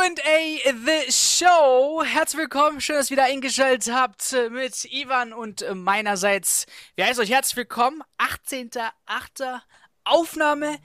QA 0.00 0.72
The 0.72 1.12
Show. 1.12 2.02
Herzlich 2.02 2.40
willkommen, 2.40 2.80
schön, 2.80 2.96
dass 2.96 3.10
ihr 3.10 3.16
wieder 3.16 3.26
eingeschaltet 3.26 3.92
habt 3.92 4.34
mit 4.50 4.86
Ivan 4.90 5.34
und 5.34 5.62
meinerseits. 5.74 6.64
Wir 6.94 7.04
heißen 7.04 7.22
euch 7.22 7.30
herzlich 7.30 7.56
willkommen. 7.56 8.02
18.8. 8.16 9.60
Aufnahme. 10.04 10.78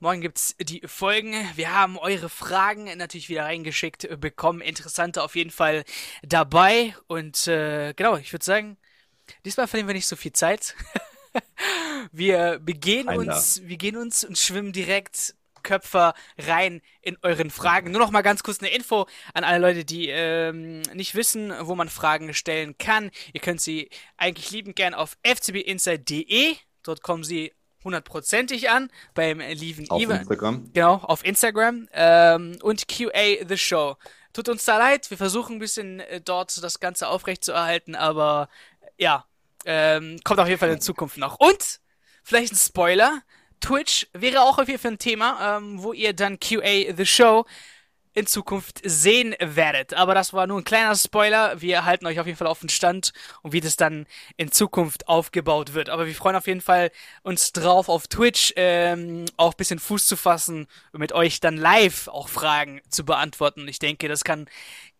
Morgen 0.00 0.20
gibt's 0.20 0.56
die 0.58 0.82
Folgen. 0.84 1.32
Wir 1.54 1.74
haben 1.74 1.96
eure 1.96 2.28
Fragen 2.28 2.86
natürlich 2.98 3.28
wieder 3.28 3.44
reingeschickt 3.44 4.20
bekommen. 4.20 4.60
Interessante 4.60 5.22
auf 5.22 5.36
jeden 5.36 5.52
Fall 5.52 5.84
dabei. 6.24 6.96
Und 7.06 7.46
äh, 7.46 7.94
genau, 7.94 8.16
ich 8.16 8.32
würde 8.32 8.44
sagen, 8.44 8.78
diesmal 9.44 9.68
verlieren 9.68 9.86
wir 9.86 9.94
nicht 9.94 10.08
so 10.08 10.16
viel 10.16 10.32
Zeit. 10.32 10.74
wir 12.10 12.58
begehen 12.58 13.08
uns, 13.08 13.62
wir 13.62 13.76
gehen 13.76 13.96
uns 13.96 14.24
und 14.24 14.36
schwimmen 14.36 14.72
direkt 14.72 15.36
Köpfer 15.66 16.14
rein 16.38 16.80
in 17.02 17.18
euren 17.22 17.50
Fragen. 17.50 17.90
Nur 17.90 18.00
noch 18.00 18.12
mal 18.12 18.22
ganz 18.22 18.42
kurz 18.42 18.60
eine 18.60 18.70
Info 18.70 19.06
an 19.34 19.44
alle 19.44 19.58
Leute, 19.58 19.84
die 19.84 20.08
ähm, 20.08 20.82
nicht 20.94 21.14
wissen, 21.14 21.52
wo 21.60 21.74
man 21.74 21.88
Fragen 21.88 22.32
stellen 22.32 22.78
kann. 22.78 23.10
Ihr 23.32 23.40
könnt 23.40 23.60
sie 23.60 23.90
eigentlich 24.16 24.50
liebend 24.52 24.76
gern 24.76 24.94
auf 24.94 25.18
fcbinsight.de. 25.24 26.54
Dort 26.82 27.02
kommen 27.02 27.24
sie 27.24 27.52
hundertprozentig 27.84 28.70
an 28.70 28.90
beim 29.14 29.40
lieben 29.40 29.90
Auf 29.90 30.00
Ivan. 30.00 30.20
Instagram. 30.20 30.70
Genau, 30.72 30.94
auf 30.94 31.24
Instagram. 31.24 31.88
Ähm, 31.92 32.58
und 32.62 32.86
QA 32.88 33.46
The 33.46 33.58
Show. 33.58 33.96
Tut 34.32 34.48
uns 34.48 34.64
da 34.64 34.78
leid, 34.78 35.10
wir 35.10 35.16
versuchen 35.16 35.56
ein 35.56 35.58
bisschen 35.58 36.00
äh, 36.00 36.20
dort 36.20 36.62
das 36.62 36.78
Ganze 36.78 37.08
aufrechtzuerhalten, 37.08 37.94
aber 37.94 38.48
ja, 38.98 39.24
ähm, 39.64 40.20
kommt 40.24 40.40
auf 40.40 40.48
jeden 40.48 40.60
Fall 40.60 40.70
in 40.70 40.80
Zukunft 40.80 41.16
noch. 41.16 41.40
Und 41.40 41.80
vielleicht 42.22 42.52
ein 42.52 42.56
Spoiler. 42.56 43.22
Twitch 43.60 44.06
wäre 44.12 44.42
auch 44.42 44.58
auf 44.58 44.68
jeden 44.68 44.80
Fall 44.80 44.92
ein 44.92 44.98
Thema, 44.98 45.58
ähm, 45.58 45.82
wo 45.82 45.92
ihr 45.92 46.12
dann 46.12 46.38
QA 46.40 46.94
The 46.96 47.06
Show 47.06 47.44
in 48.16 48.26
Zukunft 48.26 48.80
sehen 48.82 49.34
werdet. 49.38 49.92
Aber 49.92 50.14
das 50.14 50.32
war 50.32 50.46
nur 50.46 50.58
ein 50.58 50.64
kleiner 50.64 50.96
Spoiler. 50.96 51.60
Wir 51.60 51.84
halten 51.84 52.06
euch 52.06 52.18
auf 52.18 52.26
jeden 52.26 52.38
Fall 52.38 52.46
auf 52.46 52.60
den 52.60 52.70
Stand 52.70 53.12
und 53.42 53.52
wie 53.52 53.60
das 53.60 53.76
dann 53.76 54.06
in 54.38 54.50
Zukunft 54.50 55.06
aufgebaut 55.06 55.74
wird. 55.74 55.90
Aber 55.90 56.06
wir 56.06 56.14
freuen 56.14 56.34
auf 56.34 56.46
jeden 56.46 56.62
Fall 56.62 56.90
uns 57.22 57.52
drauf, 57.52 57.90
auf 57.90 58.08
Twitch 58.08 58.54
ähm, 58.56 59.26
auch 59.36 59.52
bisschen 59.52 59.78
Fuß 59.78 60.06
zu 60.06 60.16
fassen 60.16 60.66
und 60.92 61.00
mit 61.00 61.12
euch 61.12 61.40
dann 61.40 61.58
live 61.58 62.08
auch 62.08 62.30
Fragen 62.30 62.80
zu 62.88 63.04
beantworten. 63.04 63.68
Ich 63.68 63.80
denke, 63.80 64.08
das 64.08 64.24
kann 64.24 64.48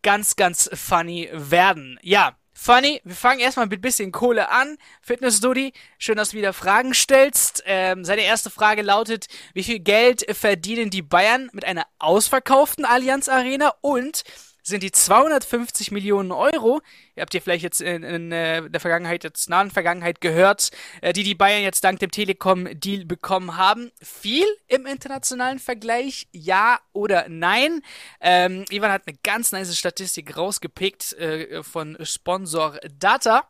ganz, 0.02 0.36
ganz 0.36 0.68
funny 0.74 1.30
werden. 1.32 1.98
Ja, 2.02 2.36
Funny, 2.58 3.02
wir 3.04 3.14
fangen 3.14 3.38
erstmal 3.40 3.66
mit 3.66 3.82
bisschen 3.82 4.12
Kohle 4.12 4.48
an. 4.48 4.78
Fitness 5.02 5.40
Dudi, 5.40 5.74
schön, 5.98 6.16
dass 6.16 6.30
du 6.30 6.38
wieder 6.38 6.54
Fragen 6.54 6.94
stellst. 6.94 7.62
Ähm, 7.66 8.02
seine 8.02 8.22
erste 8.22 8.48
Frage 8.48 8.80
lautet, 8.80 9.26
wie 9.52 9.62
viel 9.62 9.78
Geld 9.78 10.24
verdienen 10.34 10.88
die 10.88 11.02
Bayern 11.02 11.50
mit 11.52 11.66
einer 11.66 11.86
ausverkauften 11.98 12.86
Allianz 12.86 13.28
Arena 13.28 13.74
und 13.82 14.24
sind 14.66 14.82
die 14.82 14.90
250 14.90 15.92
Millionen 15.92 16.32
Euro, 16.32 16.80
ihr 17.14 17.20
habt 17.20 17.32
ihr 17.34 17.40
vielleicht 17.40 17.62
jetzt 17.62 17.80
in, 17.80 18.02
in, 18.02 18.32
äh, 18.32 18.68
der 18.68 18.80
Vergangenheit, 18.80 19.22
jetzt 19.22 19.48
nahen 19.48 19.70
Vergangenheit 19.70 20.20
gehört, 20.20 20.70
äh, 21.02 21.12
die 21.12 21.22
die 21.22 21.36
Bayern 21.36 21.62
jetzt 21.62 21.84
dank 21.84 22.00
dem 22.00 22.10
Telekom-Deal 22.10 23.04
bekommen 23.04 23.56
haben, 23.56 23.92
viel 24.02 24.46
im 24.66 24.86
internationalen 24.86 25.60
Vergleich, 25.60 26.26
ja 26.32 26.80
oder 26.92 27.26
nein? 27.28 27.80
Ähm, 28.20 28.64
Ivan 28.70 28.90
hat 28.90 29.02
eine 29.06 29.16
ganz 29.22 29.52
nice 29.52 29.76
Statistik 29.78 30.36
rausgepickt 30.36 31.12
äh, 31.12 31.62
von 31.62 31.96
Sponsor 32.02 32.78
Data. 32.98 33.44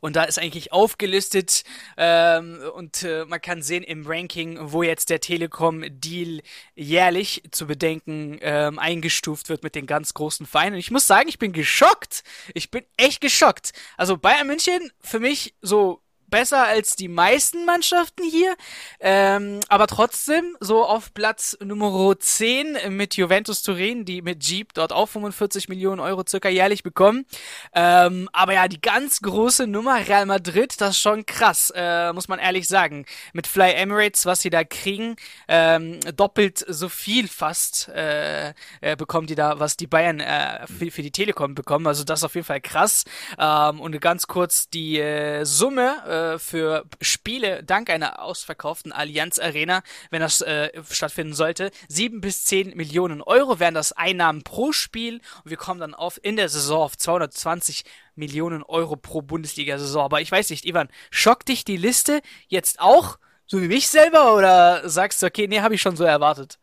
Und 0.00 0.16
da 0.16 0.24
ist 0.24 0.38
eigentlich 0.38 0.72
aufgelistet 0.72 1.64
ähm, 1.96 2.58
und 2.74 3.02
äh, 3.02 3.24
man 3.24 3.40
kann 3.40 3.62
sehen 3.62 3.82
im 3.82 4.06
Ranking, 4.06 4.58
wo 4.60 4.82
jetzt 4.82 5.10
der 5.10 5.20
Telekom-Deal 5.20 6.42
jährlich 6.74 7.42
zu 7.50 7.66
bedenken 7.66 8.38
ähm, 8.40 8.78
eingestuft 8.78 9.48
wird 9.48 9.62
mit 9.62 9.74
den 9.74 9.86
ganz 9.86 10.14
großen 10.14 10.46
Vereinen. 10.46 10.74
Und 10.74 10.80
ich 10.80 10.90
muss 10.90 11.06
sagen, 11.06 11.28
ich 11.28 11.38
bin 11.38 11.52
geschockt. 11.52 12.22
Ich 12.54 12.70
bin 12.70 12.84
echt 12.96 13.20
geschockt. 13.20 13.72
Also 13.96 14.16
Bayern 14.16 14.46
München 14.46 14.92
für 15.00 15.20
mich 15.20 15.54
so 15.60 16.00
besser 16.32 16.64
als 16.64 16.96
die 16.96 17.08
meisten 17.08 17.66
Mannschaften 17.66 18.24
hier, 18.24 18.56
ähm, 19.00 19.60
aber 19.68 19.86
trotzdem 19.86 20.56
so 20.60 20.82
auf 20.84 21.12
Platz 21.12 21.56
Nummer 21.62 22.18
10 22.18 22.78
mit 22.88 23.16
Juventus 23.16 23.62
Turin, 23.62 24.06
die 24.06 24.22
mit 24.22 24.42
Jeep 24.42 24.72
dort 24.72 24.94
auch 24.94 25.10
45 25.10 25.68
Millionen 25.68 26.00
Euro 26.00 26.24
circa 26.26 26.48
jährlich 26.48 26.82
bekommen. 26.82 27.26
Ähm, 27.74 28.30
aber 28.32 28.54
ja, 28.54 28.66
die 28.66 28.80
ganz 28.80 29.20
große 29.20 29.66
Nummer 29.66 30.08
Real 30.08 30.24
Madrid, 30.24 30.80
das 30.80 30.90
ist 30.96 31.02
schon 31.02 31.26
krass, 31.26 31.70
äh, 31.76 32.12
muss 32.14 32.28
man 32.28 32.38
ehrlich 32.38 32.66
sagen. 32.66 33.04
Mit 33.34 33.46
Fly 33.46 33.74
Emirates, 33.74 34.24
was 34.24 34.40
sie 34.40 34.50
da 34.50 34.64
kriegen, 34.64 35.16
ähm, 35.48 36.00
doppelt 36.16 36.64
so 36.66 36.88
viel 36.88 37.28
fast 37.28 37.88
äh, 37.88 38.54
äh, 38.80 38.96
bekommen 38.96 39.26
die 39.26 39.34
da, 39.34 39.60
was 39.60 39.76
die 39.76 39.86
Bayern 39.86 40.20
äh, 40.20 40.66
für, 40.66 40.90
für 40.90 41.02
die 41.02 41.10
Telekom 41.10 41.54
bekommen. 41.54 41.86
Also 41.86 42.04
das 42.04 42.20
ist 42.20 42.24
auf 42.24 42.34
jeden 42.34 42.46
Fall 42.46 42.62
krass. 42.62 43.04
Ähm, 43.38 43.80
und 43.80 44.00
ganz 44.00 44.26
kurz 44.26 44.70
die 44.70 44.98
äh, 44.98 45.44
Summe 45.44 45.96
äh, 46.06 46.21
äh, 46.22 46.38
für 46.38 46.84
Spiele 47.00 47.62
dank 47.62 47.90
einer 47.90 48.22
ausverkauften 48.22 48.92
Allianz 48.92 49.38
Arena, 49.38 49.82
wenn 50.10 50.20
das 50.20 50.40
äh, 50.40 50.70
stattfinden 50.90 51.34
sollte. 51.34 51.70
Sieben 51.88 52.20
bis 52.20 52.44
zehn 52.44 52.76
Millionen 52.76 53.22
Euro 53.22 53.60
wären 53.60 53.74
das 53.74 53.92
Einnahmen 53.92 54.42
pro 54.42 54.72
Spiel 54.72 55.20
und 55.44 55.50
wir 55.50 55.56
kommen 55.56 55.80
dann 55.80 55.94
auf 55.94 56.18
in 56.22 56.36
der 56.36 56.48
Saison 56.48 56.82
auf 56.82 56.96
220 56.96 57.84
Millionen 58.14 58.62
Euro 58.62 58.96
pro 58.96 59.22
Bundesliga-Saison. 59.22 60.04
Aber 60.04 60.20
ich 60.20 60.30
weiß 60.30 60.50
nicht, 60.50 60.64
Ivan, 60.64 60.88
schockt 61.10 61.48
dich 61.48 61.64
die 61.64 61.76
Liste 61.76 62.20
jetzt 62.48 62.80
auch, 62.80 63.18
so 63.46 63.60
wie 63.60 63.68
mich 63.68 63.88
selber, 63.88 64.34
oder 64.36 64.88
sagst 64.88 65.22
du, 65.22 65.26
okay, 65.26 65.46
nee, 65.48 65.60
habe 65.60 65.74
ich 65.74 65.82
schon 65.82 65.96
so 65.96 66.04
erwartet? 66.04 66.58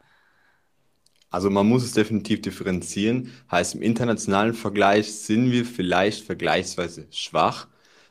Also 1.30 1.50
man 1.50 1.68
muss 1.68 1.84
es 1.84 1.94
definitiv 1.94 2.42
differenzieren. 2.42 3.32
Heißt, 3.52 3.76
im 3.76 3.82
internationalen 3.84 4.56
Vergleich 4.56 5.14
sind 5.14 5.52
wir 5.52 5.66
vielleicht 5.66 6.26
vergleichsweise 6.26 7.08
schwach 7.12 7.68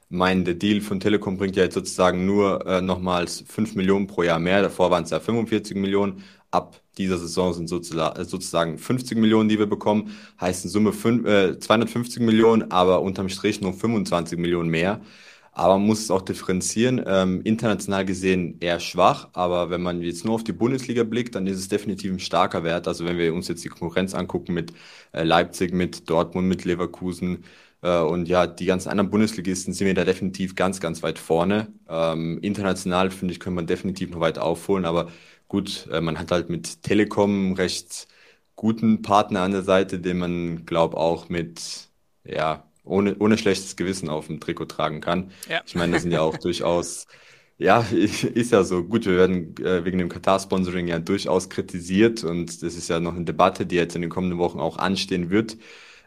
meine, 0.09 0.45
der 0.45 0.55
Deal 0.55 0.81
von 0.81 1.01
Telekom 1.01 1.37
bringt 1.37 1.57
ja 1.57 1.65
jetzt 1.65 1.75
sozusagen 1.75 2.25
nur 2.27 2.67
äh, 2.67 2.81
nochmals 2.81 3.45
5 3.47 3.75
Millionen 3.75 4.07
pro 4.07 4.23
Jahr 4.23 4.39
mehr. 4.39 4.63
Davor 4.63 4.91
waren 4.91 5.05
es 5.05 5.11
ja 5.11 5.21
45 5.21 5.77
Millionen. 5.77 6.23
Ab 6.51 6.81
dieser 6.97 7.19
Saison 7.19 7.53
sind 7.53 7.69
sozusagen 7.69 8.79
50 8.79 9.19
Millionen, 9.19 9.49
die 9.51 9.59
wir 9.59 9.67
bekommen. 9.67 10.17
Heißt 10.41 10.65
in 10.65 10.71
Summe 10.71 10.93
5, 10.93 11.27
äh, 11.27 11.59
250 11.59 12.23
Millionen, 12.23 12.71
aber 12.71 13.03
unterm 13.03 13.29
Strich 13.29 13.61
nur 13.61 13.75
25 13.75 14.39
Millionen 14.39 14.71
mehr. 14.71 15.01
Aber 15.53 15.77
man 15.77 15.89
muss 15.89 16.01
es 16.01 16.11
auch 16.11 16.23
differenzieren. 16.23 17.03
Ähm, 17.05 17.41
international 17.43 18.05
gesehen 18.05 18.59
eher 18.61 18.79
schwach, 18.81 19.29
aber 19.33 19.71
wenn 19.71 19.83
man 19.83 20.01
jetzt 20.03 20.25
nur 20.25 20.35
auf 20.37 20.45
die 20.45 20.53
Bundesliga 20.53 21.03
blickt, 21.03 21.35
dann 21.35 21.47
ist 21.49 21.59
es 21.59 21.69
definitiv 21.69 22.13
ein 22.13 22.21
starker 22.21 22.63
Wert. 22.65 22.87
Also 22.87 23.05
wenn 23.05 23.19
wir 23.19 23.35
uns 23.35 23.49
jetzt 23.49 23.65
die 23.65 23.69
Konkurrenz 23.69 24.15
angucken 24.15 24.55
mit 24.55 24.73
äh, 25.13 25.25
Leipzig, 25.25 25.75
mit 25.75 26.09
Dortmund, 26.09 26.47
mit 26.49 26.65
Leverkusen, 26.65 27.45
und 27.81 28.27
ja, 28.29 28.47
die 28.47 28.67
ganzen 28.67 28.89
anderen 28.89 29.11
Bundesligisten 29.11 29.73
sind 29.73 29.87
wir 29.87 29.95
da 29.95 30.05
definitiv 30.05 30.57
ganz, 30.57 30.81
ganz 30.81 31.03
weit 31.03 31.19
vorne. 31.19 31.69
Ähm, 31.89 32.39
international, 32.43 33.11
finde 33.11 33.33
ich, 33.33 33.41
können 33.41 33.57
man 33.57 33.67
definitiv 33.67 34.11
noch 34.11 34.21
weit 34.21 34.39
aufholen. 34.39 34.85
Aber 34.85 35.11
gut, 35.47 35.89
äh, 35.93 36.01
man 36.01 36.19
hat 36.19 36.33
halt 36.33 36.51
mit 36.51 36.83
Telekom 36.83 37.53
recht 37.53 38.09
guten 38.57 39.03
Partner 39.03 39.43
an 39.43 39.53
der 39.53 39.63
Seite, 39.63 40.01
den 40.01 40.19
man, 40.19 40.67
glaube 40.67 40.97
auch 40.97 41.29
mit, 41.29 41.89
ja, 42.25 42.65
ohne, 42.85 43.17
ohne 43.19 43.39
schlechtes 43.39 43.77
Gewissen 43.77 44.09
auf 44.09 44.27
dem 44.27 44.41
Trikot 44.41 44.65
tragen 44.67 45.01
kann. 45.01 45.31
Ja. 45.49 45.61
Ich 45.65 45.77
meine, 45.77 45.93
das 45.93 46.03
sind 46.03 46.11
ja 46.11 46.23
auch 46.23 46.37
durchaus, 46.43 47.07
ja, 47.59 47.81
ist 47.93 48.51
ja 48.53 48.65
so. 48.65 48.83
Gut, 48.83 49.07
wir 49.07 49.17
werden 49.17 49.57
äh, 49.59 49.85
wegen 49.85 49.99
dem 49.99 50.09
Katar-Sponsoring 50.09 50.89
ja 50.89 50.99
durchaus 50.99 51.49
kritisiert 51.49 52.25
und 52.25 52.63
das 52.63 52.75
ist 52.75 52.89
ja 52.89 52.99
noch 52.99 53.15
eine 53.15 53.25
Debatte, 53.25 53.67
die 53.67 53.77
jetzt 53.77 53.95
in 53.95 54.03
den 54.03 54.11
kommenden 54.11 54.41
Wochen 54.41 54.59
auch 54.59 54.79
anstehen 54.79 55.31
wird 55.31 55.57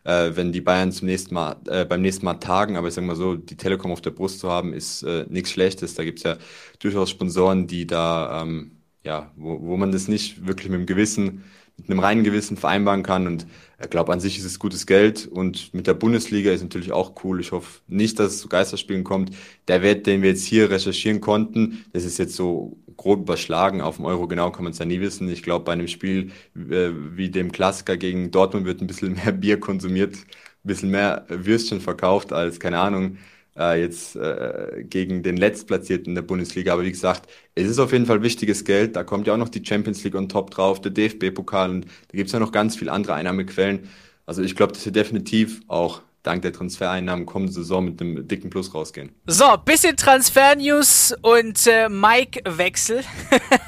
äh, 0.04 0.32
wenn 0.36 0.52
die 0.52 0.62
Bayern 0.62 0.92
zum 0.92 1.08
nächsten 1.08 1.34
Mal, 1.34 1.58
äh, 1.68 1.86
beim 1.86 2.02
nächsten 2.02 2.26
Mal 2.26 2.36
tagen. 2.36 2.78
Aber 2.78 2.88
ich 2.88 2.94
sage 2.94 3.08
mal 3.08 3.16
so, 3.16 3.36
die 3.36 3.58
Telekom 3.58 3.92
auf 3.92 4.02
der 4.02 4.12
Brust 4.12 4.40
zu 4.40 4.50
haben, 4.50 4.74
ist 4.74 5.04
äh, 5.04 5.26
nichts 5.30 5.52
Schlechtes. 5.52 5.96
Da 5.96 6.04
gibt's 6.04 6.24
ja 6.24 6.38
durchaus 6.80 7.10
Sponsoren, 7.10 7.68
die 7.68 7.88
da, 7.88 8.42
ähm, 8.42 8.72
ja, 9.04 9.32
wo, 9.36 9.62
wo 9.62 9.78
man 9.78 9.92
das 9.92 10.08
nicht 10.08 10.46
wirklich 10.46 10.70
mit 10.70 10.80
dem 10.80 10.86
Gewissen, 10.86 11.44
mit 11.78 11.90
einem 11.90 12.00
reinen 12.00 12.24
Gewissen 12.24 12.58
vereinbaren 12.58 13.04
kann. 13.04 13.28
Und 13.28 13.48
ich 13.82 13.90
glaube, 13.90 14.14
an 14.14 14.20
sich 14.20 14.38
ist 14.38 14.46
es 14.46 14.60
gutes 14.60 14.86
Geld. 14.86 15.28
Und 15.28 15.74
mit 15.74 15.88
der 15.88 15.94
Bundesliga 15.94 16.52
ist 16.52 16.62
natürlich 16.62 16.92
auch 16.92 17.24
cool. 17.24 17.40
Ich 17.40 17.52
hoffe 17.52 17.82
nicht, 17.88 18.20
dass 18.20 18.34
es 18.34 18.42
zu 18.42 18.50
Geisterspielen 18.50 19.04
kommt. 19.04 19.32
Der 19.68 19.82
Wert, 19.82 20.06
den 20.08 20.22
wir 20.22 20.30
jetzt 20.30 20.46
hier 20.46 20.70
recherchieren 20.70 21.22
konnten, 21.22 21.86
das 21.94 22.04
ist 22.06 22.18
jetzt 22.18 22.36
so 22.36 22.78
grob 23.02 23.22
überschlagen. 23.22 23.82
Auf 23.82 23.96
dem 23.98 24.06
Euro 24.06 24.28
genau 24.28 24.52
kann 24.52 24.64
man 24.64 24.74
es 24.74 24.80
ja 24.80 24.86
nie 24.86 25.02
wissen. 25.02 25.28
Ich 25.30 25.42
glaube, 25.44 25.66
bei 25.66 25.74
einem 25.74 25.88
Spiel 25.88 26.32
äh, 26.56 26.92
wie 26.94 27.30
dem 27.32 27.52
Klassiker 27.52 27.98
gegen 27.98 28.30
Dortmund 28.32 28.66
wird 28.66 28.82
ein 28.82 28.88
bisschen 28.88 29.14
mehr 29.16 29.32
Bier 29.32 29.60
konsumiert, 29.60 30.16
ein 30.16 30.28
bisschen 30.64 30.92
mehr 30.92 31.26
Würstchen 31.28 31.82
verkauft 31.82 32.32
als, 32.32 32.60
keine 32.60 32.80
Ahnung, 32.80 33.18
äh, 33.58 33.82
jetzt 33.82 34.16
äh, 34.16 34.84
gegen 34.88 35.24
den 35.24 35.38
Letztplatzierten 35.38 36.14
der 36.14 36.22
Bundesliga. 36.22 36.74
Aber 36.74 36.84
wie 36.84 36.92
gesagt, 36.92 37.28
es 37.56 37.68
ist 37.68 37.80
auf 37.80 37.92
jeden 37.92 38.06
Fall 38.06 38.22
wichtiges 38.22 38.64
Geld. 38.66 38.96
Da 38.96 39.04
kommt 39.04 39.26
ja 39.28 39.34
auch 39.34 39.38
noch 39.38 39.50
die 39.50 39.66
Champions 39.66 40.04
League 40.04 40.16
on 40.16 40.30
top 40.30 40.52
drauf, 40.52 40.80
der 40.82 40.92
DFB-Pokal 40.92 41.72
und 41.72 41.86
da 41.86 42.18
gibt 42.18 42.28
es 42.28 42.34
ja 42.34 42.40
noch 42.40 42.52
ganz 42.52 42.76
viele 42.76 42.92
andere 42.92 43.16
Einnahmequellen. 43.16 43.90
Also 44.28 44.44
ich 44.44 44.56
glaube, 44.56 44.74
dass 44.74 44.86
wir 44.86 44.92
definitiv 44.94 45.62
auch 45.68 46.02
dank 46.24 46.42
der 46.44 46.54
Transfereinnahmen 46.54 47.26
kommende 47.26 47.54
Saison 47.54 47.86
mit 47.86 48.02
einem 48.02 48.28
dicken 48.28 48.50
Plus 48.50 48.74
rausgehen. 48.74 49.12
So, 49.26 49.58
bisschen 49.58 49.98
Transfer-News 49.98 51.16
und 51.22 51.66
äh, 51.68 51.90
Mike-Wechsel. 51.90 53.04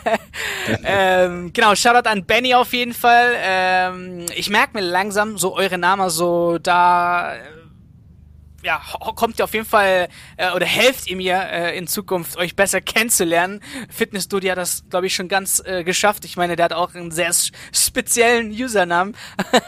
ähm, 0.83 1.51
genau, 1.53 1.75
Shoutout 1.75 2.07
an 2.07 2.25
Benny 2.25 2.53
auf 2.53 2.73
jeden 2.73 2.94
Fall. 2.94 3.33
Ähm, 3.38 4.25
ich 4.35 4.50
merke 4.50 4.77
mir 4.77 4.85
langsam 4.85 5.38
so 5.38 5.55
eure 5.55 5.77
Namen 5.77 6.09
so 6.09 6.57
da. 6.59 7.35
Äh, 7.35 7.39
ja, 8.63 8.81
kommt 9.15 9.39
ihr 9.39 9.44
auf 9.44 9.53
jeden 9.53 9.65
Fall 9.65 10.07
äh, 10.38 10.51
oder 10.51 10.65
helft 10.65 11.07
ihr 11.07 11.17
mir 11.17 11.35
äh, 11.51 11.77
in 11.77 11.85
Zukunft, 11.85 12.38
euch 12.38 12.55
besser 12.55 12.79
kennenzulernen. 12.79 13.59
Fitnessstudio 13.89 14.51
hat 14.51 14.57
das, 14.57 14.85
glaube 14.89 15.07
ich, 15.07 15.15
schon 15.15 15.27
ganz 15.27 15.61
äh, 15.65 15.83
geschafft. 15.83 16.23
Ich 16.23 16.38
meine, 16.38 16.55
der 16.55 16.65
hat 16.65 16.73
auch 16.73 16.95
einen 16.95 17.11
sehr 17.11 17.31
speziellen 17.73 18.51
Usernamen. 18.51 19.17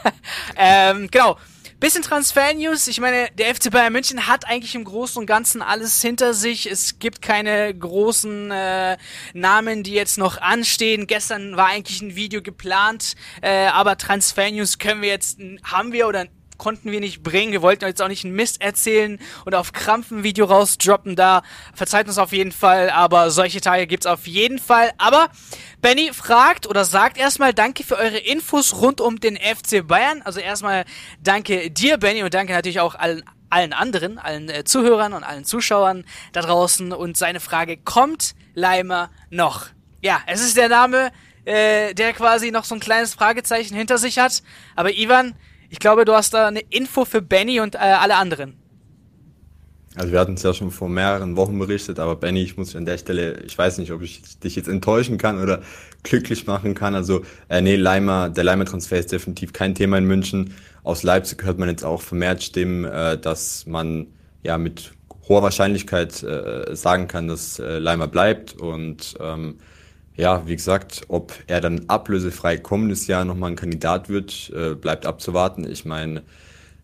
ähm, 0.55 1.09
genau. 1.11 1.37
Bisschen 1.80 2.04
Transfer-News. 2.04 2.88
Ich 2.88 3.01
meine, 3.01 3.30
der 3.38 3.54
FC 3.54 3.69
Bayern 3.69 3.92
München 3.92 4.27
hat 4.27 4.48
eigentlich 4.48 4.75
im 4.75 4.86
Großen 4.86 5.19
und 5.19 5.25
Ganzen 5.25 5.62
alles 5.62 6.01
hinter 6.01 6.33
sich. 6.33 6.72
Es 6.72 7.00
gibt 7.00 7.22
keine 7.22 7.74
großen 7.77 8.50
äh, 8.50 8.98
Namen, 9.33 9.83
die 9.83 9.92
jetzt 9.92 10.18
noch 10.18 10.38
anstehen. 10.38 11.06
Gestern 11.06 11.57
war 11.57 11.68
eigentlich 11.68 12.01
ein 12.01 12.16
Video 12.16 12.42
geplant, 12.42 13.16
äh, 13.42 13.68
aber 13.68 13.98
Transfer-News 13.98 14.80
können 14.80 15.01
wir 15.01 15.10
jetzt, 15.10 15.38
haben 15.63 15.92
wir 15.92 16.07
oder 16.07 16.27
konnten 16.57 16.92
wir 16.92 17.00
nicht 17.00 17.24
bringen. 17.24 17.52
Wir 17.52 17.62
wollten 17.62 17.86
jetzt 17.86 18.02
auch 18.02 18.07
nicht 18.07 18.25
einen 18.25 18.36
Mist 18.36 18.62
erzählen 18.62 19.19
und 19.46 19.56
auf 19.56 19.74
Krampf 19.74 20.12
ein 20.12 20.24
Video 20.24 20.46
rausdroppen. 20.46 21.16
Da 21.16 21.44
verzeiht 21.74 22.07
uns 22.07 22.18
auf 22.18 22.31
jeden 22.31 22.52
Fall, 22.52 22.90
aber 22.90 23.31
solche 23.31 23.62
Tage 23.62 23.88
gibt's 23.88 24.06
auf 24.06 24.28
jeden 24.28 24.60
Fall. 24.60 24.92
Aber 24.98 25.30
Benny 25.81 26.12
fragt 26.13 26.68
oder 26.68 26.86
sagt 26.86 27.18
erstmal 27.18 27.54
Danke 27.54 27.84
für 27.84 27.98
eure 27.98 28.18
Infos 28.18 28.81
rund 28.81 29.02
um 29.02 29.19
den 29.19 29.38
FC 29.38 29.86
Bayern. 29.86 30.22
Also 30.24 30.40
erstmal 30.40 30.86
danke 31.22 31.72
dir, 31.72 31.98
Benny, 31.98 32.24
und 32.24 32.34
danke 32.34 32.54
natürlich 32.54 32.80
auch 32.80 32.96
allen 32.96 33.24
allen 33.50 33.74
anderen, 33.74 34.18
allen 34.18 34.50
äh, 34.50 34.63
Zuhörern 34.63 35.13
und 35.13 35.24
allen 35.24 35.46
Zuschauern 35.46 36.06
da 36.34 36.42
draußen. 36.42 36.92
Und 36.92 37.16
seine 37.16 37.40
Frage, 37.40 37.78
kommt 37.78 38.36
Leimer 38.54 39.10
noch? 39.30 39.68
Ja, 40.02 40.19
es 40.28 40.42
ist 40.42 40.57
der 40.57 40.68
Name, 40.68 41.12
äh, 41.46 41.94
der 41.94 42.13
quasi 42.13 42.52
noch 42.52 42.66
so 42.66 42.75
ein 42.75 42.81
kleines 42.81 43.13
Fragezeichen 43.13 43.75
hinter 43.75 43.98
sich 43.98 44.19
hat. 44.19 44.44
Aber 44.75 44.92
Ivan, 44.92 45.36
ich 45.69 45.79
glaube, 45.79 46.06
du 46.06 46.13
hast 46.13 46.33
da 46.33 46.47
eine 46.47 46.62
Info 46.69 47.06
für 47.06 47.21
Benny 47.21 47.59
und 47.59 47.75
äh, 47.75 47.79
alle 47.79 48.15
anderen. 48.15 48.56
Also 49.95 50.12
wir 50.12 50.19
hatten 50.19 50.33
es 50.33 50.44
ja 50.44 50.53
schon 50.53 50.71
vor 50.71 50.89
mehreren 50.89 51.38
Wochen 51.38 51.57
berichtet, 51.57 52.00
aber 52.00 52.17
Benny, 52.17 52.44
ich 52.44 52.57
muss 52.57 52.75
an 52.75 52.85
der 52.85 52.97
Stelle, 52.97 53.41
ich 53.45 53.57
weiß 53.57 53.77
nicht, 53.77 53.91
ob 53.91 54.01
ich 54.01 54.39
dich 54.39 54.56
jetzt 54.57 54.67
enttäuschen 54.67 55.17
kann 55.17 55.41
oder 55.41 55.62
glücklich 56.03 56.47
machen 56.47 56.75
kann. 56.75 56.95
Also 56.95 57.21
äh, 57.47 57.62
nee, 57.62 57.77
Leimer, 57.77 58.29
der 58.29 58.44
Leimer-Transfer 58.44 58.97
ist 58.97 59.12
definitiv 59.13 59.53
kein 59.53 59.73
Thema 59.73 59.97
in 59.97 60.06
München. 60.06 60.53
Aus 60.83 61.03
Leipzig 61.03 61.44
hört 61.44 61.59
man 61.59 61.69
jetzt 61.69 61.85
auch 61.85 62.01
vermehrt 62.01 62.44
Stimmen, 62.44 62.83
äh, 62.83 63.18
dass 63.18 63.65
man 63.68 64.07
ja 64.44 64.57
mit 64.57 64.91
hoher 65.29 65.44
Wahrscheinlichkeit 65.44 66.21
äh, 66.23 66.75
sagen 66.75 67.07
kann, 67.07 67.29
dass 67.29 67.59
äh, 67.59 67.79
Leimer 67.79 68.07
bleibt 68.07 68.53
und 68.53 69.15
ähm, 69.21 69.59
ja, 70.17 70.47
wie 70.47 70.56
gesagt, 70.56 71.03
ob 71.07 71.33
er 71.47 71.62
dann 71.62 71.85
ablösefrei 71.88 72.57
kommendes 72.57 73.07
Jahr 73.07 73.25
nochmal 73.25 73.51
ein 73.51 73.56
Kandidat 73.56 74.09
wird, 74.09 74.51
äh, 74.56 74.73
bleibt 74.75 75.06
abzuwarten. 75.06 75.69
Ich 75.69 75.85
meine, 75.85 76.23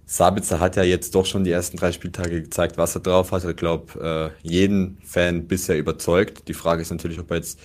Sabitzer 0.05 0.59
hat 0.59 0.75
ja 0.75 0.83
jetzt 0.83 1.15
doch 1.15 1.25
schon 1.25 1.45
die 1.45 1.51
ersten 1.51 1.77
drei 1.77 1.93
Spieltage 1.93 2.41
gezeigt, 2.41 2.77
was 2.77 2.95
er 2.95 3.01
drauf 3.01 3.31
hat. 3.31 3.45
Ich 3.45 3.55
glaube, 3.55 4.33
äh, 4.43 4.47
jeden 4.47 4.97
Fan 5.05 5.47
bisher 5.47 5.77
überzeugt. 5.77 6.49
Die 6.49 6.53
Frage 6.53 6.81
ist 6.81 6.91
natürlich, 6.91 7.19
ob 7.19 7.31
er 7.31 7.37
jetzt 7.37 7.59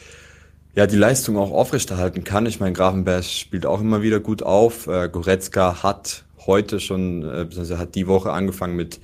ja 0.76 0.86
die 0.86 0.96
Leistung 0.96 1.36
auch 1.36 1.50
aufrechterhalten 1.50 2.22
kann. 2.22 2.46
Ich 2.46 2.60
meine, 2.60 2.72
Grafenberg 2.72 3.24
spielt 3.24 3.66
auch 3.66 3.80
immer 3.80 4.02
wieder 4.02 4.20
gut 4.20 4.44
auf. 4.44 4.86
Äh, 4.86 5.08
Goretzka 5.08 5.82
hat 5.82 6.24
heute 6.46 6.78
schon, 6.78 7.22
äh, 7.22 7.44
beziehungsweise 7.44 7.78
hat 7.78 7.96
die 7.96 8.06
Woche 8.06 8.30
angefangen 8.30 8.76
mit 8.76 9.00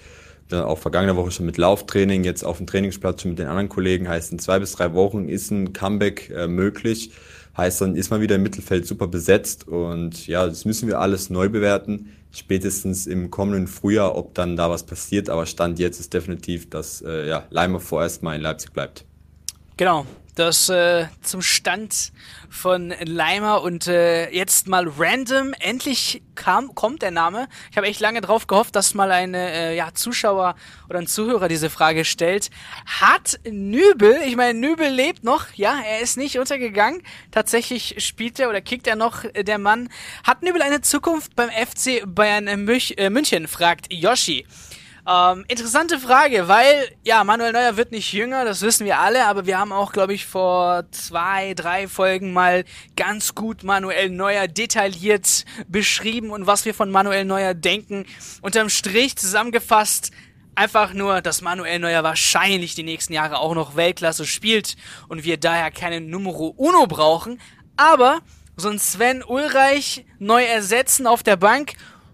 auch 0.53 0.79
vergangene 0.79 1.17
Woche 1.17 1.31
schon 1.31 1.47
mit 1.47 1.57
Lauftraining, 1.57 2.25
jetzt 2.25 2.45
auf 2.45 2.59
dem 2.59 2.67
Trainingsplatz 2.67 3.23
schon 3.23 3.33
mit 3.33 3.39
den 3.39 3.47
anderen 3.47 3.69
Kollegen. 3.69 4.09
Heißt, 4.09 4.33
in 4.33 4.39
zwei 4.39 4.59
bis 4.59 4.73
drei 4.73 4.93
Wochen 4.95 5.29
ist 5.29 5.51
ein 5.51 5.73
Comeback 5.73 6.31
äh, 6.31 6.47
möglich. 6.47 7.13
Heißt, 7.57 7.81
dann 7.81 7.97
ist 7.97 8.11
man 8.11 8.21
wieder 8.21 8.37
im 8.37 8.43
Mittelfeld 8.43 8.87
super 8.87 9.07
besetzt 9.09 9.69
und 9.69 10.27
ja, 10.27 10.47
das 10.47 10.65
müssen 10.65 10.89
wir 10.89 11.01
alles 11.01 11.29
neu 11.29 11.49
bewerten. 11.49 12.13
Spätestens 12.31 13.07
im 13.07 13.31
kommenden 13.31 13.67
Frühjahr, 13.67 14.17
ob 14.17 14.35
dann 14.35 14.57
da 14.57 14.71
was 14.71 14.85
passiert. 14.85 15.29
Aber 15.29 15.45
Stand 15.45 15.79
jetzt 15.79 16.01
ist 16.01 16.15
definitiv, 16.15 16.71
dass 16.71 17.03
äh, 17.03 17.29
ja, 17.29 17.45
Leimer 17.51 17.79
vorerst 17.79 18.23
mal 18.23 18.35
in 18.35 18.41
Leipzig 18.41 18.73
bleibt. 18.73 19.05
Genau, 19.77 20.07
das 20.35 20.69
äh, 20.69 21.07
zum 21.23 21.43
Stand 21.43 22.13
von 22.49 22.95
Leimer 23.05 23.63
und 23.63 23.87
äh, 23.87 24.31
jetzt 24.31 24.67
mal 24.67 24.89
random. 24.89 25.55
Endlich 25.59 26.23
kam, 26.35 26.75
kommt 26.75 27.03
der 27.03 27.11
Name. 27.11 27.49
Ich 27.71 27.77
habe 27.77 27.87
echt 27.87 28.01
lange 28.01 28.21
drauf 28.21 28.47
gehofft, 28.47 28.75
dass 28.75 28.95
mal 28.95 29.11
eine 29.11 29.53
äh, 29.53 29.77
ja, 29.77 29.93
Zuschauer 29.93 30.55
oder 30.89 30.99
ein 30.99 31.07
Zuhörer 31.07 31.49
diese 31.49 31.71
Frage 31.71 32.05
stellt. 32.05 32.51
Hat 32.87 33.41
Nübel, 33.45 34.21
ich 34.27 34.37
meine, 34.37 34.59
Nübel 34.59 34.89
lebt 34.89 35.25
noch, 35.25 35.47
ja, 35.55 35.79
er 35.87 36.01
ist 36.01 36.17
nicht 36.17 36.39
untergegangen. 36.39 37.03
Tatsächlich 37.31 37.97
spielt 37.99 38.41
er 38.41 38.49
oder 38.49 38.61
kickt 38.61 38.87
er 38.87 38.97
noch, 38.97 39.25
äh, 39.25 39.45
der 39.45 39.59
Mann. 39.59 39.91
Hat 40.25 40.43
Nübel 40.43 40.63
eine 40.63 40.81
Zukunft 40.81 41.37
beim 41.37 41.51
FC 41.51 42.03
Bayern 42.07 42.47
äh, 42.47 43.11
München, 43.11 43.49
fragt 43.49 43.93
Yoshi. 43.93 44.47
Ähm, 45.05 45.45
interessante 45.49 45.99
Frage, 45.99 46.47
weil, 46.47 46.89
ja, 47.03 47.25
Manuel 47.25 47.53
Neuer 47.53 47.77
wird 47.77 47.91
nicht 47.91 48.13
jünger, 48.13 48.45
das 48.45 48.63
wissen 48.63 48.87
wir 48.87 49.01
alle, 49.01 49.27
aber 49.27 49.47
wir 49.47 49.59
haben 49.59 49.73
auch, 49.73 49.93
glaube 49.93 50.15
ich, 50.15 50.27
vor 50.27 50.85
zwei, 50.93 51.55
drei 51.55 51.89
Folgen 51.89 52.33
mal 52.33 52.65
ganz 52.95 53.35
gut 53.35 53.65
Manuel 53.65 54.11
Neuer 54.11 54.47
detailliert 54.47 55.45
beschrieben 55.67 56.31
und 56.31 56.47
was 56.47 56.65
wir 56.67 56.73
von 56.73 56.93
Manuel 56.93 57.25
Neuer 57.25 57.53
denken. 57.55 58.07
Unterm 58.43 58.69
Strich 58.69 59.17
zusammengefasst, 59.17 60.13
einfach 60.55 60.93
nur, 60.93 61.21
dass 61.21 61.43
Manuel 61.43 61.81
Neuer 61.81 62.05
wahrscheinlich 62.05 62.77
die 62.77 62.85
nächsten 62.85 63.13
Jahre 63.13 63.39
auch 63.39 63.57
noch 63.57 63.75
Weltklasse 63.75 64.25
spielt 64.25 64.77
und 65.09 65.25
wir 65.25 65.37
daher 65.37 65.73
keine 65.73 66.01
Numero 66.01 66.55
Uno 66.57 66.87
brauchen, 66.87 67.41
aber 67.77 68.21
so 68.57 68.69
ein 68.69 68.79
Sven 68.79 69.25
Ulreich 69.25 70.05
neu 70.21 70.45
ersetzen 70.45 71.09
auf 71.09 71.25
der 71.25 71.37
Bank 71.37 71.73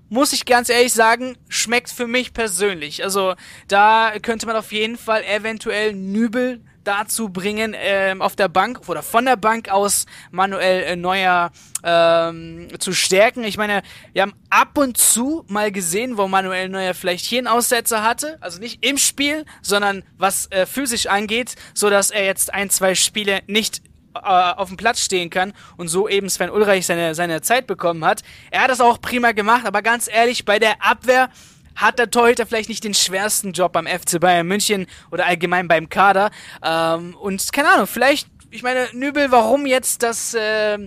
muss 0.08 0.32
ich 0.32 0.44
ganz 0.46 0.68
ehrlich 0.68 0.92
sagen, 0.92 1.36
schmeckt 1.48 1.90
für 1.90 2.06
mich 2.06 2.32
persönlich. 2.32 3.04
Also 3.04 3.34
da 3.66 4.12
könnte 4.20 4.46
man 4.46 4.56
auf 4.56 4.72
jeden 4.72 4.96
Fall 4.96 5.22
eventuell 5.24 5.94
Nübel 5.94 6.60
dazu 6.88 7.28
bringen, 7.28 7.74
ähm, 7.76 8.22
auf 8.22 8.34
der 8.34 8.48
Bank 8.48 8.88
oder 8.88 9.02
von 9.02 9.26
der 9.26 9.36
Bank 9.36 9.68
aus 9.68 10.06
Manuel 10.30 10.84
äh, 10.84 10.96
Neuer 10.96 11.50
ähm, 11.84 12.68
zu 12.78 12.94
stärken. 12.94 13.44
Ich 13.44 13.58
meine, 13.58 13.82
wir 14.14 14.22
haben 14.22 14.32
ab 14.48 14.78
und 14.78 14.96
zu 14.96 15.44
mal 15.48 15.70
gesehen, 15.70 16.16
wo 16.16 16.28
Manuel 16.28 16.70
Neuer 16.70 16.94
vielleicht 16.94 17.26
hier 17.26 17.40
einen 17.40 17.46
Aussetzer 17.46 18.02
hatte, 18.02 18.38
also 18.40 18.58
nicht 18.58 18.84
im 18.84 18.96
Spiel, 18.96 19.44
sondern 19.60 20.02
was 20.16 20.50
äh, 20.50 20.64
physisch 20.64 21.06
angeht, 21.08 21.56
so 21.74 21.90
dass 21.90 22.10
er 22.10 22.24
jetzt 22.24 22.54
ein, 22.54 22.70
zwei 22.70 22.94
Spiele 22.94 23.40
nicht 23.46 23.82
äh, 24.14 24.20
auf 24.20 24.68
dem 24.68 24.76
Platz 24.76 25.00
stehen 25.00 25.30
kann 25.30 25.52
und 25.76 25.88
so 25.88 26.08
eben 26.08 26.28
Sven 26.28 26.50
Ulreich 26.50 26.86
seine, 26.86 27.14
seine 27.14 27.40
Zeit 27.42 27.66
bekommen 27.66 28.04
hat. 28.04 28.22
Er 28.50 28.62
hat 28.62 28.70
das 28.70 28.80
auch 28.80 29.00
prima 29.00 29.32
gemacht, 29.32 29.66
aber 29.66 29.82
ganz 29.82 30.08
ehrlich, 30.08 30.44
bei 30.44 30.58
der 30.58 30.82
Abwehr 30.82 31.30
hat 31.76 31.98
der 31.98 32.10
Torhüter 32.10 32.44
vielleicht 32.46 32.68
nicht 32.68 32.84
den 32.84 32.94
schwersten 32.94 33.52
Job 33.52 33.72
beim 33.72 33.86
FC 33.86 34.18
Bayern 34.20 34.46
München 34.46 34.86
oder 35.12 35.26
allgemein 35.26 35.68
beim 35.68 35.88
Kader. 35.88 36.30
Ähm, 36.62 37.14
und 37.14 37.52
keine 37.52 37.70
Ahnung, 37.70 37.86
vielleicht, 37.86 38.28
ich 38.50 38.62
meine, 38.62 38.88
Nübel, 38.92 39.30
warum 39.30 39.64
jetzt 39.64 40.02
das, 40.02 40.34
äh, 40.34 40.78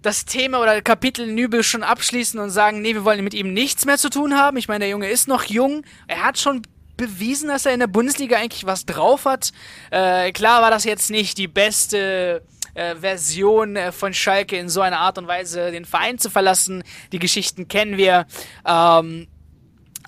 das 0.00 0.24
Thema 0.24 0.60
oder 0.62 0.80
Kapitel 0.80 1.26
Nübel 1.26 1.62
schon 1.62 1.82
abschließen 1.82 2.40
und 2.40 2.50
sagen, 2.50 2.80
nee, 2.80 2.94
wir 2.94 3.04
wollen 3.04 3.22
mit 3.24 3.34
ihm 3.34 3.52
nichts 3.52 3.84
mehr 3.84 3.98
zu 3.98 4.08
tun 4.08 4.36
haben. 4.36 4.56
Ich 4.56 4.68
meine, 4.68 4.80
der 4.80 4.88
Junge 4.88 5.10
ist 5.10 5.28
noch 5.28 5.44
jung, 5.44 5.82
er 6.06 6.24
hat 6.24 6.38
schon 6.38 6.62
bewiesen, 6.96 7.48
dass 7.48 7.66
er 7.66 7.74
in 7.74 7.80
der 7.80 7.86
Bundesliga 7.86 8.36
eigentlich 8.36 8.66
was 8.66 8.86
drauf 8.86 9.24
hat. 9.24 9.52
Äh, 9.90 10.32
klar 10.32 10.62
war 10.62 10.70
das 10.70 10.84
jetzt 10.84 11.10
nicht 11.10 11.38
die 11.38 11.48
beste 11.48 12.42
äh, 12.74 12.94
Version 12.96 13.76
äh, 13.76 13.92
von 13.92 14.14
Schalke 14.14 14.56
in 14.56 14.68
so 14.68 14.80
einer 14.80 14.98
Art 14.98 15.18
und 15.18 15.26
Weise 15.26 15.70
den 15.70 15.84
Verein 15.84 16.18
zu 16.18 16.30
verlassen. 16.30 16.84
Die 17.12 17.18
Geschichten 17.18 17.68
kennen 17.68 17.96
wir. 17.96 18.26
Ähm, 18.66 19.28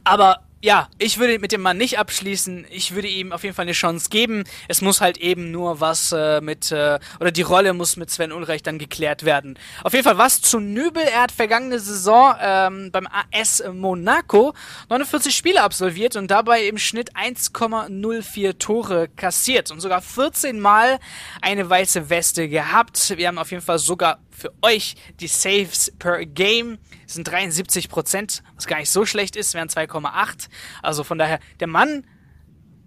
aber 0.04 0.48
ja, 0.61 0.88
ich 0.99 1.19
würde 1.19 1.38
mit 1.38 1.53
dem 1.53 1.61
Mann 1.61 1.79
nicht 1.79 1.99
abschließen. 1.99 2.67
Ich 2.71 2.95
würde 2.95 3.07
ihm 3.07 3.33
auf 3.33 3.45
jeden 3.45 3.55
Fall 3.55 3.65
eine 3.65 3.73
Chance 3.73 4.09
geben. 4.11 4.43
Es 4.67 4.83
muss 4.83 5.00
halt 5.00 5.17
eben 5.19 5.53
nur 5.53 5.81
was 5.81 6.11
äh, 6.11 6.41
mit, 6.41 6.73
äh, 6.73 6.99
oder 7.21 7.31
die 7.31 7.43
Rolle 7.43 7.75
muss 7.75 7.97
mit 7.97 8.11
Sven 8.11 8.33
Ulreich 8.33 8.65
dann 8.65 8.79
geklärt 8.79 9.25
werden. 9.25 9.57
Auf 9.85 9.93
jeden 9.93 10.05
Fall 10.05 10.19
was 10.19 10.43
zu 10.43 10.59
Nübel. 10.59 11.03
Er 11.03 11.23
hat 11.23 11.33
vergangene 11.33 11.79
Saison 11.79 12.35
ähm, 12.41 12.91
beim 12.91 13.07
AS 13.07 13.62
Monaco 13.73 14.53
49 14.88 15.37
Spiele 15.37 15.62
absolviert 15.62 16.17
und 16.17 16.29
dabei 16.29 16.65
im 16.65 16.79
Schnitt 16.79 17.15
1,04 17.15 18.59
Tore 18.59 19.09
kassiert 19.15 19.71
und 19.71 19.81
sogar 19.81 20.03
14 20.03 20.59
Mal 20.59 20.99
eine 21.41 21.71
weiße 21.71 22.11
Weste 22.11 22.49
gehabt. 22.49 23.17
Wir 23.17 23.29
haben 23.29 23.38
auf 23.38 23.53
jeden 23.53 23.62
Fall 23.62 23.79
sogar 23.79 24.19
für 24.38 24.52
euch 24.62 24.95
die 25.21 25.26
Saves 25.26 25.92
per 25.99 26.25
Game. 26.25 26.78
Sind 27.07 27.28
73 27.28 27.88
Prozent, 27.88 28.42
was 28.54 28.66
gar 28.66 28.78
nicht 28.78 28.90
so 28.90 29.04
schlecht 29.04 29.37
ist, 29.37 29.54
wären 29.54 29.68
2,8. 29.68 30.49
Also 30.83 31.04
von 31.04 31.18
daher, 31.18 31.40
der 31.61 31.66
Mann 31.66 32.04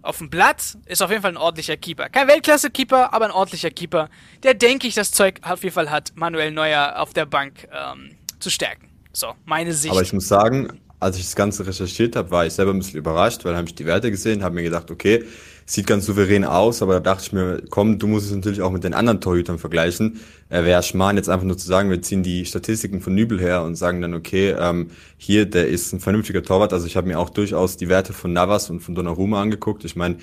auf 0.02 0.18
dem 0.18 0.30
Blatt 0.30 0.78
ist 0.86 1.02
auf 1.02 1.12
jeden 1.12 1.22
Fall 1.22 1.32
ein 1.32 1.38
ordentlicher 1.38 1.78
Keeper. 1.78 2.10
Kein 2.10 2.28
Weltklasse-Keeper, 2.28 3.14
aber 3.14 3.26
ein 3.26 3.32
ordentlicher 3.32 3.70
Keeper, 3.70 4.10
der, 4.44 4.54
denke 4.54 4.88
ich, 4.88 4.96
das 4.96 5.12
Zeug 5.12 5.40
auf 5.44 5.64
jeden 5.64 5.76
Fall 5.76 5.92
hat, 5.92 6.14
Manuel 6.16 6.52
Neuer 6.52 6.96
auf 6.98 7.14
der 7.14 7.26
Bank 7.26 7.68
ähm, 7.72 8.16
zu 8.40 8.50
stärken. 8.50 8.90
So, 9.14 9.34
meine 9.46 9.74
Sicht. 9.74 9.92
Aber 9.92 10.02
ich 10.02 10.14
muss 10.14 10.28
sagen, 10.28 10.80
als 11.00 11.18
ich 11.18 11.24
das 11.24 11.36
Ganze 11.36 11.66
recherchiert 11.68 12.16
habe, 12.16 12.32
war 12.32 12.46
ich 12.46 12.54
selber 12.54 12.72
ein 12.72 12.80
bisschen 12.80 12.98
überrascht, 12.98 13.44
weil 13.44 13.56
habe 13.56 13.68
ich 13.68 13.76
die 13.76 13.86
Werte 13.86 14.10
gesehen, 14.10 14.44
habe 14.44 14.56
mir 14.56 14.64
gedacht, 14.64 14.90
okay, 14.90 15.26
sieht 15.72 15.88
ganz 15.88 16.06
souverän 16.06 16.44
aus, 16.44 16.82
aber 16.82 16.96
da 16.96 17.00
dachte 17.00 17.24
ich 17.28 17.32
mir, 17.32 17.64
komm, 17.70 17.98
du 17.98 18.06
musst 18.06 18.26
es 18.26 18.36
natürlich 18.36 18.62
auch 18.62 18.72
mit 18.72 18.84
den 18.84 18.94
anderen 18.94 19.22
Torhütern 19.22 19.58
vergleichen. 19.58 20.20
Äh, 20.50 20.66
Wäre 20.66 20.84
Schmarrn 20.84 21.16
jetzt 21.16 21.30
einfach 21.30 21.46
nur 21.46 21.58
zu 21.58 21.66
sagen, 21.66 21.90
wir 21.90 22.02
ziehen 22.02 22.24
die 22.24 22.46
Statistiken 22.46 23.00
von 23.00 23.16
Nübel 23.16 23.40
her 23.40 23.64
und 23.64 23.76
sagen 23.76 24.02
dann, 24.02 24.14
okay, 24.14 24.54
ähm, 24.60 24.90
hier, 25.18 25.46
der 25.46 25.70
ist 25.70 25.94
ein 25.94 26.02
vernünftiger 26.02 26.44
Torwart. 26.44 26.74
Also 26.74 26.88
ich 26.88 26.98
habe 26.98 27.08
mir 27.08 27.18
auch 27.18 27.30
durchaus 27.30 27.78
die 27.78 27.88
Werte 27.88 28.12
von 28.12 28.34
Navas 28.34 28.70
und 28.70 28.82
von 28.82 28.96
Donnarumma 28.96 29.42
angeguckt. 29.42 29.86
Ich 29.86 29.96
meine, 29.96 30.18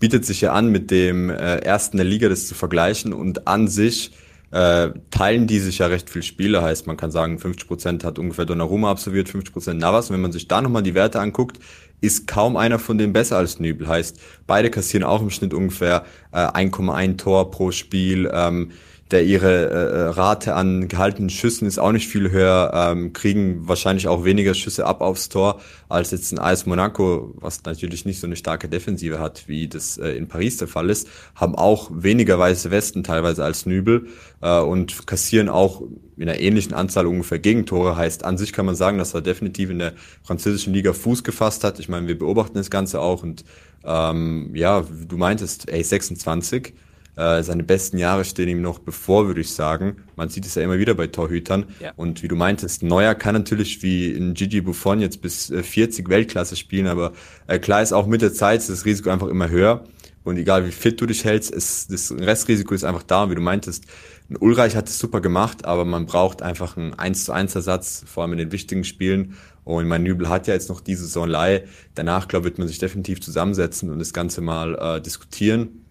bietet 0.00 0.24
sich 0.24 0.40
ja 0.40 0.54
an, 0.54 0.72
mit 0.72 0.90
dem 0.90 1.28
äh, 1.28 1.56
ersten 1.58 1.98
der 1.98 2.06
Liga 2.06 2.30
das 2.30 2.48
zu 2.48 2.54
vergleichen 2.54 3.12
und 3.12 3.46
an 3.46 3.68
sich 3.68 4.12
äh, 4.52 4.90
teilen 5.10 5.48
die 5.48 5.58
sich 5.58 5.78
ja 5.78 5.88
recht 5.88 6.08
viel 6.08 6.22
Spiele. 6.22 6.62
Heißt, 6.62 6.86
man 6.86 6.96
kann 6.96 7.10
sagen, 7.10 7.38
50% 7.38 8.04
hat 8.04 8.20
ungefähr 8.20 8.46
Donnarumma 8.46 8.90
absolviert, 8.90 9.28
50% 9.28 9.74
Navas. 9.74 10.08
Und 10.08 10.14
wenn 10.14 10.22
man 10.22 10.32
sich 10.32 10.46
da 10.46 10.62
nochmal 10.62 10.84
die 10.84 10.94
Werte 10.94 11.18
anguckt, 11.18 11.58
ist 12.04 12.26
kaum 12.26 12.56
einer 12.56 12.78
von 12.78 12.98
denen 12.98 13.12
besser 13.12 13.38
als 13.38 13.58
Nübel. 13.58 13.88
Heißt, 13.88 14.18
beide 14.46 14.70
kassieren 14.70 15.04
auch 15.04 15.22
im 15.22 15.30
Schnitt 15.30 15.54
ungefähr 15.54 16.04
äh, 16.32 16.38
1,1 16.38 17.16
Tor 17.16 17.50
pro 17.50 17.70
Spiel. 17.70 18.30
Ähm, 18.32 18.72
der 19.10 19.24
ihre 19.24 19.68
äh, 19.68 20.08
Rate 20.08 20.54
an 20.54 20.88
gehaltenen 20.88 21.28
Schüssen 21.28 21.68
ist 21.68 21.78
auch 21.78 21.92
nicht 21.92 22.08
viel 22.08 22.30
höher, 22.30 22.72
ähm, 22.74 23.12
kriegen 23.12 23.68
wahrscheinlich 23.68 24.08
auch 24.08 24.24
weniger 24.24 24.54
Schüsse 24.54 24.86
ab 24.86 25.02
aufs 25.02 25.28
Tor 25.28 25.60
als 25.88 26.10
jetzt 26.10 26.32
ein 26.32 26.38
AS 26.38 26.64
Monaco, 26.64 27.34
was 27.36 27.62
natürlich 27.64 28.06
nicht 28.06 28.18
so 28.18 28.26
eine 28.26 28.36
starke 28.36 28.68
Defensive 28.68 29.20
hat, 29.20 29.46
wie 29.46 29.68
das 29.68 29.98
äh, 29.98 30.12
in 30.12 30.26
Paris 30.26 30.56
der 30.56 30.68
Fall 30.68 30.88
ist, 30.88 31.08
haben 31.34 31.54
auch 31.54 31.90
weniger 31.92 32.38
weiße 32.38 32.70
Westen 32.70 33.04
teilweise 33.04 33.44
als 33.44 33.66
Nübel 33.66 34.08
äh, 34.40 34.58
und 34.58 35.06
kassieren 35.06 35.50
auch 35.50 35.82
in 36.16 36.22
einer 36.28 36.40
ähnlichen 36.40 36.72
Anzahl 36.72 37.06
ungefähr 37.06 37.38
Gegentore. 37.38 37.96
Heißt, 37.96 38.24
an 38.24 38.38
sich 38.38 38.52
kann 38.52 38.64
man 38.64 38.74
sagen, 38.74 38.96
dass 38.96 39.12
er 39.12 39.20
definitiv 39.20 39.68
in 39.68 39.80
der 39.80 39.92
französischen 40.22 40.72
Liga 40.72 40.94
Fuß 40.94 41.24
gefasst 41.24 41.62
hat. 41.62 41.78
Ich 41.78 41.90
meine, 41.90 42.08
wir 42.08 42.18
beobachten 42.18 42.54
das 42.54 42.70
Ganze 42.70 43.00
auch 43.00 43.22
und 43.22 43.44
ähm, 43.84 44.50
ja, 44.54 44.82
du 44.82 45.16
meintest, 45.18 45.68
ey, 45.68 45.82
26 45.82 46.72
äh, 47.16 47.42
seine 47.42 47.62
besten 47.62 47.98
Jahre 47.98 48.24
stehen 48.24 48.48
ihm 48.48 48.60
noch 48.60 48.80
bevor, 48.80 49.26
würde 49.26 49.40
ich 49.40 49.52
sagen. 49.52 49.96
Man 50.16 50.28
sieht 50.28 50.46
es 50.46 50.56
ja 50.56 50.62
immer 50.62 50.78
wieder 50.78 50.94
bei 50.94 51.06
Torhütern. 51.06 51.66
Ja. 51.80 51.92
Und 51.96 52.22
wie 52.22 52.28
du 52.28 52.34
meintest, 52.34 52.82
Neuer 52.82 53.14
kann 53.14 53.34
natürlich 53.34 53.82
wie 53.82 54.12
in 54.12 54.34
Gigi 54.34 54.60
Buffon 54.60 55.00
jetzt 55.00 55.22
bis 55.22 55.46
40 55.46 56.06
äh, 56.06 56.08
Weltklasse 56.08 56.56
spielen, 56.56 56.86
aber 56.86 57.12
äh, 57.46 57.58
klar 57.58 57.82
ist 57.82 57.92
auch 57.92 58.06
mit 58.06 58.22
der 58.22 58.32
Zeit 58.32 58.60
ist 58.60 58.70
das 58.70 58.84
Risiko 58.84 59.10
einfach 59.10 59.28
immer 59.28 59.48
höher. 59.48 59.84
Und 60.24 60.38
egal 60.38 60.66
wie 60.66 60.72
fit 60.72 61.00
du 61.00 61.06
dich 61.06 61.24
hältst, 61.24 61.50
ist, 61.50 61.92
das 61.92 62.10
Restrisiko 62.10 62.74
ist 62.74 62.84
einfach 62.84 63.02
da. 63.02 63.24
Und 63.24 63.30
wie 63.30 63.34
du 63.34 63.42
meintest, 63.42 63.84
ein 64.30 64.38
Ulreich 64.38 64.74
hat 64.74 64.88
es 64.88 64.98
super 64.98 65.20
gemacht, 65.20 65.66
aber 65.66 65.84
man 65.84 66.06
braucht 66.06 66.40
einfach 66.40 66.78
einen 66.78 66.94
1 66.94 67.26
zu 67.26 67.32
1 67.32 67.54
Ersatz, 67.54 68.04
vor 68.06 68.22
allem 68.22 68.32
in 68.32 68.38
den 68.38 68.52
wichtigen 68.52 68.84
Spielen. 68.84 69.36
Und 69.64 69.86
mein 69.86 70.02
Nübel 70.02 70.30
hat 70.30 70.46
ja 70.46 70.54
jetzt 70.54 70.70
noch 70.70 70.80
diese 70.80 71.04
Saison 71.04 71.28
Leih. 71.28 71.64
Danach, 71.94 72.26
glaube 72.26 72.46
ich, 72.48 72.52
wird 72.52 72.58
man 72.58 72.68
sich 72.68 72.78
definitiv 72.78 73.20
zusammensetzen 73.20 73.90
und 73.90 73.98
das 73.98 74.14
Ganze 74.14 74.40
mal 74.40 74.74
äh, 74.76 75.00
diskutieren 75.02 75.83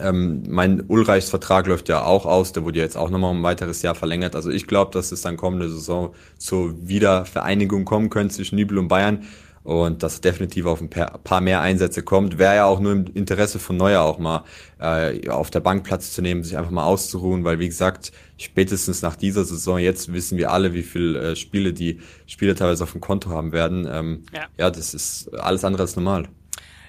ähm, 0.00 0.42
mein 0.48 0.82
Ulreichs 0.88 1.30
Vertrag 1.30 1.66
läuft 1.66 1.88
ja 1.88 2.04
auch 2.04 2.26
aus, 2.26 2.52
der 2.52 2.64
wurde 2.64 2.78
jetzt 2.78 2.96
auch 2.96 3.10
nochmal 3.10 3.34
ein 3.34 3.42
weiteres 3.42 3.82
Jahr 3.82 3.94
verlängert. 3.94 4.34
Also 4.34 4.50
ich 4.50 4.66
glaube, 4.66 4.90
dass 4.92 5.12
es 5.12 5.22
dann 5.22 5.36
kommende 5.36 5.68
Saison 5.68 6.14
zur 6.38 6.74
Wiedervereinigung 6.88 7.84
kommen 7.84 8.10
könnte 8.10 8.34
zwischen 8.34 8.56
Nübel 8.56 8.78
und 8.78 8.88
Bayern 8.88 9.24
und 9.64 10.02
dass 10.02 10.20
definitiv 10.20 10.66
auf 10.66 10.80
ein 10.80 10.90
paar 10.90 11.40
mehr 11.40 11.60
Einsätze 11.60 12.02
kommt. 12.02 12.38
Wäre 12.38 12.56
ja 12.56 12.64
auch 12.64 12.80
nur 12.80 12.92
im 12.92 13.06
Interesse 13.14 13.58
von 13.58 13.76
Neuer 13.76 14.02
auch 14.02 14.18
mal 14.18 14.44
äh, 14.80 15.28
auf 15.28 15.50
der 15.50 15.60
Bank 15.60 15.84
Platz 15.84 16.12
zu 16.12 16.22
nehmen, 16.22 16.42
sich 16.42 16.56
einfach 16.56 16.72
mal 16.72 16.84
auszuruhen, 16.84 17.44
weil 17.44 17.58
wie 17.58 17.68
gesagt, 17.68 18.12
spätestens 18.38 19.02
nach 19.02 19.14
dieser 19.14 19.44
Saison, 19.44 19.78
jetzt 19.78 20.12
wissen 20.12 20.36
wir 20.36 20.50
alle, 20.50 20.74
wie 20.74 20.82
viele 20.82 21.32
äh, 21.32 21.36
Spiele 21.36 21.72
die 21.72 22.00
Spieler 22.26 22.56
teilweise 22.56 22.82
auf 22.82 22.92
dem 22.92 23.00
Konto 23.00 23.30
haben 23.30 23.52
werden. 23.52 23.86
Ähm, 23.88 24.24
ja. 24.32 24.46
ja, 24.58 24.70
das 24.70 24.94
ist 24.94 25.32
alles 25.34 25.64
andere 25.64 25.82
als 25.82 25.94
normal. 25.94 26.28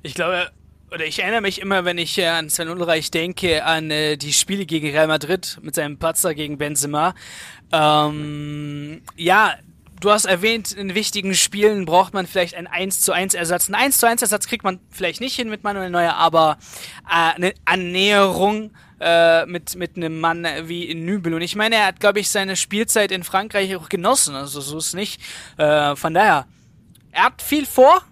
Ich 0.02 0.16
glaube, 0.16 0.48
oder 0.94 1.06
ich 1.06 1.20
erinnere 1.20 1.42
mich 1.42 1.60
immer, 1.60 1.86
wenn 1.86 1.98
ich 1.98 2.18
äh, 2.20 2.28
an 2.28 2.50
Sven 2.50 2.70
Ulreich 2.70 3.10
denke, 3.10 3.66
an 3.66 3.90
äh, 3.90 4.16
die 4.16 4.32
Spiele 4.32 4.66
gegen 4.66 4.92
Real 4.92 5.08
Madrid 5.08 5.58
mit 5.64 5.74
seinem 5.74 5.98
Patzer 5.98 6.36
gegen 6.36 6.60
Benzema. 6.60 7.16
Ähm, 7.72 9.02
ja, 9.16 9.56
du 10.00 10.12
hast 10.12 10.26
erwähnt, 10.26 10.72
in 10.72 10.94
wichtigen 10.94 11.34
Spielen 11.34 11.86
braucht 11.86 12.14
man 12.14 12.28
vielleicht 12.28 12.54
einen 12.54 12.68
1 12.68 13.02
zu 13.02 13.12
1 13.12 13.34
Ersatz. 13.34 13.70
Ein 13.70 13.76
1 13.76 14.00
zu 14.00 14.08
1 14.08 14.22
Ersatz 14.22 14.48
kriegt 14.48 14.64
man 14.64 14.80
vielleicht 14.92 15.20
nicht 15.20 15.36
hin 15.36 15.50
mit 15.50 15.64
Manuel 15.64 15.90
Neuer, 15.90 16.14
aber 16.14 16.58
äh, 17.10 17.34
eine 17.36 17.54
Annäherung 17.66 18.72
äh, 19.00 19.48
mit, 19.48 19.76
mit 19.76 19.98
einem 19.98 20.20
Mann 20.20 20.46
wie 20.66 20.94
Nübel. 20.94 21.34
Und 21.34 21.42
ich 21.42 21.56
meine, 21.56 21.78
er 21.78 21.88
hat, 21.88 22.02
glaube 22.02 22.20
ich, 22.20 22.30
seine 22.30 22.56
Spielzeit 22.56 23.12
in 23.12 23.24
Frankreich 23.24 23.76
auch 23.76 23.90
genossen. 23.90 24.36
Also 24.36 24.62
so 24.62 24.78
ist 24.78 24.94
nicht. 24.94 25.20
Äh, 25.58 25.96
von 25.96 26.14
daher, 26.14 26.46
er 27.12 27.24
hat 27.24 27.42
viel 27.42 27.66
vor 27.66 28.04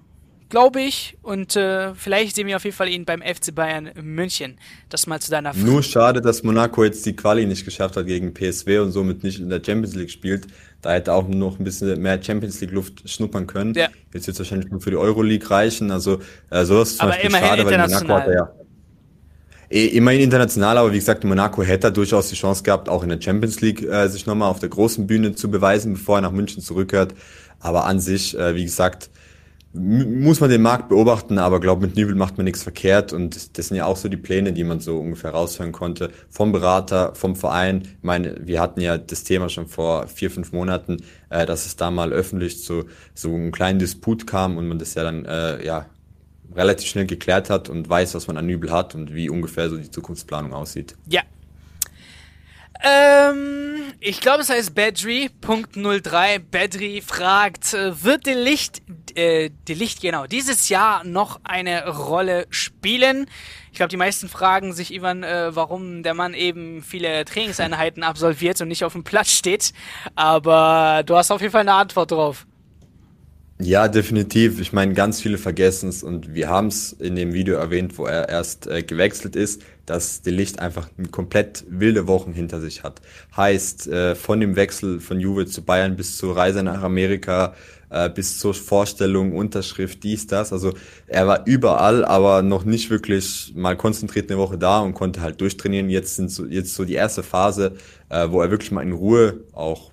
glaube 0.51 0.81
ich. 0.81 1.17
Und 1.24 1.55
äh, 1.55 1.96
vielleicht 1.96 2.36
sehen 2.36 2.46
wir 2.46 2.58
auf 2.58 2.63
jeden 2.63 2.75
Fall 2.75 2.89
ihn 2.89 3.05
beim 3.05 3.22
FC 3.22 3.55
Bayern 3.55 3.89
München. 4.00 4.58
Das 4.89 5.08
mal 5.08 5.20
zu 5.20 5.31
deiner 5.31 5.53
Frage. 5.53 5.65
Nur 5.65 5.81
schade, 5.81 6.22
dass 6.22 6.43
Monaco 6.43 6.84
jetzt 6.84 7.03
die 7.08 7.15
Quali 7.15 7.48
nicht 7.48 7.65
geschafft 7.65 7.98
hat 7.98 8.05
gegen 8.05 8.36
PSW 8.36 8.77
und 8.79 8.91
somit 8.91 9.24
nicht 9.24 9.39
in 9.39 9.50
der 9.50 9.62
Champions 9.65 9.96
League 9.96 10.12
spielt. 10.12 10.46
Da 10.84 10.93
hätte 10.93 11.13
auch 11.13 11.27
noch 11.27 11.58
ein 11.58 11.63
bisschen 11.63 12.00
mehr 12.00 12.22
Champions 12.22 12.62
League 12.62 12.72
Luft 12.72 13.10
schnuppern 13.10 13.48
können. 13.48 13.74
Ja. 13.74 13.88
Jetzt 14.13 14.27
wird 14.27 14.36
es 14.36 14.39
wahrscheinlich 14.39 14.70
nur 14.70 14.81
für 14.81 14.91
die 14.91 14.98
Euroleague 14.98 15.50
reichen. 15.50 15.89
Also 15.89 16.20
äh, 16.51 16.65
sowas 16.65 16.91
ist 16.91 16.98
zum 16.98 17.08
aber 17.08 17.17
Beispiel 17.17 17.31
schade, 17.31 17.65
weil 17.65 17.77
Monaco 17.79 18.13
hat 18.13 18.27
ja 18.27 18.51
eh, 19.72 19.88
immerhin 19.88 20.22
international, 20.22 20.77
aber 20.77 20.91
wie 20.91 21.00
gesagt, 21.00 21.24
Monaco 21.24 21.63
hätte 21.63 21.91
durchaus 21.91 22.29
die 22.29 22.36
Chance 22.36 22.63
gehabt, 22.63 22.89
auch 22.89 23.03
in 23.03 23.10
der 23.10 23.22
Champions 23.22 23.62
League 23.62 23.81
äh, 23.84 24.08
sich 24.10 24.25
nochmal 24.25 24.50
auf 24.50 24.60
der 24.60 24.70
großen 24.70 25.08
Bühne 25.08 25.34
zu 25.34 25.50
beweisen, 25.50 25.93
bevor 25.93 26.17
er 26.17 26.22
nach 26.22 26.31
München 26.31 26.62
zurückkehrt. 26.62 27.15
Aber 27.60 27.86
an 27.86 28.00
sich, 28.00 28.38
äh, 28.38 28.55
wie 28.55 28.65
gesagt, 28.65 29.10
muss 29.74 30.42
man 30.42 30.50
den 30.50 30.62
Markt 30.62 30.90
beobachten, 30.90 31.38
aber 31.38 31.60
glaube 31.60 31.86
mit 31.88 31.96
Nübel 31.96 32.16
macht 32.16 32.38
man 32.38 32.44
nichts 32.44 32.63
verkehrt 32.63 33.13
und 33.13 33.58
das 33.58 33.68
sind 33.68 33.78
ja 33.78 33.86
auch 33.86 33.96
so 33.96 34.10
die 34.10 34.18
Pläne, 34.18 34.51
die 34.51 34.66
man 34.66 34.82
so 34.82 35.00
ungefähr 35.00 35.32
raushören 35.32 35.72
konnte 35.72 36.12
vom 36.30 36.51
Berater, 36.51 37.16
vom 37.16 37.36
Verein. 37.36 37.84
Ich 37.84 38.04
meine, 38.04 38.36
wir 38.46 38.60
hatten 38.60 38.82
ja 38.82 38.98
das 38.98 39.24
Thema 39.24 39.48
schon 39.48 39.68
vor 39.68 40.08
vier, 40.08 40.30
fünf 40.30 40.51
Monaten, 40.51 40.98
äh, 41.30 41.46
dass 41.46 41.66
es 41.66 41.78
da 41.78 41.90
mal 41.90 42.12
öffentlich 42.12 42.62
zu 42.63 42.86
so 43.13 43.34
einem 43.34 43.51
kleinen 43.51 43.80
Disput 43.80 44.28
kam 44.28 44.58
und 44.58 44.68
man 44.68 44.78
das 44.78 44.94
ja 44.96 45.04
dann 45.04 45.25
äh, 45.25 45.66
ja 45.66 45.86
relativ 46.54 46.90
schnell 46.90 47.06
geklärt 47.06 47.50
hat 47.50 47.70
und 47.70 47.90
weiß, 47.90 48.13
was 48.13 48.28
man 48.28 48.36
an 48.36 48.46
Nübel 48.46 48.72
hat 48.72 48.94
und 48.94 49.13
wie 49.13 49.30
ungefähr 49.30 49.70
so 49.70 49.78
die 49.78 49.90
Zukunftsplanung 49.90 50.54
aussieht. 50.54 50.96
Ja, 51.08 51.22
ähm, 52.84 53.94
ich 54.00 54.22
glaube, 54.22 54.42
es 54.42 54.50
heißt 54.50 54.74
Badry.03. 54.74 56.40
Badry 56.40 57.02
fragt, 57.06 57.74
äh, 57.74 58.04
wird 58.04 58.26
die 58.26 58.34
Licht, 58.34 58.82
äh, 59.16 59.52
die 59.68 59.74
Licht, 59.74 60.02
genau, 60.02 60.26
dieses 60.26 60.70
Jahr 60.70 61.04
noch 61.04 61.40
eine 61.44 61.88
Rolle 61.88 62.48
spielen? 62.50 63.28
Ich 63.72 63.78
glaube, 63.78 63.90
die 63.90 63.98
meisten 63.98 64.28
fragen 64.28 64.74
sich, 64.74 64.94
Ivan, 64.94 65.24
äh, 65.24 65.56
warum 65.56 66.04
der 66.04 66.14
Mann 66.14 66.34
eben 66.34 66.82
viele 66.82 67.24
Trainingseinheiten 67.26 68.04
absolviert 68.04 68.60
und 68.62 68.68
nicht 68.68 68.84
auf 68.84 68.94
dem 68.94 69.04
Platz 69.04 69.32
steht. 69.32 69.74
Aber 70.16 71.04
du 71.06 71.16
hast 71.16 71.32
auf 71.32 71.42
jeden 71.42 71.52
Fall 71.52 71.62
eine 71.62 71.74
Antwort 71.74 72.12
drauf. 72.12 72.46
Ja, 73.64 73.88
definitiv. 73.88 74.60
Ich 74.60 74.74
meine, 74.74 74.96
ganz 74.96 75.22
viele 75.22 75.38
vergessen 75.38 75.88
es 75.88 76.02
und 76.02 76.34
wir 76.34 76.50
haben 76.50 76.68
es 76.68 76.94
in 76.94 77.16
dem 77.16 77.32
Video 77.32 77.56
erwähnt, 77.56 77.98
wo 78.00 78.06
er 78.06 78.28
erst 78.28 78.66
äh, 78.66 78.82
gewechselt 78.82 79.36
ist, 79.36 79.62
dass 79.86 80.22
die 80.22 80.32
Licht 80.32 80.60
einfach 80.60 80.90
komplett 81.12 81.66
wilde 81.70 82.08
Wochen 82.08 82.34
hinter 82.34 82.62
sich 82.62 82.84
hat. 82.84 83.02
Heißt, 83.36 83.88
äh, 83.88 84.16
von 84.16 84.40
dem 84.40 84.56
Wechsel 84.56 85.00
von 85.00 85.20
Juve 85.20 85.46
zu 85.46 85.64
Bayern 85.64 85.96
bis 85.96 86.18
zur 86.18 86.36
Reise 86.36 86.64
nach 86.64 86.84
Amerika, 86.84 87.54
äh, 87.90 88.10
bis 88.10 88.40
zur 88.40 88.54
Vorstellung, 88.54 89.34
Unterschrift, 89.36 90.04
dies, 90.04 90.28
das. 90.28 90.54
Also 90.54 90.74
er 91.08 91.28
war 91.28 91.46
überall, 91.46 92.06
aber 92.06 92.42
noch 92.42 92.64
nicht 92.64 92.90
wirklich 92.90 93.54
mal 93.56 93.76
konzentriert 93.76 94.30
eine 94.30 94.40
Woche 94.40 94.58
da 94.58 94.80
und 94.80 94.94
konnte 94.94 95.22
halt 95.22 95.42
durchtrainieren. 95.42 95.90
Jetzt 95.90 96.16
sind 96.16 96.32
so, 96.32 96.46
jetzt 96.46 96.74
so 96.76 96.86
die 96.86 96.94
erste 96.94 97.24
Phase, 97.24 97.74
äh, 98.10 98.30
wo 98.30 98.42
er 98.42 98.52
wirklich 98.52 98.72
mal 98.72 98.84
in 98.84 98.94
Ruhe 98.94 99.42
auch 99.52 99.92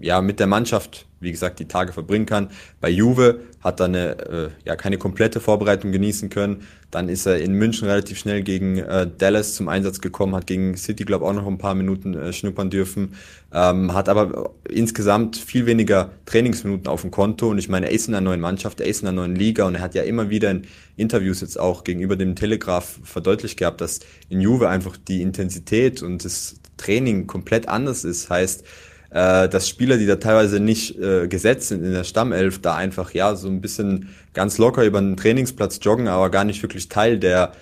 ja 0.00 0.20
mit 0.20 0.38
der 0.38 0.46
Mannschaft 0.46 1.08
wie 1.20 1.30
gesagt, 1.30 1.58
die 1.58 1.68
Tage 1.68 1.92
verbringen 1.92 2.26
kann. 2.26 2.50
Bei 2.80 2.88
Juve 2.88 3.40
hat 3.60 3.80
er 3.80 3.86
eine, 3.86 4.18
äh, 4.28 4.48
ja, 4.64 4.76
keine 4.76 4.98
komplette 4.98 5.40
Vorbereitung 5.40 5.92
genießen 5.92 6.30
können. 6.30 6.62
Dann 6.90 7.08
ist 7.08 7.26
er 7.26 7.38
in 7.38 7.52
München 7.52 7.88
relativ 7.88 8.18
schnell 8.18 8.42
gegen 8.42 8.78
äh, 8.78 9.06
Dallas 9.18 9.54
zum 9.54 9.68
Einsatz 9.68 10.00
gekommen, 10.00 10.34
hat 10.34 10.46
gegen 10.46 10.76
City, 10.76 11.04
glaube 11.04 11.26
auch 11.26 11.32
noch 11.32 11.46
ein 11.46 11.58
paar 11.58 11.74
Minuten 11.74 12.14
äh, 12.14 12.32
schnuppern 12.32 12.70
dürfen, 12.70 13.14
ähm, 13.52 13.92
hat 13.92 14.08
aber 14.08 14.52
insgesamt 14.68 15.36
viel 15.36 15.66
weniger 15.66 16.12
Trainingsminuten 16.26 16.86
auf 16.86 17.02
dem 17.02 17.10
Konto. 17.10 17.50
Und 17.50 17.58
ich 17.58 17.68
meine, 17.68 17.86
er 17.86 17.92
ist 17.92 18.08
in 18.08 18.14
einer 18.14 18.24
neuen 18.24 18.40
Mannschaft, 18.40 18.80
er 18.80 18.86
ist 18.86 19.02
in 19.02 19.08
einer 19.08 19.20
neuen 19.20 19.34
Liga 19.34 19.66
und 19.66 19.74
er 19.74 19.80
hat 19.80 19.94
ja 19.94 20.02
immer 20.02 20.30
wieder 20.30 20.50
in 20.50 20.66
Interviews 20.96 21.40
jetzt 21.40 21.58
auch 21.58 21.84
gegenüber 21.84 22.16
dem 22.16 22.36
Telegraph 22.36 23.00
verdeutlicht 23.02 23.58
gehabt, 23.58 23.80
dass 23.80 24.00
in 24.28 24.40
Juve 24.40 24.68
einfach 24.68 24.96
die 24.96 25.22
Intensität 25.22 26.02
und 26.02 26.24
das 26.24 26.56
Training 26.76 27.26
komplett 27.26 27.68
anders 27.68 28.04
ist. 28.04 28.30
Heißt, 28.30 28.64
äh, 29.10 29.48
dass 29.48 29.68
Spieler, 29.68 29.96
die 29.96 30.06
da 30.06 30.16
teilweise 30.16 30.60
nicht 30.60 30.98
äh, 30.98 31.28
gesetzt 31.28 31.68
sind 31.68 31.84
in 31.84 31.92
der 31.92 32.04
Stammelf, 32.04 32.60
da 32.60 32.74
einfach 32.74 33.12
ja 33.12 33.34
so 33.36 33.48
ein 33.48 33.60
bisschen 33.60 34.08
ganz 34.34 34.58
locker 34.58 34.84
über 34.84 35.00
den 35.00 35.16
Trainingsplatz 35.16 35.78
joggen, 35.82 36.08
aber 36.08 36.30
gar 36.30 36.44
nicht 36.44 36.62
wirklich 36.62 36.88
Teil 36.88 37.18
der 37.18 37.52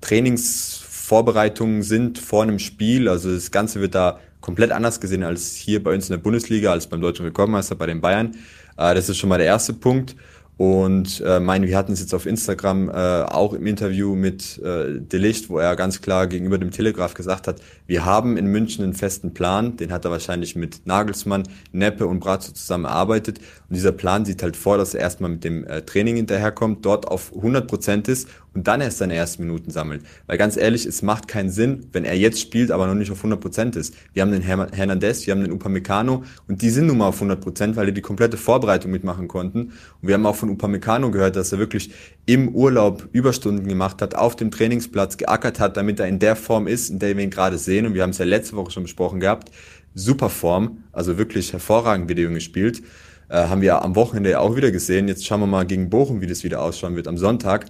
Trainingsvorbereitungen 0.00 1.82
sind 1.82 2.18
vor 2.18 2.42
einem 2.42 2.58
Spiel. 2.58 3.08
Also 3.08 3.32
das 3.32 3.50
Ganze 3.50 3.80
wird 3.80 3.94
da 3.94 4.20
komplett 4.40 4.72
anders 4.72 5.00
gesehen 5.00 5.22
als 5.22 5.54
hier 5.54 5.82
bei 5.82 5.92
uns 5.92 6.08
in 6.08 6.14
der 6.14 6.22
Bundesliga, 6.22 6.70
als 6.70 6.86
beim 6.86 7.00
deutschen 7.00 7.26
Rekordmeister 7.26 7.74
bei 7.74 7.86
den 7.86 8.00
Bayern. 8.00 8.32
Äh, 8.76 8.94
das 8.94 9.08
ist 9.08 9.18
schon 9.18 9.28
mal 9.28 9.38
der 9.38 9.46
erste 9.46 9.72
Punkt. 9.72 10.16
Und 10.58 11.20
äh, 11.20 11.38
meine, 11.38 11.66
wir 11.66 11.76
hatten 11.76 11.92
es 11.92 12.00
jetzt 12.00 12.14
auf 12.14 12.24
Instagram 12.24 12.88
äh, 12.88 12.92
auch 12.92 13.52
im 13.52 13.66
Interview 13.66 14.14
mit 14.14 14.58
äh, 14.62 15.00
Delicht, 15.00 15.50
wo 15.50 15.58
er 15.58 15.76
ganz 15.76 16.00
klar 16.00 16.26
gegenüber 16.26 16.56
dem 16.56 16.70
Telegraph 16.70 17.12
gesagt 17.12 17.46
hat, 17.46 17.60
wir 17.86 18.06
haben 18.06 18.38
in 18.38 18.46
München 18.46 18.82
einen 18.82 18.94
festen 18.94 19.34
Plan, 19.34 19.76
den 19.76 19.92
hat 19.92 20.06
er 20.06 20.10
wahrscheinlich 20.10 20.56
mit 20.56 20.86
Nagelsmann, 20.86 21.42
Neppe 21.72 22.06
und 22.06 22.20
Brazzo 22.20 22.52
zusammen 22.52 22.86
erarbeitet. 22.86 23.38
Und 23.68 23.76
dieser 23.76 23.92
Plan 23.92 24.24
sieht 24.24 24.42
halt 24.42 24.56
vor, 24.56 24.78
dass 24.78 24.94
er 24.94 25.00
erstmal 25.00 25.30
mit 25.30 25.44
dem 25.44 25.66
äh, 25.66 25.82
Training 25.82 26.16
hinterherkommt, 26.16 26.86
dort 26.86 27.06
auf 27.06 27.34
100 27.36 27.68
Prozent 27.68 28.08
ist 28.08 28.26
und 28.56 28.66
dann 28.66 28.80
erst 28.80 28.98
seine 28.98 29.14
ersten 29.14 29.42
Minuten 29.42 29.70
sammelt. 29.70 30.02
Weil 30.26 30.38
ganz 30.38 30.56
ehrlich, 30.56 30.86
es 30.86 31.02
macht 31.02 31.28
keinen 31.28 31.50
Sinn, 31.50 31.88
wenn 31.92 32.06
er 32.06 32.16
jetzt 32.16 32.40
spielt, 32.40 32.70
aber 32.70 32.86
noch 32.86 32.94
nicht 32.94 33.10
auf 33.10 33.18
100 33.18 33.38
Prozent 33.38 33.76
ist. 33.76 33.94
Wir 34.14 34.22
haben 34.22 34.32
den 34.32 34.40
Hernandez, 34.40 35.26
wir 35.26 35.34
haben 35.34 35.42
den 35.42 35.52
Upamecano 35.52 36.24
und 36.48 36.62
die 36.62 36.70
sind 36.70 36.86
nun 36.86 36.96
mal 36.96 37.08
auf 37.08 37.16
100 37.16 37.38
Prozent, 37.38 37.76
weil 37.76 37.84
die 37.86 37.92
die 37.92 38.00
komplette 38.00 38.38
Vorbereitung 38.38 38.90
mitmachen 38.90 39.28
konnten. 39.28 39.72
Und 40.00 40.08
wir 40.08 40.14
haben 40.14 40.24
auch 40.24 40.36
von 40.36 40.48
Upamecano 40.48 41.10
gehört, 41.10 41.36
dass 41.36 41.52
er 41.52 41.58
wirklich 41.58 41.90
im 42.24 42.48
Urlaub 42.48 43.06
Überstunden 43.12 43.68
gemacht 43.68 44.00
hat, 44.00 44.14
auf 44.14 44.36
dem 44.36 44.50
Trainingsplatz 44.50 45.18
geackert 45.18 45.60
hat, 45.60 45.76
damit 45.76 46.00
er 46.00 46.08
in 46.08 46.18
der 46.18 46.34
Form 46.34 46.66
ist, 46.66 46.88
in 46.88 46.98
der 46.98 47.14
wir 47.14 47.24
ihn 47.24 47.30
gerade 47.30 47.58
sehen. 47.58 47.84
Und 47.84 47.92
wir 47.92 48.02
haben 48.02 48.10
es 48.10 48.18
ja 48.18 48.24
letzte 48.24 48.56
Woche 48.56 48.70
schon 48.70 48.84
besprochen 48.84 49.20
gehabt. 49.20 49.50
Super 49.94 50.30
Form, 50.30 50.84
also 50.92 51.18
wirklich 51.18 51.52
hervorragend, 51.52 52.08
wie 52.08 52.14
der 52.14 52.24
Junge 52.24 52.40
spielt. 52.40 52.82
Äh, 53.28 53.48
haben 53.48 53.60
wir 53.60 53.82
am 53.82 53.96
Wochenende 53.96 54.40
auch 54.40 54.56
wieder 54.56 54.70
gesehen. 54.70 55.08
Jetzt 55.08 55.26
schauen 55.26 55.40
wir 55.40 55.46
mal 55.46 55.66
gegen 55.66 55.90
Bochum, 55.90 56.22
wie 56.22 56.26
das 56.26 56.42
wieder 56.42 56.62
ausschauen 56.62 56.96
wird 56.96 57.06
am 57.06 57.18
Sonntag. 57.18 57.66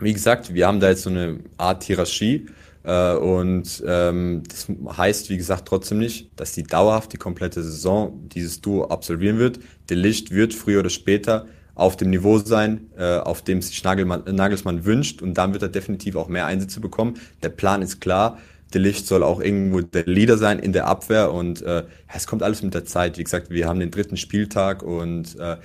Wie 0.00 0.12
gesagt, 0.12 0.54
wir 0.54 0.66
haben 0.66 0.80
da 0.80 0.90
jetzt 0.90 1.02
so 1.02 1.10
eine 1.10 1.40
Art 1.56 1.84
Hierarchie. 1.84 2.46
Äh, 2.84 3.14
und 3.14 3.82
ähm, 3.86 4.42
das 4.48 4.68
heißt, 4.96 5.30
wie 5.30 5.36
gesagt, 5.36 5.66
trotzdem 5.66 5.98
nicht, 5.98 6.30
dass 6.36 6.52
die 6.52 6.62
dauerhaft 6.62 7.12
die 7.12 7.16
komplette 7.16 7.62
Saison 7.62 8.28
dieses 8.28 8.60
Duo 8.60 8.84
absolvieren 8.84 9.38
wird. 9.38 9.58
Der 9.88 9.96
Licht 9.96 10.30
wird 10.30 10.54
früher 10.54 10.80
oder 10.80 10.90
später 10.90 11.46
auf 11.74 11.96
dem 11.96 12.10
Niveau 12.10 12.38
sein, 12.38 12.90
äh, 12.96 13.16
auf 13.18 13.42
dem 13.42 13.62
sich 13.62 13.82
Nagelmann, 13.82 14.22
Nagelsmann 14.30 14.84
wünscht 14.84 15.22
und 15.22 15.34
dann 15.34 15.52
wird 15.52 15.62
er 15.62 15.68
definitiv 15.68 16.14
auch 16.16 16.28
mehr 16.28 16.46
Einsätze 16.46 16.80
bekommen. 16.80 17.14
Der 17.42 17.48
Plan 17.48 17.82
ist 17.82 18.00
klar. 18.00 18.38
Der 18.72 18.80
Licht 18.80 19.06
soll 19.06 19.22
auch 19.22 19.40
irgendwo 19.40 19.80
der 19.80 20.04
Leader 20.04 20.36
sein 20.36 20.58
in 20.58 20.72
der 20.72 20.86
Abwehr 20.86 21.32
und 21.32 21.62
äh, 21.62 21.84
es 22.12 22.26
kommt 22.26 22.42
alles 22.42 22.62
mit 22.62 22.74
der 22.74 22.84
Zeit. 22.84 23.18
Wie 23.18 23.24
gesagt, 23.24 23.50
wir 23.50 23.68
haben 23.68 23.80
den 23.80 23.90
dritten 23.90 24.16
Spieltag 24.16 24.82
und 24.82 25.38
äh, 25.38 25.56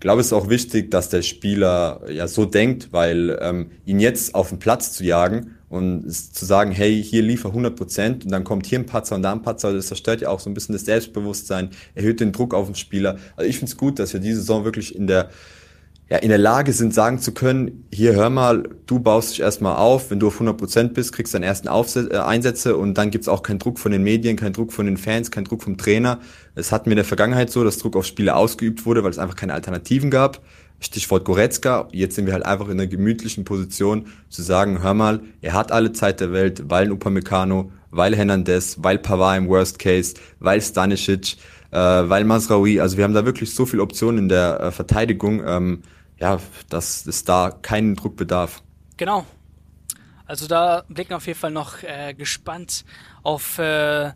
glaube, 0.00 0.20
es 0.20 0.28
ist 0.28 0.32
auch 0.32 0.48
wichtig, 0.48 0.90
dass 0.90 1.08
der 1.08 1.22
Spieler 1.22 2.02
ja 2.08 2.28
so 2.28 2.44
denkt, 2.44 2.92
weil 2.92 3.38
ähm, 3.40 3.70
ihn 3.84 4.00
jetzt 4.00 4.34
auf 4.34 4.50
den 4.50 4.58
Platz 4.58 4.92
zu 4.92 5.04
jagen 5.04 5.56
und 5.68 6.10
zu 6.10 6.44
sagen, 6.44 6.72
hey, 6.72 7.02
hier 7.02 7.22
liefer 7.22 7.48
100 7.48 7.76
Prozent 7.76 8.24
und 8.24 8.32
dann 8.32 8.44
kommt 8.44 8.66
hier 8.66 8.78
ein 8.78 8.86
Patzer 8.86 9.16
und 9.16 9.22
da 9.22 9.32
ein 9.32 9.42
Patzer, 9.42 9.74
das 9.74 9.88
zerstört 9.88 10.20
ja 10.20 10.30
auch 10.30 10.40
so 10.40 10.48
ein 10.48 10.54
bisschen 10.54 10.72
das 10.72 10.84
Selbstbewusstsein, 10.84 11.70
erhöht 11.94 12.20
den 12.20 12.32
Druck 12.32 12.54
auf 12.54 12.66
den 12.66 12.74
Spieler. 12.74 13.18
Also 13.36 13.48
ich 13.48 13.58
finde 13.58 13.72
es 13.72 13.76
gut, 13.76 13.98
dass 13.98 14.12
wir 14.12 14.20
diese 14.20 14.40
Saison 14.40 14.64
wirklich 14.64 14.94
in 14.94 15.06
der 15.06 15.30
ja, 16.10 16.16
in 16.18 16.30
der 16.30 16.38
Lage 16.38 16.72
sind, 16.72 16.94
sagen 16.94 17.18
zu 17.18 17.32
können, 17.32 17.86
hier 17.92 18.14
hör 18.14 18.30
mal, 18.30 18.62
du 18.86 18.98
baust 18.98 19.32
dich 19.32 19.40
erstmal 19.40 19.76
auf, 19.76 20.10
wenn 20.10 20.18
du 20.18 20.28
auf 20.28 20.40
100% 20.40 20.94
bist, 20.94 21.12
kriegst 21.12 21.34
deine 21.34 21.44
ersten 21.44 21.68
Aufsätze, 21.68 22.10
äh, 22.10 22.18
Einsätze 22.18 22.76
und 22.78 22.94
dann 22.94 23.10
gibt's 23.10 23.28
auch 23.28 23.42
keinen 23.42 23.58
Druck 23.58 23.78
von 23.78 23.92
den 23.92 24.02
Medien, 24.02 24.36
keinen 24.36 24.54
Druck 24.54 24.72
von 24.72 24.86
den 24.86 24.96
Fans, 24.96 25.30
keinen 25.30 25.44
Druck 25.44 25.62
vom 25.62 25.76
Trainer. 25.76 26.20
Es 26.54 26.72
hatten 26.72 26.86
wir 26.86 26.92
in 26.92 26.96
der 26.96 27.04
Vergangenheit 27.04 27.50
so, 27.50 27.62
dass 27.62 27.76
Druck 27.76 27.94
auf 27.94 28.06
Spiele 28.06 28.34
ausgeübt 28.34 28.86
wurde, 28.86 29.04
weil 29.04 29.10
es 29.10 29.18
einfach 29.18 29.36
keine 29.36 29.52
Alternativen 29.52 30.10
gab. 30.10 30.40
Stichwort 30.80 31.24
Goretzka, 31.24 31.88
jetzt 31.92 32.14
sind 32.14 32.26
wir 32.26 32.32
halt 32.32 32.46
einfach 32.46 32.66
in 32.66 32.72
einer 32.72 32.86
gemütlichen 32.86 33.44
Position 33.44 34.06
zu 34.30 34.42
sagen, 34.42 34.82
hör 34.82 34.94
mal, 34.94 35.20
er 35.42 35.52
hat 35.52 35.72
alle 35.72 35.92
Zeit 35.92 36.20
der 36.20 36.32
Welt, 36.32 36.62
weil 36.68 36.86
ein 36.86 36.92
Upamecano, 36.92 37.72
weil 37.90 38.16
Hernandez, 38.16 38.76
weil 38.80 38.98
Pavard 38.98 39.38
im 39.38 39.48
Worst 39.48 39.78
Case, 39.78 40.14
weil 40.38 40.62
Stanisic, 40.62 41.36
äh, 41.70 41.76
weil 41.76 42.24
Masraoui, 42.24 42.80
also 42.80 42.96
wir 42.96 43.04
haben 43.04 43.14
da 43.14 43.26
wirklich 43.26 43.54
so 43.54 43.66
viele 43.66 43.82
Optionen 43.82 44.18
in 44.24 44.28
der 44.28 44.60
äh, 44.60 44.70
Verteidigung, 44.70 45.42
ähm, 45.44 45.82
ja, 46.18 46.38
dass 46.68 47.06
es 47.06 47.24
da 47.24 47.50
keinen 47.50 47.94
Druck 47.94 48.16
bedarf. 48.16 48.62
Genau. 48.96 49.24
Also 50.26 50.46
da 50.46 50.84
blicken 50.88 51.14
auf 51.14 51.26
jeden 51.26 51.38
Fall 51.38 51.50
noch 51.50 51.82
äh, 51.82 52.12
gespannt 52.14 52.84
auf 53.22 53.58
äh, 53.58 54.12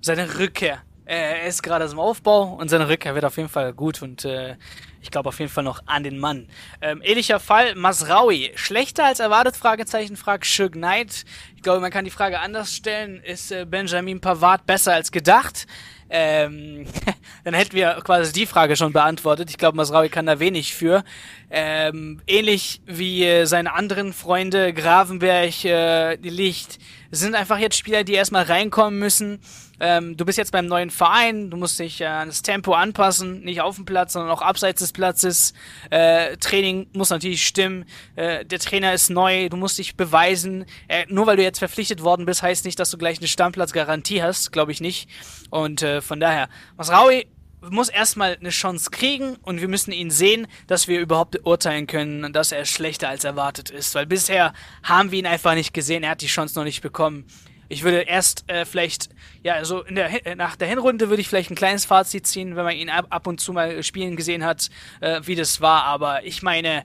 seine 0.00 0.38
Rückkehr. 0.38 0.82
Er 1.04 1.46
ist 1.46 1.62
gerade 1.62 1.84
im 1.84 2.00
Aufbau 2.00 2.54
und 2.54 2.68
seine 2.68 2.88
Rückkehr 2.88 3.14
wird 3.14 3.24
auf 3.24 3.36
jeden 3.36 3.48
Fall 3.48 3.72
gut 3.72 4.02
und 4.02 4.24
äh, 4.24 4.56
ich 5.00 5.12
glaube 5.12 5.28
auf 5.28 5.38
jeden 5.38 5.50
Fall 5.50 5.62
noch 5.62 5.80
an 5.86 6.02
den 6.02 6.18
Mann. 6.18 6.48
Ähm, 6.80 7.00
ähnlicher 7.02 7.38
Fall, 7.38 7.76
Masraui. 7.76 8.52
Schlechter 8.56 9.04
als 9.04 9.20
erwartet? 9.20 9.56
Fragezeichen, 9.56 10.16
fragt 10.16 10.46
Shug 10.46 10.72
Knight. 10.72 11.24
Ich 11.54 11.62
glaube, 11.62 11.80
man 11.80 11.92
kann 11.92 12.04
die 12.04 12.10
Frage 12.10 12.40
anders 12.40 12.74
stellen. 12.74 13.22
Ist 13.22 13.52
äh, 13.52 13.64
Benjamin 13.64 14.20
Pavard 14.20 14.66
besser 14.66 14.94
als 14.94 15.12
gedacht? 15.12 15.68
Ähm, 16.08 16.86
dann 17.44 17.54
hätten 17.54 17.74
wir 17.74 18.00
quasi 18.04 18.32
die 18.32 18.46
Frage 18.46 18.76
schon 18.76 18.92
beantwortet. 18.92 19.50
Ich 19.50 19.58
glaube, 19.58 19.76
Masraui 19.76 20.08
kann 20.08 20.26
da 20.26 20.38
wenig 20.38 20.74
für. 20.74 21.04
Ähm, 21.50 22.20
ähnlich 22.26 22.80
wie 22.86 23.24
äh, 23.24 23.46
seine 23.46 23.74
anderen 23.74 24.12
Freunde, 24.12 24.72
Gravenberg, 24.72 25.64
äh, 25.64 26.16
Licht, 26.16 26.78
sind 27.10 27.34
einfach 27.34 27.58
jetzt 27.58 27.76
Spieler, 27.76 28.04
die 28.04 28.14
erstmal 28.14 28.44
reinkommen 28.44 28.98
müssen. 28.98 29.40
Ähm, 29.80 30.16
du 30.16 30.24
bist 30.24 30.38
jetzt 30.38 30.52
beim 30.52 30.66
neuen 30.66 30.90
Verein, 30.90 31.50
du 31.50 31.56
musst 31.56 31.78
dich 31.78 32.00
äh, 32.00 32.06
an 32.06 32.28
das 32.28 32.42
Tempo 32.42 32.72
anpassen, 32.72 33.40
nicht 33.40 33.60
auf 33.60 33.76
dem 33.76 33.84
Platz, 33.84 34.14
sondern 34.14 34.30
auch 34.30 34.42
abseits 34.42 34.80
des 34.80 34.92
Platzes. 34.92 35.52
Äh, 35.90 36.36
Training 36.38 36.88
muss 36.92 37.10
natürlich 37.10 37.46
stimmen. 37.46 37.84
Äh, 38.14 38.44
der 38.44 38.58
Trainer 38.58 38.94
ist 38.94 39.10
neu, 39.10 39.48
du 39.48 39.56
musst 39.56 39.78
dich 39.78 39.96
beweisen. 39.96 40.64
Äh, 40.88 41.06
nur 41.08 41.26
weil 41.26 41.36
du 41.36 41.42
jetzt 41.42 41.58
verpflichtet 41.58 42.02
worden 42.02 42.26
bist, 42.26 42.42
heißt 42.42 42.64
nicht, 42.64 42.78
dass 42.78 42.90
du 42.90 42.98
gleich 42.98 43.18
eine 43.18 43.28
Stammplatzgarantie 43.28 44.22
hast, 44.22 44.52
glaube 44.52 44.72
ich 44.72 44.80
nicht. 44.80 45.08
Und 45.50 45.82
äh, 45.82 46.00
von 46.00 46.20
daher, 46.20 46.48
Masraui 46.76 47.26
muss 47.70 47.88
erstmal 47.88 48.36
eine 48.38 48.50
Chance 48.50 48.90
kriegen 48.90 49.36
und 49.42 49.60
wir 49.60 49.68
müssen 49.68 49.92
ihn 49.92 50.10
sehen, 50.10 50.46
dass 50.66 50.88
wir 50.88 51.00
überhaupt 51.00 51.44
urteilen 51.44 51.86
können, 51.86 52.32
dass 52.32 52.52
er 52.52 52.64
schlechter 52.64 53.08
als 53.08 53.24
erwartet 53.24 53.70
ist. 53.70 53.94
Weil 53.94 54.06
bisher 54.06 54.52
haben 54.82 55.10
wir 55.10 55.18
ihn 55.18 55.26
einfach 55.26 55.54
nicht 55.54 55.74
gesehen, 55.74 56.02
er 56.02 56.10
hat 56.10 56.22
die 56.22 56.26
Chance 56.26 56.58
noch 56.58 56.64
nicht 56.64 56.82
bekommen. 56.82 57.24
Ich 57.68 57.82
würde 57.82 58.02
erst 58.02 58.44
äh, 58.48 58.64
vielleicht, 58.64 59.08
ja, 59.42 59.64
so 59.64 59.82
in 59.82 59.96
der, 59.96 60.10
nach 60.36 60.56
der 60.56 60.68
Hinrunde 60.68 61.08
würde 61.08 61.20
ich 61.20 61.28
vielleicht 61.28 61.50
ein 61.50 61.56
kleines 61.56 61.84
Fazit 61.84 62.26
ziehen, 62.26 62.56
wenn 62.56 62.64
man 62.64 62.76
ihn 62.76 62.90
ab, 62.90 63.06
ab 63.10 63.26
und 63.26 63.40
zu 63.40 63.52
mal 63.52 63.82
spielen 63.82 64.16
gesehen 64.16 64.44
hat, 64.44 64.68
äh, 65.00 65.20
wie 65.24 65.34
das 65.34 65.60
war. 65.60 65.84
Aber 65.84 66.24
ich 66.24 66.42
meine, 66.42 66.84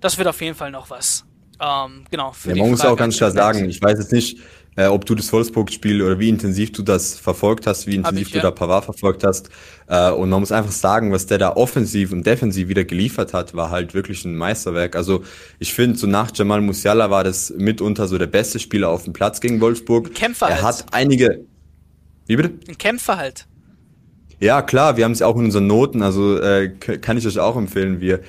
das 0.00 0.18
wird 0.18 0.28
auf 0.28 0.40
jeden 0.40 0.54
Fall 0.54 0.70
noch 0.70 0.90
was. 0.90 1.24
Ähm, 1.60 2.04
genau. 2.10 2.32
Für 2.32 2.50
ja, 2.50 2.56
man 2.56 2.70
muss 2.70 2.84
auch 2.84 2.96
ganz 2.96 3.16
klar 3.16 3.30
sagen, 3.30 3.68
ich 3.68 3.82
weiß 3.82 3.98
jetzt 3.98 4.12
nicht, 4.12 4.38
äh, 4.76 4.86
ob 4.86 5.04
du 5.04 5.14
das 5.14 5.32
Wolfsburg-Spiel 5.32 6.02
oder 6.02 6.18
wie 6.18 6.28
intensiv 6.28 6.72
du 6.72 6.82
das 6.82 7.14
verfolgt 7.18 7.66
hast, 7.66 7.86
wie 7.86 7.96
intensiv 7.96 8.28
ich, 8.28 8.32
du 8.32 8.38
ja. 8.38 8.44
da 8.44 8.50
Pavard 8.50 8.84
verfolgt 8.84 9.24
hast. 9.24 9.50
Äh, 9.88 10.10
und 10.12 10.30
man 10.30 10.40
muss 10.40 10.52
einfach 10.52 10.72
sagen, 10.72 11.12
was 11.12 11.26
der 11.26 11.38
da 11.38 11.56
offensiv 11.56 12.12
und 12.12 12.24
defensiv 12.24 12.68
wieder 12.68 12.84
geliefert 12.84 13.34
hat, 13.34 13.54
war 13.54 13.70
halt 13.70 13.94
wirklich 13.94 14.24
ein 14.24 14.36
Meisterwerk. 14.36 14.96
Also 14.96 15.24
ich 15.58 15.74
finde, 15.74 15.98
so 15.98 16.06
nach 16.06 16.30
Jamal 16.34 16.60
Musiala 16.60 17.10
war 17.10 17.24
das 17.24 17.52
mitunter 17.56 18.06
so 18.06 18.16
der 18.16 18.28
beste 18.28 18.58
Spieler 18.58 18.88
auf 18.88 19.04
dem 19.04 19.12
Platz 19.12 19.40
gegen 19.40 19.60
Wolfsburg. 19.60 20.08
Ein 20.08 20.14
Kämpfer 20.14 20.48
er 20.48 20.62
halt. 20.62 20.78
hat 20.78 20.86
einige. 20.92 21.44
Wie 22.26 22.36
bitte? 22.36 22.52
Ein 22.68 22.78
Kämpfer 22.78 23.16
halt. 23.16 23.46
Ja, 24.38 24.62
klar, 24.62 24.96
wir 24.96 25.04
haben 25.04 25.12
es 25.12 25.20
auch 25.20 25.36
in 25.36 25.44
unseren 25.44 25.66
Noten, 25.66 26.02
also 26.02 26.38
äh, 26.38 26.70
kann 26.70 27.18
ich 27.18 27.26
euch 27.26 27.38
auch 27.38 27.56
empfehlen. 27.56 28.00
Wir 28.00 28.20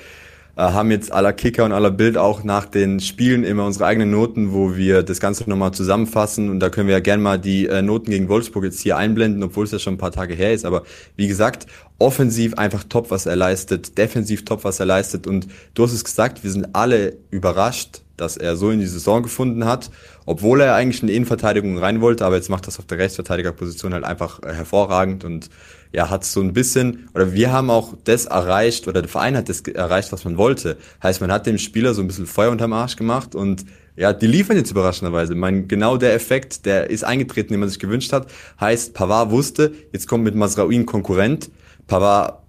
haben 0.56 0.90
jetzt 0.90 1.12
aller 1.12 1.32
Kicker 1.32 1.64
und 1.64 1.72
aller 1.72 1.90
Bild 1.90 2.18
auch 2.18 2.44
nach 2.44 2.66
den 2.66 3.00
Spielen 3.00 3.42
immer 3.42 3.64
unsere 3.64 3.86
eigenen 3.86 4.10
Noten, 4.10 4.52
wo 4.52 4.76
wir 4.76 5.02
das 5.02 5.18
Ganze 5.18 5.48
nochmal 5.48 5.72
zusammenfassen. 5.72 6.50
Und 6.50 6.60
da 6.60 6.68
können 6.68 6.88
wir 6.88 6.94
ja 6.94 7.00
gerne 7.00 7.22
mal 7.22 7.38
die 7.38 7.66
äh, 7.66 7.80
Noten 7.80 8.10
gegen 8.10 8.28
Wolfsburg 8.28 8.64
jetzt 8.64 8.80
hier 8.80 8.98
einblenden, 8.98 9.42
obwohl 9.42 9.64
es 9.64 9.70
ja 9.70 9.78
schon 9.78 9.94
ein 9.94 9.98
paar 9.98 10.12
Tage 10.12 10.34
her 10.34 10.52
ist. 10.52 10.66
Aber 10.66 10.82
wie 11.16 11.26
gesagt, 11.26 11.66
offensiv 11.98 12.54
einfach 12.54 12.84
top, 12.84 13.10
was 13.10 13.24
er 13.26 13.36
leistet, 13.36 13.96
defensiv 13.96 14.44
top, 14.44 14.64
was 14.64 14.78
er 14.78 14.86
leistet. 14.86 15.26
Und 15.26 15.46
du 15.72 15.84
hast 15.84 15.92
es 15.92 16.04
gesagt, 16.04 16.44
wir 16.44 16.50
sind 16.50 16.74
alle 16.74 17.16
überrascht, 17.30 18.02
dass 18.18 18.36
er 18.36 18.56
so 18.56 18.70
in 18.70 18.80
die 18.80 18.86
Saison 18.86 19.22
gefunden 19.22 19.64
hat, 19.64 19.90
obwohl 20.26 20.60
er 20.60 20.74
eigentlich 20.74 21.00
in 21.00 21.08
die 21.08 21.16
Innenverteidigung 21.16 21.78
rein 21.78 22.00
wollte, 22.00 22.24
aber 22.26 22.36
jetzt 22.36 22.50
macht 22.50 22.66
das 22.66 22.78
auf 22.78 22.86
der 22.86 22.98
Rechtsverteidigerposition 22.98 23.94
halt 23.94 24.04
einfach 24.04 24.42
äh, 24.42 24.52
hervorragend 24.52 25.24
und 25.24 25.48
ja, 25.92 26.10
hat 26.10 26.24
so 26.24 26.40
ein 26.40 26.52
bisschen, 26.52 27.08
oder 27.14 27.32
wir 27.32 27.52
haben 27.52 27.70
auch 27.70 27.94
das 28.04 28.26
erreicht, 28.26 28.88
oder 28.88 29.02
der 29.02 29.10
Verein 29.10 29.36
hat 29.36 29.48
das 29.48 29.60
erreicht, 29.60 30.12
was 30.12 30.24
man 30.24 30.36
wollte. 30.36 30.76
Heißt, 31.02 31.20
man 31.20 31.30
hat 31.30 31.46
dem 31.46 31.58
Spieler 31.58 31.94
so 31.94 32.00
ein 32.00 32.06
bisschen 32.06 32.26
Feuer 32.26 32.50
unterm 32.50 32.72
Arsch 32.72 32.96
gemacht 32.96 33.34
und 33.34 33.64
ja, 33.94 34.14
die 34.14 34.26
liefern 34.26 34.56
jetzt 34.56 34.70
überraschenderweise. 34.70 35.34
Ich 35.34 35.38
meine, 35.38 35.64
genau 35.64 35.98
der 35.98 36.14
Effekt, 36.14 36.64
der 36.64 36.88
ist 36.88 37.04
eingetreten, 37.04 37.52
den 37.52 37.60
man 37.60 37.68
sich 37.68 37.78
gewünscht 37.78 38.12
hat. 38.12 38.26
Heißt, 38.58 38.94
Pavard 38.94 39.30
wusste, 39.30 39.72
jetzt 39.92 40.08
kommt 40.08 40.24
mit 40.24 40.34
Masraoui 40.34 40.76
ein 40.76 40.86
Konkurrent. 40.86 41.50
Pavard 41.86 42.42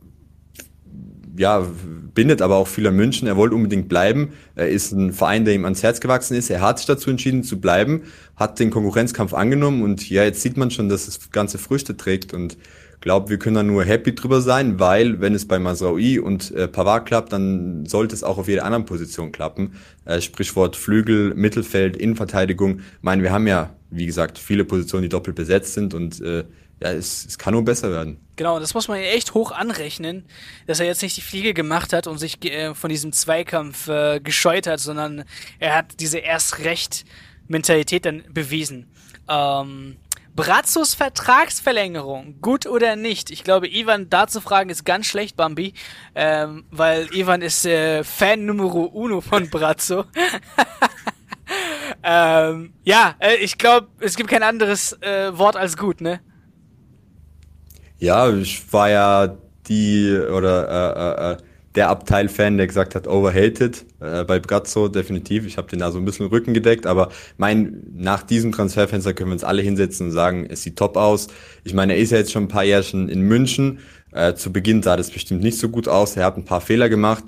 ja, 1.36 1.65
bindet 2.13 2.41
aber 2.41 2.56
auch 2.56 2.67
viel 2.67 2.88
an 2.88 2.95
München. 2.95 3.27
Er 3.27 3.36
wollte 3.36 3.56
unbedingt 3.56 3.89
bleiben. 3.89 4.34
Er 4.56 4.69
ist 4.69 4.91
ein 4.91 5.12
Verein, 5.12 5.45
der 5.45 5.56
ihm 5.56 5.65
ans 5.65 5.84
Herz 5.84 5.99
gewachsen 5.99 6.36
ist. 6.38 6.49
Er 6.49 6.62
hat 6.62 6.77
sich 6.77 6.88
dazu 6.88 7.10
entschieden 7.10 7.43
zu 7.43 7.60
bleiben, 7.60 8.03
hat 8.36 8.60
den 8.60 8.69
Konkurrenzkampf 8.69 9.34
angenommen 9.34 9.82
und 9.82 10.10
ja, 10.10 10.23
jetzt 10.23 10.41
sieht 10.41 10.58
man 10.58 10.71
schon, 10.71 10.89
dass 10.89 11.06
das 11.06 11.32
Ganze 11.32 11.58
Früchte 11.58 11.97
trägt 11.97 12.34
und 12.34 12.58
glaube, 13.03 13.29
wir 13.29 13.37
können 13.37 13.55
da 13.55 13.63
nur 13.63 13.83
happy 13.83 14.15
drüber 14.15 14.41
sein, 14.41 14.79
weil 14.79 15.21
wenn 15.21 15.35
es 15.35 15.47
bei 15.47 15.59
Masraoui 15.59 16.19
und 16.19 16.51
äh, 16.51 16.67
Pavard 16.67 17.05
klappt, 17.05 17.31
dann 17.31 17.85
sollte 17.85 18.15
es 18.15 18.23
auch 18.23 18.37
auf 18.37 18.47
jeder 18.47 18.65
anderen 18.65 18.85
Position 18.85 19.31
klappen. 19.31 19.75
Äh, 20.05 20.21
Sprichwort 20.21 20.75
Flügel, 20.75 21.33
Mittelfeld, 21.35 21.95
Innenverteidigung. 21.95 22.79
Ich 22.79 23.03
meine, 23.03 23.23
wir 23.23 23.31
haben 23.31 23.47
ja 23.47 23.69
wie 23.93 24.05
gesagt, 24.05 24.37
viele 24.37 24.65
Positionen, 24.65 25.03
die 25.03 25.09
doppelt 25.09 25.35
besetzt 25.35 25.73
sind 25.73 25.93
und 25.93 26.19
äh, 26.21 26.43
ja, 26.81 26.91
es, 26.91 27.25
es 27.25 27.37
kann 27.37 27.53
nur 27.53 27.63
besser 27.63 27.91
werden. 27.91 28.17
Genau, 28.35 28.59
das 28.59 28.73
muss 28.73 28.87
man 28.87 28.97
echt 28.97 29.33
hoch 29.33 29.51
anrechnen, 29.51 30.25
dass 30.65 30.79
er 30.79 30.87
jetzt 30.87 31.03
nicht 31.03 31.15
die 31.15 31.21
Fliege 31.21 31.53
gemacht 31.53 31.93
hat 31.93 32.07
und 32.07 32.17
sich 32.17 32.43
äh, 32.45 32.73
von 32.73 32.89
diesem 32.89 33.13
Zweikampf 33.13 33.87
äh, 33.87 34.19
gescheut 34.19 34.67
hat, 34.67 34.79
sondern 34.79 35.23
er 35.59 35.75
hat 35.75 35.99
diese 35.99 36.17
Erst-Recht-Mentalität 36.17 38.05
dann 38.05 38.23
bewiesen. 38.33 38.87
Ähm, 39.29 39.97
Brazzos 40.35 40.95
Vertragsverlängerung, 40.95 42.41
gut 42.41 42.65
oder 42.65 42.95
nicht? 42.95 43.29
Ich 43.29 43.43
glaube, 43.43 43.67
Ivan 43.67 44.09
da 44.09 44.25
zu 44.27 44.41
fragen 44.41 44.71
ist 44.71 44.83
ganz 44.83 45.05
schlecht, 45.05 45.35
Bambi, 45.35 45.73
ähm, 46.15 46.65
weil 46.71 47.07
Ivan 47.13 47.41
ist 47.43 47.65
äh, 47.65 48.03
Fan 48.03 48.45
Numero 48.45 48.85
Uno 48.85 49.21
von 49.21 49.49
Brazzo. 49.51 50.05
ähm, 52.03 52.73
ja, 52.83 53.15
äh, 53.19 53.35
ich 53.35 53.59
glaube, 53.59 53.89
es 53.99 54.15
gibt 54.15 54.29
kein 54.29 54.41
anderes 54.41 54.93
äh, 55.01 55.37
Wort 55.37 55.55
als 55.55 55.77
gut, 55.77 56.01
ne? 56.01 56.19
Ja, 57.99 58.27
ich 58.29 58.73
war 58.73 58.89
ja 58.89 59.37
die 59.67 60.17
oder 60.17 60.67
äh, 60.67 61.31
äh, 61.31 61.33
äh 61.33 61.37
der 61.75 61.89
Abteil-Fan, 61.89 62.57
der 62.57 62.67
gesagt 62.67 62.93
hat, 62.95 63.07
overhated 63.07 63.86
äh, 63.99 64.23
bei 64.23 64.39
Brazzo, 64.39 64.88
definitiv. 64.88 65.45
Ich 65.47 65.57
habe 65.57 65.67
den 65.67 65.79
da 65.79 65.91
so 65.91 65.97
ein 65.97 66.05
bisschen 66.05 66.27
Rücken 66.27 66.53
gedeckt, 66.53 66.86
aber 66.86 67.09
mein, 67.38 67.83
nach 67.95 68.23
diesem 68.23 68.51
Transferfenster 68.51 69.13
können 69.13 69.29
wir 69.29 69.33
uns 69.33 69.43
alle 69.43 69.62
hinsetzen 69.62 70.07
und 70.07 70.13
sagen, 70.13 70.45
es 70.49 70.62
sieht 70.62 70.77
top 70.77 70.97
aus. 70.97 71.27
Ich 71.63 71.73
meine, 71.73 71.93
er 71.93 71.99
ist 71.99 72.12
ja 72.12 72.19
jetzt 72.19 72.31
schon 72.31 72.43
ein 72.43 72.49
paar 72.49 72.63
Jährchen 72.63 73.09
in 73.09 73.21
München. 73.21 73.79
Äh, 74.12 74.36
zu 74.36 74.53
Beginn 74.53 74.83
sah 74.83 74.97
das 74.97 75.09
bestimmt 75.09 75.41
nicht 75.41 75.57
so 75.57 75.69
gut 75.69 75.88
aus. 75.88 76.15
Er 76.15 76.25
hat 76.25 76.38
ein 76.38 76.45
paar 76.45 76.62
Fehler 76.62 76.89
gemacht. 76.89 77.23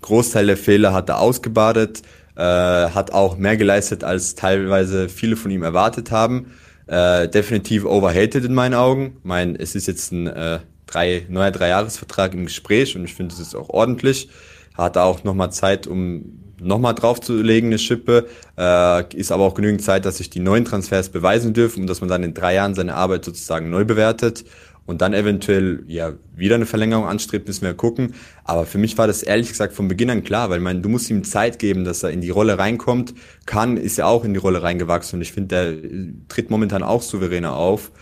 Großteil 0.00 0.46
der 0.46 0.56
Fehler 0.56 0.92
hat 0.92 1.08
er 1.10 1.20
ausgebadet, 1.20 2.02
äh, 2.34 2.42
hat 2.42 3.12
auch 3.12 3.36
mehr 3.36 3.56
geleistet, 3.56 4.04
als 4.04 4.34
teilweise 4.34 5.08
viele 5.08 5.36
von 5.36 5.50
ihm 5.50 5.62
erwartet 5.62 6.10
haben. 6.10 6.52
Äh, 6.86 7.28
definitiv 7.28 7.84
overhated 7.84 8.44
in 8.44 8.54
meinen 8.54 8.74
Augen. 8.74 9.16
Ich 9.18 9.24
meine, 9.24 9.58
es 9.58 9.74
ist 9.74 9.86
jetzt 9.86 10.12
ein 10.12 10.26
äh, 10.26 10.58
drei, 10.92 11.26
neuer 11.28 11.50
Dreijahresvertrag 11.50 12.34
im 12.34 12.44
Gespräch 12.44 12.96
und 12.96 13.04
ich 13.04 13.14
finde, 13.14 13.34
das 13.34 13.40
ist 13.40 13.54
auch 13.54 13.68
ordentlich. 13.68 14.28
Hat 14.74 14.96
auch 14.96 15.24
nochmal 15.24 15.52
Zeit, 15.52 15.86
um 15.86 16.40
nochmal 16.60 16.94
draufzulegen, 16.94 17.70
eine 17.70 17.78
Schippe. 17.78 18.26
Äh, 18.56 19.14
ist 19.16 19.32
aber 19.32 19.44
auch 19.44 19.54
genügend 19.54 19.82
Zeit, 19.82 20.04
dass 20.04 20.18
sich 20.18 20.30
die 20.30 20.40
neuen 20.40 20.64
Transfers 20.64 21.10
beweisen 21.10 21.52
dürfen 21.54 21.82
und 21.82 21.86
dass 21.88 22.00
man 22.00 22.08
dann 22.08 22.22
in 22.22 22.34
drei 22.34 22.54
Jahren 22.54 22.74
seine 22.74 22.94
Arbeit 22.94 23.24
sozusagen 23.24 23.70
neu 23.70 23.84
bewertet 23.84 24.44
und 24.84 25.00
dann 25.00 25.14
eventuell 25.14 25.84
ja 25.86 26.14
wieder 26.34 26.56
eine 26.56 26.66
Verlängerung 26.66 27.06
anstrebt, 27.06 27.46
müssen 27.46 27.62
wir 27.62 27.74
gucken. 27.74 28.14
Aber 28.44 28.66
für 28.66 28.78
mich 28.78 28.98
war 28.98 29.06
das 29.06 29.22
ehrlich 29.22 29.48
gesagt 29.48 29.74
von 29.74 29.88
Beginn 29.88 30.10
an 30.10 30.24
klar, 30.24 30.50
weil 30.50 30.60
man, 30.60 30.82
du 30.82 30.88
musst 30.88 31.08
ihm 31.10 31.24
Zeit 31.24 31.58
geben, 31.58 31.84
dass 31.84 32.02
er 32.02 32.10
in 32.10 32.20
die 32.20 32.30
Rolle 32.30 32.58
reinkommt. 32.58 33.14
Kann 33.46 33.76
ist 33.76 33.98
er 33.98 34.08
auch 34.08 34.24
in 34.24 34.34
die 34.34 34.40
Rolle 34.40 34.62
reingewachsen 34.62 35.18
und 35.18 35.22
ich 35.22 35.32
finde, 35.32 35.48
der 35.48 36.28
tritt 36.28 36.50
momentan 36.50 36.82
auch 36.82 37.02
souveräner 37.02 37.54
auf. 37.54 37.92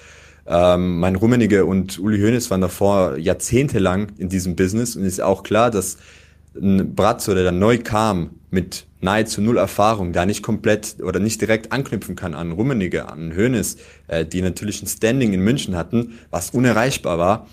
Ähm, 0.53 0.99
mein 0.99 1.15
Rummenigge 1.15 1.65
und 1.65 2.01
Uli 2.01 2.19
Hoeneß 2.19 2.51
waren 2.51 2.61
davor 2.61 3.17
jahrzehntelang 3.17 4.09
in 4.19 4.29
diesem 4.29 4.57
Business 4.57 4.97
und 4.97 5.05
ist 5.05 5.21
auch 5.21 5.45
klar, 5.45 5.71
dass 5.71 5.99
ein 6.61 6.97
Bratzo, 6.97 7.35
der 7.35 7.45
dann 7.45 7.61
neu 7.61 7.79
kam, 7.79 8.31
mit 8.51 8.87
nahezu 9.01 9.41
null 9.41 9.59
Erfahrung, 9.59 10.13
da 10.13 10.27
nicht 10.27 10.43
komplett 10.43 10.97
oder 11.01 11.21
nicht 11.21 11.41
direkt 11.41 11.71
anknüpfen 11.71 12.17
kann 12.17 12.35
an 12.35 12.51
Rummenigge, 12.51 13.09
an 13.09 13.37
Hoeneß, 13.37 13.77
äh, 14.09 14.27
die 14.27 14.43
natürlich 14.43 14.83
ein 14.83 14.89
Standing 14.89 15.33
in 15.33 15.41
München 15.41 15.77
hatten, 15.77 16.19
was 16.31 16.51
unerreichbar 16.51 17.19
war. 17.19 17.47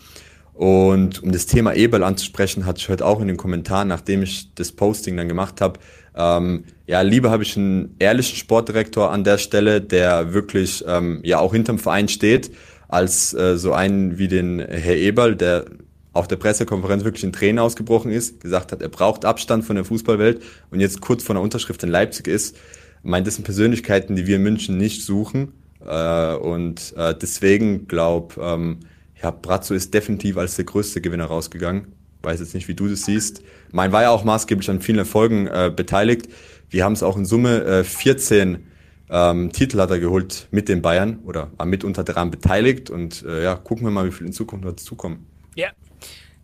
Und 0.55 1.21
um 1.21 1.31
das 1.31 1.45
Thema 1.45 1.75
Eberl 1.75 2.03
anzusprechen, 2.03 2.65
hatte 2.65 2.79
ich 2.79 2.89
heute 2.89 3.05
auch 3.05 3.21
in 3.21 3.27
den 3.27 3.37
Kommentaren, 3.37 3.87
nachdem 3.89 4.23
ich 4.23 4.55
das 4.55 4.71
Posting 4.71 5.15
dann 5.15 5.27
gemacht 5.27 5.61
habe, 5.61 5.79
ähm, 6.15 6.63
ja, 6.87 7.01
lieber 7.01 7.29
habe 7.29 7.43
ich 7.43 7.55
einen 7.57 7.95
ehrlichen 7.99 8.37
Sportdirektor 8.37 9.11
an 9.11 9.23
der 9.23 9.37
Stelle, 9.37 9.81
der 9.81 10.33
wirklich 10.33 10.83
ähm, 10.87 11.19
ja 11.23 11.37
auch 11.37 11.53
hinterm 11.53 11.77
Verein 11.77 12.07
steht 12.07 12.49
als 12.87 13.33
äh, 13.33 13.57
so 13.57 13.73
einen 13.73 14.17
wie 14.17 14.27
den 14.27 14.59
Herr 14.59 14.95
Eberl, 14.95 15.35
der 15.35 15.65
auf 16.13 16.27
der 16.27 16.37
Pressekonferenz 16.37 17.03
wirklich 17.03 17.23
in 17.23 17.31
Tränen 17.31 17.59
ausgebrochen 17.59 18.11
ist, 18.11 18.41
gesagt 18.41 18.71
hat, 18.71 18.81
er 18.81 18.89
braucht 18.89 19.23
Abstand 19.23 19.65
von 19.65 19.75
der 19.75 19.85
Fußballwelt 19.85 20.41
und 20.71 20.79
jetzt 20.79 20.99
kurz 21.01 21.23
vor 21.23 21.35
der 21.35 21.43
Unterschrift 21.43 21.83
in 21.83 21.89
Leipzig 21.89 22.27
ist. 22.27 22.57
Meint, 23.03 23.27
das 23.27 23.35
sind 23.35 23.43
Persönlichkeiten, 23.43 24.15
die 24.15 24.25
wir 24.25 24.37
in 24.37 24.43
München 24.43 24.77
nicht 24.77 25.03
suchen. 25.03 25.53
Äh, 25.85 26.35
und 26.35 26.93
äh, 26.97 27.13
deswegen 27.15 27.87
glaube 27.87 28.35
ähm, 28.41 28.79
ja, 29.21 29.31
Brazzo 29.31 29.73
ist 29.73 29.93
definitiv 29.93 30.37
als 30.37 30.55
der 30.55 30.65
größte 30.65 31.01
Gewinner 31.01 31.25
rausgegangen. 31.25 31.87
Weiß 32.23 32.39
jetzt 32.39 32.55
nicht, 32.55 32.67
wie 32.67 32.73
du 32.73 32.87
das 32.87 33.05
siehst. 33.05 33.41
Mein 33.71 33.91
war 33.91 34.01
ja 34.01 34.09
auch 34.09 34.23
maßgeblich 34.23 34.69
an 34.69 34.81
vielen 34.81 34.99
Erfolgen 34.99 35.47
äh, 35.47 35.71
beteiligt. 35.73 36.27
Wir 36.69 36.83
haben 36.83 36.93
es 36.93 37.03
auch 37.03 37.15
in 37.15 37.25
Summe 37.25 37.63
äh, 37.63 37.83
14 37.83 38.65
ähm, 39.09 39.51
Titel 39.51 39.79
hat 39.79 39.89
er 39.89 39.99
geholt 39.99 40.47
mit 40.51 40.67
den 40.67 40.81
Bayern 40.81 41.19
oder 41.25 41.51
war 41.57 41.65
mitunter 41.65 42.03
daran 42.03 42.31
beteiligt 42.31 42.89
und 42.89 43.23
äh, 43.23 43.43
ja, 43.43 43.55
gucken 43.55 43.85
wir 43.85 43.91
mal, 43.91 44.05
wie 44.05 44.11
viel 44.11 44.27
in 44.27 44.33
Zukunft 44.33 44.65
noch 44.65 44.71
dazukommen. 44.71 45.25
Ja, 45.55 45.69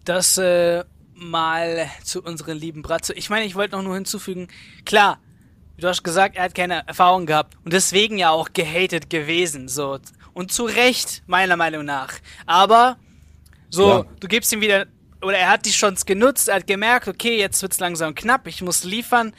das 0.05 0.37
äh, 0.37 0.83
mal 1.15 1.89
zu 2.03 2.21
unseren 2.21 2.57
lieben 2.57 2.81
Bratzo. 2.81 3.13
Ich 3.15 3.29
meine, 3.29 3.45
ich 3.45 3.55
wollte 3.55 3.75
noch 3.75 3.83
nur 3.83 3.95
hinzufügen, 3.95 4.47
klar, 4.85 5.19
du 5.77 5.87
hast 5.87 6.03
gesagt, 6.03 6.37
er 6.37 6.43
hat 6.43 6.55
keine 6.55 6.87
Erfahrung 6.87 7.25
gehabt 7.25 7.57
und 7.65 7.73
deswegen 7.73 8.17
ja 8.17 8.29
auch 8.31 8.53
gehatet 8.53 9.09
gewesen, 9.09 9.67
so. 9.67 9.99
Und 10.33 10.51
zu 10.51 10.63
Recht, 10.63 11.21
meiner 11.27 11.57
Meinung 11.57 11.85
nach. 11.85 12.13
Aber, 12.45 12.97
so, 13.69 13.89
ja. 13.89 14.05
du 14.19 14.27
gibst 14.27 14.51
ihm 14.51 14.61
wieder, 14.61 14.87
oder 15.21 15.37
er 15.37 15.49
hat 15.49 15.65
die 15.65 15.71
Chance 15.71 16.05
genutzt, 16.05 16.47
er 16.47 16.55
hat 16.55 16.67
gemerkt, 16.67 17.07
okay, 17.07 17.37
jetzt 17.37 17.61
wird's 17.61 17.79
langsam 17.79 18.15
knapp, 18.15 18.47
ich 18.47 18.61
muss 18.61 18.83
liefern 18.83 19.33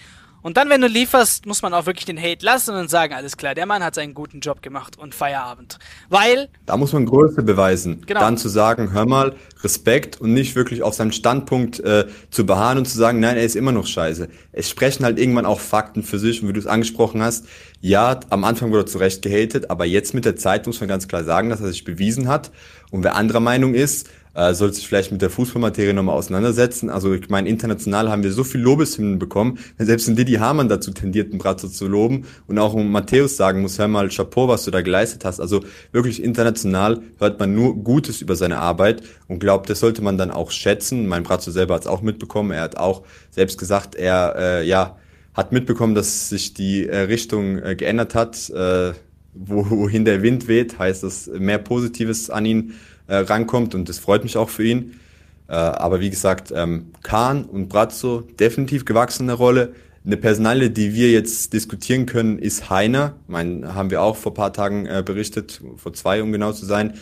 und 0.44 0.58
dann, 0.58 0.68
wenn 0.68 0.82
du 0.82 0.88
lieferst, 0.88 1.46
muss 1.46 1.62
man 1.62 1.72
auch 1.72 1.86
wirklich 1.86 2.04
den 2.04 2.20
Hate 2.20 2.44
lassen 2.44 2.74
und 2.74 2.90
sagen, 2.90 3.14
alles 3.14 3.38
klar, 3.38 3.54
der 3.54 3.64
Mann 3.64 3.82
hat 3.82 3.94
seinen 3.94 4.12
guten 4.12 4.40
Job 4.40 4.60
gemacht 4.60 4.98
und 4.98 5.14
Feierabend. 5.14 5.78
Weil. 6.10 6.50
Da 6.66 6.76
muss 6.76 6.92
man 6.92 7.06
Größe 7.06 7.42
beweisen. 7.42 8.02
Genau. 8.04 8.20
Dann 8.20 8.36
zu 8.36 8.50
sagen, 8.50 8.92
hör 8.92 9.06
mal, 9.06 9.36
Respekt 9.62 10.20
und 10.20 10.34
nicht 10.34 10.54
wirklich 10.54 10.82
auf 10.82 10.92
seinem 10.92 11.12
Standpunkt 11.12 11.80
äh, 11.80 12.08
zu 12.28 12.44
beharren 12.44 12.76
und 12.76 12.84
zu 12.84 12.98
sagen, 12.98 13.20
nein, 13.20 13.38
er 13.38 13.44
ist 13.44 13.56
immer 13.56 13.72
noch 13.72 13.86
scheiße. 13.86 14.28
Es 14.52 14.68
sprechen 14.68 15.06
halt 15.06 15.18
irgendwann 15.18 15.46
auch 15.46 15.60
Fakten 15.60 16.02
für 16.02 16.18
sich 16.18 16.42
und 16.42 16.48
wie 16.50 16.52
du 16.52 16.60
es 16.60 16.66
angesprochen 16.66 17.22
hast, 17.22 17.46
ja, 17.80 18.20
am 18.28 18.44
Anfang 18.44 18.70
wurde 18.70 18.82
er 18.82 18.86
zu 18.86 18.98
Recht 18.98 19.22
gehatet, 19.22 19.70
aber 19.70 19.86
jetzt 19.86 20.12
mit 20.12 20.26
der 20.26 20.36
Zeit 20.36 20.66
muss 20.66 20.78
man 20.78 20.90
ganz 20.90 21.08
klar 21.08 21.24
sagen, 21.24 21.48
dass 21.48 21.62
er 21.62 21.68
sich 21.68 21.84
bewiesen 21.84 22.28
hat. 22.28 22.50
Und 22.90 23.02
wer 23.02 23.14
anderer 23.16 23.40
Meinung 23.40 23.72
ist, 23.72 24.10
äh, 24.34 24.54
sollte 24.54 24.76
sich 24.76 24.86
vielleicht 24.86 25.12
mit 25.12 25.22
der 25.22 25.30
Fußballmaterie 25.30 25.92
nochmal 25.92 26.16
auseinandersetzen. 26.16 26.90
Also 26.90 27.14
ich 27.14 27.28
meine, 27.30 27.48
international 27.48 28.10
haben 28.10 28.22
wir 28.22 28.32
so 28.32 28.44
viel 28.44 28.60
Lobeshymnen 28.60 29.18
bekommen, 29.18 29.58
selbst 29.78 30.08
ein 30.08 30.16
Didi 30.16 30.34
Hamann 30.34 30.68
dazu 30.68 30.90
tendiert, 30.90 31.30
einen 31.30 31.38
Bratzo 31.38 31.68
zu 31.68 31.86
loben 31.86 32.24
und 32.46 32.58
auch 32.58 32.74
um 32.74 32.90
Matthäus 32.90 33.36
sagen 33.36 33.62
muss, 33.62 33.78
hör 33.78 33.88
mal, 33.88 34.08
Chapeau, 34.08 34.48
was 34.48 34.64
du 34.64 34.70
da 34.70 34.82
geleistet 34.82 35.24
hast. 35.24 35.40
Also 35.40 35.60
wirklich 35.92 36.22
international 36.22 37.02
hört 37.18 37.38
man 37.38 37.54
nur 37.54 37.76
Gutes 37.76 38.20
über 38.20 38.36
seine 38.36 38.58
Arbeit 38.58 39.02
und 39.28 39.38
glaubt, 39.38 39.70
das 39.70 39.80
sollte 39.80 40.02
man 40.02 40.18
dann 40.18 40.30
auch 40.30 40.50
schätzen. 40.50 41.06
Mein 41.06 41.22
Bratzo 41.22 41.50
selber 41.50 41.74
hat 41.74 41.82
es 41.82 41.86
auch 41.86 42.02
mitbekommen. 42.02 42.50
Er 42.50 42.62
hat 42.62 42.76
auch 42.76 43.02
selbst 43.30 43.58
gesagt, 43.58 43.94
er 43.94 44.34
äh, 44.36 44.66
ja 44.66 44.96
hat 45.34 45.50
mitbekommen, 45.50 45.94
dass 45.94 46.28
sich 46.28 46.54
die 46.54 46.86
äh, 46.86 46.98
Richtung 47.00 47.58
äh, 47.58 47.74
geändert 47.74 48.14
hat. 48.14 48.50
Äh, 48.50 48.92
wohin 49.34 50.04
der 50.04 50.22
Wind 50.22 50.46
weht, 50.46 50.78
heißt 50.78 51.02
das 51.02 51.26
mehr 51.26 51.58
Positives 51.58 52.30
an 52.30 52.46
ihn 52.46 52.74
äh, 53.06 53.16
rankommt 53.16 53.74
und 53.74 53.88
das 53.88 53.98
freut 53.98 54.22
mich 54.24 54.36
auch 54.36 54.48
für 54.48 54.64
ihn. 54.64 55.00
Äh, 55.48 55.54
aber 55.54 56.00
wie 56.00 56.10
gesagt, 56.10 56.52
ähm, 56.54 56.92
Kahn 57.02 57.44
und 57.44 57.68
Brazzo 57.68 58.22
definitiv 58.38 58.84
gewachsene 58.84 59.32
Rolle. 59.34 59.74
Eine 60.06 60.16
Personalie, 60.16 60.70
die 60.70 60.94
wir 60.94 61.10
jetzt 61.10 61.52
diskutieren 61.52 62.06
können, 62.06 62.38
ist 62.38 62.68
Heiner. 62.70 63.14
Mein, 63.26 63.74
haben 63.74 63.90
wir 63.90 64.02
auch 64.02 64.16
vor 64.16 64.34
paar 64.34 64.52
Tagen 64.52 64.86
äh, 64.86 65.02
berichtet, 65.04 65.62
vor 65.76 65.92
zwei, 65.94 66.22
um 66.22 66.30
genau 66.32 66.52
zu 66.52 66.66
sein, 66.66 66.94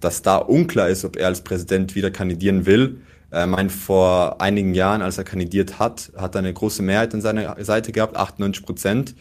dass 0.00 0.22
da 0.22 0.36
unklar 0.36 0.88
ist, 0.88 1.04
ob 1.04 1.16
er 1.16 1.28
als 1.28 1.42
Präsident 1.42 1.94
wieder 1.94 2.10
kandidieren 2.10 2.66
will. 2.66 3.00
Äh, 3.30 3.46
mein, 3.46 3.70
vor 3.70 4.40
einigen 4.40 4.74
Jahren, 4.74 5.02
als 5.02 5.18
er 5.18 5.24
kandidiert 5.24 5.78
hat, 5.78 6.12
hat 6.16 6.34
er 6.34 6.40
eine 6.40 6.52
große 6.52 6.82
Mehrheit 6.82 7.14
an 7.14 7.20
seiner 7.20 7.62
Seite 7.64 7.92
gehabt, 7.92 8.16
98 8.16 8.64
Prozent. 8.64 9.14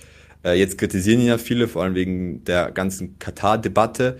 Äh, 0.43 0.57
jetzt 0.57 0.77
kritisieren 0.77 1.19
ihn 1.19 1.27
ja 1.27 1.37
viele, 1.37 1.67
vor 1.67 1.83
allem 1.83 1.95
wegen 1.95 2.43
der 2.45 2.71
ganzen 2.71 3.19
Katar-Debatte. 3.19 4.19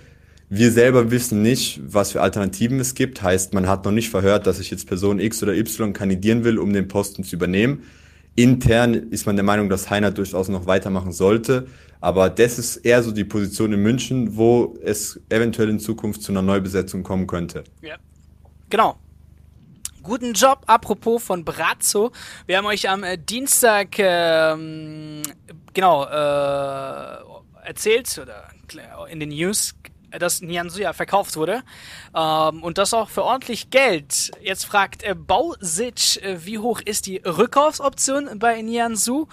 Wir 0.50 0.72
selber 0.72 1.12
wissen 1.12 1.42
nicht, 1.42 1.82
was 1.84 2.14
für 2.14 2.22
Alternativen 2.22 2.80
es 2.80 2.96
gibt. 2.96 3.22
Heißt, 3.22 3.54
man 3.54 3.68
hat 3.68 3.84
noch 3.84 3.92
nicht 3.92 4.10
verhört, 4.10 4.48
dass 4.48 4.58
sich 4.58 4.72
jetzt 4.72 4.88
Person 4.88 5.20
X 5.20 5.44
oder 5.44 5.54
Y 5.54 5.92
kandidieren 5.92 6.46
will, 6.46 6.58
um 6.58 6.72
den 6.72 6.88
Posten 6.88 7.26
zu 7.26 7.36
übernehmen. 7.36 7.84
Intern 8.36 8.94
ist 8.94 9.26
man 9.26 9.36
der 9.36 9.44
Meinung, 9.44 9.68
dass 9.68 9.90
Heiner 9.90 10.12
durchaus 10.12 10.48
noch 10.48 10.66
weitermachen 10.66 11.12
sollte. 11.12 11.68
Aber 12.00 12.30
das 12.30 12.60
ist 12.60 12.78
eher 12.78 13.04
so 13.04 13.12
die 13.12 13.26
Position 13.26 13.74
in 13.74 13.82
München, 13.82 14.38
wo 14.38 14.78
es 14.84 15.20
eventuell 15.30 15.70
in 15.70 15.80
Zukunft 15.80 16.22
zu 16.22 16.32
einer 16.32 16.44
Neubesetzung 16.44 17.04
kommen 17.04 17.28
könnte. 17.28 17.66
Ja. 17.82 17.96
Genau. 18.70 18.98
Guten 20.02 20.32
Job, 20.32 20.62
apropos 20.68 21.22
von 21.24 21.44
Brazzo. 21.44 22.12
Wir 22.46 22.58
haben 22.58 22.68
euch 22.68 22.88
am 22.90 23.04
äh, 23.04 23.18
Dienstag 23.18 24.00
ähm, 24.00 25.24
genau 25.74 26.06
äh, 26.06 27.68
erzählt 27.68 28.18
oder 28.22 28.48
in 29.10 29.20
den 29.20 29.30
News 29.30 29.74
dass 30.12 30.42
Nianzu 30.42 30.80
ja 30.80 30.94
verkauft 30.94 31.36
wurde. 31.36 31.64
Ähm, 32.16 32.64
und 32.64 32.78
das 32.78 32.94
auch 32.94 33.10
für 33.10 33.24
ordentlich 33.24 33.70
Geld. 33.70 34.32
Jetzt 34.42 34.66
fragt 34.66 35.04
äh, 35.04 35.16
Bausic, 35.16 36.22
äh, 36.24 36.46
wie 36.46 36.60
hoch 36.60 36.82
ist 36.84 37.06
die 37.06 37.18
Rückkaufsoption 37.18 38.40
bei 38.40 38.62
Nianzu? 38.62 39.28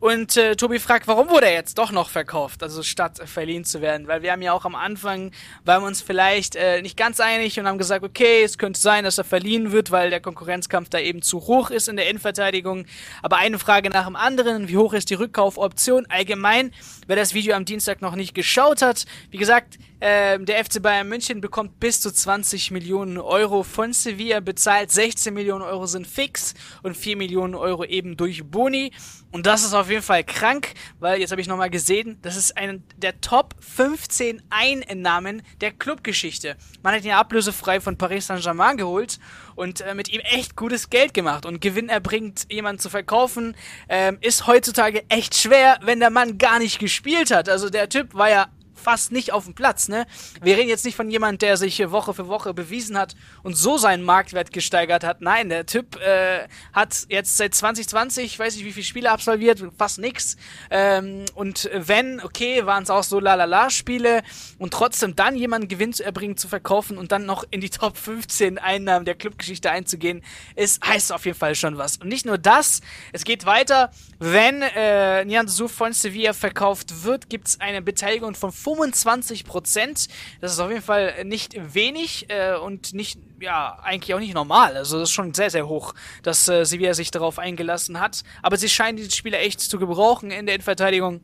Und 0.00 0.36
äh, 0.36 0.54
Tobi 0.54 0.78
fragt, 0.78 1.08
warum 1.08 1.28
wurde 1.28 1.46
er 1.46 1.54
jetzt 1.54 1.78
doch 1.78 1.90
noch 1.90 2.08
verkauft, 2.08 2.62
also 2.62 2.82
statt 2.82 3.20
verliehen 3.24 3.64
zu 3.64 3.80
werden? 3.80 4.06
Weil 4.06 4.22
wir 4.22 4.32
haben 4.32 4.42
ja 4.42 4.52
auch 4.52 4.64
am 4.64 4.74
Anfang, 4.74 5.32
waren 5.64 5.82
wir 5.82 5.86
uns 5.86 6.02
vielleicht 6.02 6.56
äh, 6.56 6.82
nicht 6.82 6.96
ganz 6.96 7.20
einig 7.20 7.58
und 7.58 7.66
haben 7.66 7.78
gesagt, 7.78 8.04
okay, 8.04 8.42
es 8.42 8.58
könnte 8.58 8.80
sein, 8.80 9.04
dass 9.04 9.18
er 9.18 9.24
verliehen 9.24 9.72
wird, 9.72 9.90
weil 9.90 10.10
der 10.10 10.20
Konkurrenzkampf 10.20 10.88
da 10.88 10.98
eben 10.98 11.22
zu 11.22 11.40
hoch 11.40 11.70
ist 11.70 11.88
in 11.88 11.96
der 11.96 12.08
Innenverteidigung. 12.08 12.86
Aber 13.22 13.38
eine 13.38 13.58
Frage 13.58 13.90
nach 13.90 14.06
dem 14.06 14.16
anderen, 14.16 14.68
wie 14.68 14.76
hoch 14.76 14.92
ist 14.92 15.10
die 15.10 15.14
Rückkaufoption? 15.14 16.06
Allgemein, 16.08 16.72
wer 17.06 17.16
das 17.16 17.34
Video 17.34 17.56
am 17.56 17.64
Dienstag 17.64 18.02
noch 18.02 18.14
nicht 18.14 18.34
geschaut 18.34 18.82
hat, 18.82 19.06
wie 19.30 19.38
gesagt, 19.38 19.78
äh, 20.00 20.17
der 20.38 20.64
FC 20.64 20.82
Bayern 20.82 21.08
München 21.08 21.40
bekommt 21.40 21.80
bis 21.80 22.00
zu 22.00 22.12
20 22.12 22.70
Millionen 22.70 23.18
Euro 23.18 23.62
von 23.62 23.92
Sevilla 23.92 24.40
bezahlt, 24.40 24.90
16 24.90 25.34
Millionen 25.34 25.62
Euro 25.62 25.86
sind 25.86 26.06
fix 26.06 26.54
und 26.82 26.96
4 26.96 27.16
Millionen 27.16 27.54
Euro 27.54 27.84
eben 27.84 28.16
durch 28.16 28.44
Boni. 28.44 28.92
Und 29.30 29.46
das 29.46 29.62
ist 29.62 29.74
auf 29.74 29.90
jeden 29.90 30.02
Fall 30.02 30.24
krank, 30.24 30.72
weil 31.00 31.20
jetzt 31.20 31.30
habe 31.30 31.40
ich 31.40 31.48
nochmal 31.48 31.68
gesehen, 31.68 32.18
das 32.22 32.36
ist 32.36 32.56
ein 32.56 32.82
der 32.96 33.20
Top 33.20 33.54
15 33.60 34.42
Einnahmen 34.48 35.42
der 35.60 35.72
Clubgeschichte. 35.72 36.56
Man 36.82 36.94
hat 36.94 37.02
ihn 37.02 37.08
ja 37.08 37.18
ablösefrei 37.18 37.80
von 37.80 37.98
Paris 37.98 38.26
Saint-Germain 38.26 38.78
geholt 38.78 39.18
und 39.54 39.82
äh, 39.82 39.94
mit 39.94 40.08
ihm 40.08 40.20
echt 40.20 40.56
gutes 40.56 40.88
Geld 40.88 41.12
gemacht. 41.12 41.44
Und 41.44 41.60
Gewinn 41.60 41.88
erbringt, 41.88 42.46
jemanden 42.50 42.80
zu 42.80 42.88
verkaufen, 42.88 43.54
ähm, 43.88 44.16
ist 44.20 44.46
heutzutage 44.46 45.04
echt 45.10 45.36
schwer, 45.36 45.78
wenn 45.82 46.00
der 46.00 46.10
Mann 46.10 46.38
gar 46.38 46.58
nicht 46.58 46.78
gespielt 46.78 47.30
hat. 47.30 47.48
Also 47.48 47.68
der 47.68 47.88
Typ 47.88 48.14
war 48.14 48.30
ja 48.30 48.48
fast 48.78 49.12
nicht 49.12 49.32
auf 49.32 49.44
dem 49.44 49.54
Platz, 49.54 49.88
ne? 49.88 50.06
Wir 50.40 50.56
reden 50.56 50.68
jetzt 50.68 50.84
nicht 50.84 50.96
von 50.96 51.10
jemand, 51.10 51.42
der 51.42 51.56
sich 51.56 51.78
Woche 51.90 52.14
für 52.14 52.28
Woche 52.28 52.54
bewiesen 52.54 52.96
hat 52.96 53.14
und 53.42 53.56
so 53.56 53.78
seinen 53.78 54.02
Marktwert 54.02 54.52
gesteigert 54.52 55.04
hat. 55.04 55.20
Nein, 55.20 55.48
der 55.48 55.66
Typ 55.66 55.96
äh, 56.00 56.46
hat 56.72 57.06
jetzt 57.08 57.36
seit 57.36 57.54
2020, 57.54 58.38
weiß 58.38 58.56
ich 58.56 58.64
wie 58.64 58.72
viele 58.72 58.84
Spiele 58.84 59.10
absolviert, 59.10 59.62
fast 59.76 59.98
nix. 59.98 60.36
Ähm, 60.70 61.24
und 61.34 61.68
wenn, 61.72 62.20
okay, 62.22 62.66
waren 62.66 62.82
es 62.82 62.90
auch 62.90 63.02
so 63.02 63.20
lalala-Spiele 63.20 64.22
und 64.58 64.72
trotzdem 64.72 65.16
dann 65.16 65.36
jemanden 65.36 65.68
Gewinn 65.68 65.92
zu 65.92 66.04
erbringen, 66.04 66.36
zu 66.36 66.48
verkaufen 66.48 66.98
und 66.98 67.12
dann 67.12 67.26
noch 67.26 67.44
in 67.50 67.60
die 67.60 67.70
Top 67.70 67.96
15 67.96 68.58
Einnahmen 68.58 69.04
der 69.04 69.14
Clubgeschichte 69.14 69.70
einzugehen, 69.70 70.22
ist 70.56 70.84
heißt 70.84 71.12
auf 71.12 71.24
jeden 71.24 71.38
Fall 71.38 71.54
schon 71.54 71.78
was. 71.78 71.96
Und 71.96 72.08
nicht 72.08 72.26
nur 72.26 72.38
das, 72.38 72.80
es 73.12 73.24
geht 73.24 73.46
weiter. 73.46 73.90
Wenn 74.18 74.62
äh, 74.62 75.24
Nian 75.24 75.48
von 75.48 75.92
Sevilla 75.92 76.32
verkauft 76.32 77.04
wird, 77.04 77.28
gibt 77.30 77.48
es 77.48 77.60
eine 77.60 77.82
Beteiligung 77.82 78.34
von 78.34 78.52
25 78.68 79.44
Prozent. 79.44 80.08
Das 80.40 80.52
ist 80.52 80.58
auf 80.58 80.70
jeden 80.70 80.82
Fall 80.82 81.24
nicht 81.24 81.54
wenig 81.74 82.26
äh, 82.28 82.56
und 82.56 82.92
nicht, 82.92 83.18
ja, 83.40 83.78
eigentlich 83.82 84.14
auch 84.14 84.20
nicht 84.20 84.34
normal. 84.34 84.76
Also 84.76 84.98
das 84.98 85.08
ist 85.08 85.14
schon 85.14 85.32
sehr, 85.32 85.50
sehr 85.50 85.68
hoch, 85.68 85.94
dass 86.22 86.48
äh, 86.48 86.64
Sevilla 86.64 86.92
sich 86.92 87.10
darauf 87.10 87.38
eingelassen 87.38 87.98
hat. 87.98 88.22
Aber 88.42 88.56
sie 88.58 88.68
scheinen 88.68 88.98
diese 88.98 89.10
Spieler 89.10 89.40
echt 89.40 89.60
zu 89.60 89.78
gebrauchen 89.78 90.30
in 90.30 90.46
der 90.46 90.56
Innenverteidigung 90.56 91.20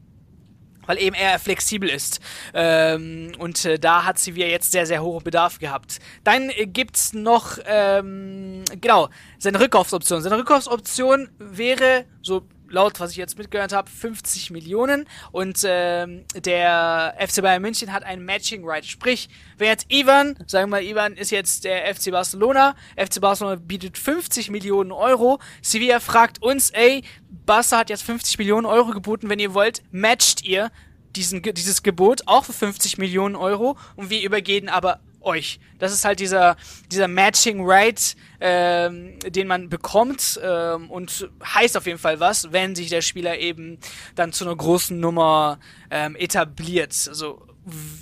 weil 0.87 0.99
eben 0.99 1.17
er 1.17 1.39
flexibel 1.39 1.89
ist. 1.89 2.21
Ähm, 2.53 3.33
und 3.39 3.65
äh, 3.65 3.79
da 3.79 4.05
hat 4.05 4.25
wieder 4.27 4.49
jetzt 4.49 4.71
sehr, 4.71 4.85
sehr 4.85 5.03
hohen 5.03 5.25
Bedarf 5.25 5.59
gehabt. 5.59 5.99
Dann 6.25 6.51
äh, 6.51 6.67
gibt's 6.67 7.15
noch, 7.15 7.59
ähm, 7.65 8.65
genau, 8.83 9.09
seine 9.39 9.61
Rückkaufsoption. 9.61 10.21
Seine 10.21 10.37
Rückkaufsoption 10.37 11.31
wäre, 11.39 12.05
so 12.21 12.47
laut, 12.69 13.01
was 13.01 13.13
ich 13.13 13.17
jetzt 13.17 13.39
mitgehört 13.39 13.73
habe, 13.73 13.91
50 13.91 14.51
Millionen. 14.51 15.07
Und 15.33 15.61
ähm, 15.65 16.25
der 16.35 17.15
FC 17.19 17.43
Bayern 17.43 17.63
München 17.63 17.93
hat 17.93 18.05
ein 18.05 18.25
Matching 18.25 18.63
Right. 18.65 18.85
Sprich, 18.85 19.29
wenn 19.59 19.69
jetzt 19.69 19.87
Ivan, 19.91 20.37
sagen 20.47 20.71
wir 20.71 20.79
mal, 20.79 20.83
Ivan 20.83 21.15
ist 21.15 21.31
jetzt 21.31 21.65
der 21.65 21.95
FC 21.95 22.11
Barcelona, 22.11 22.75
FC 22.97 23.21
Barcelona 23.21 23.57
bietet 23.57 23.99
50 23.99 24.51
Millionen 24.51 24.93
Euro, 24.93 25.39
Sevilla 25.63 26.01
fragt 26.01 26.43
uns, 26.43 26.71
ey, 26.71 27.03
Barca 27.47 27.79
hat 27.79 27.91
jetzt 27.91 28.03
50 28.03 28.39
Millionen 28.39 28.67
Euro 28.67 28.91
geboten, 28.93 29.29
wenn 29.29 29.39
ihr 29.39 29.55
wollt, 29.55 29.83
matcht 29.91 30.45
ihr 30.45 30.71
diesen, 31.17 31.43
dieses 31.43 31.83
Gebot 31.83 32.23
auch 32.27 32.45
für 32.45 32.53
50 32.53 32.99
Millionen 32.99 33.37
Euro. 33.37 33.77
Und 33.97 34.11
wir 34.11 34.23
übergehen 34.23 34.69
aber 34.69 35.01
euch. 35.25 35.61
Das 35.79 35.93
ist 35.93 36.05
halt 36.05 36.21
dieser, 36.21 36.57
dieser 36.91 37.09
Matching 37.09 37.63
Right, 37.65 38.17
ähm, 38.41 39.19
den 39.27 39.47
man 39.47 39.69
bekommt 39.69 40.41
ähm, 40.43 40.91
und 40.91 41.29
heißt 41.43 41.77
auf 41.77 41.87
jeden 41.87 41.99
Fall 41.99 42.21
was, 42.21 42.53
wenn 42.53 42.75
sich 42.75 42.89
der 42.89 43.03
Spieler 43.03 43.39
eben 43.39 43.79
dann 44.15 44.33
zu 44.33 44.45
einer 44.45 44.57
großen 44.57 44.99
Nummer 44.99 45.59
ähm, 45.91 46.17
etabliert. 46.17 47.07
Also 47.09 47.43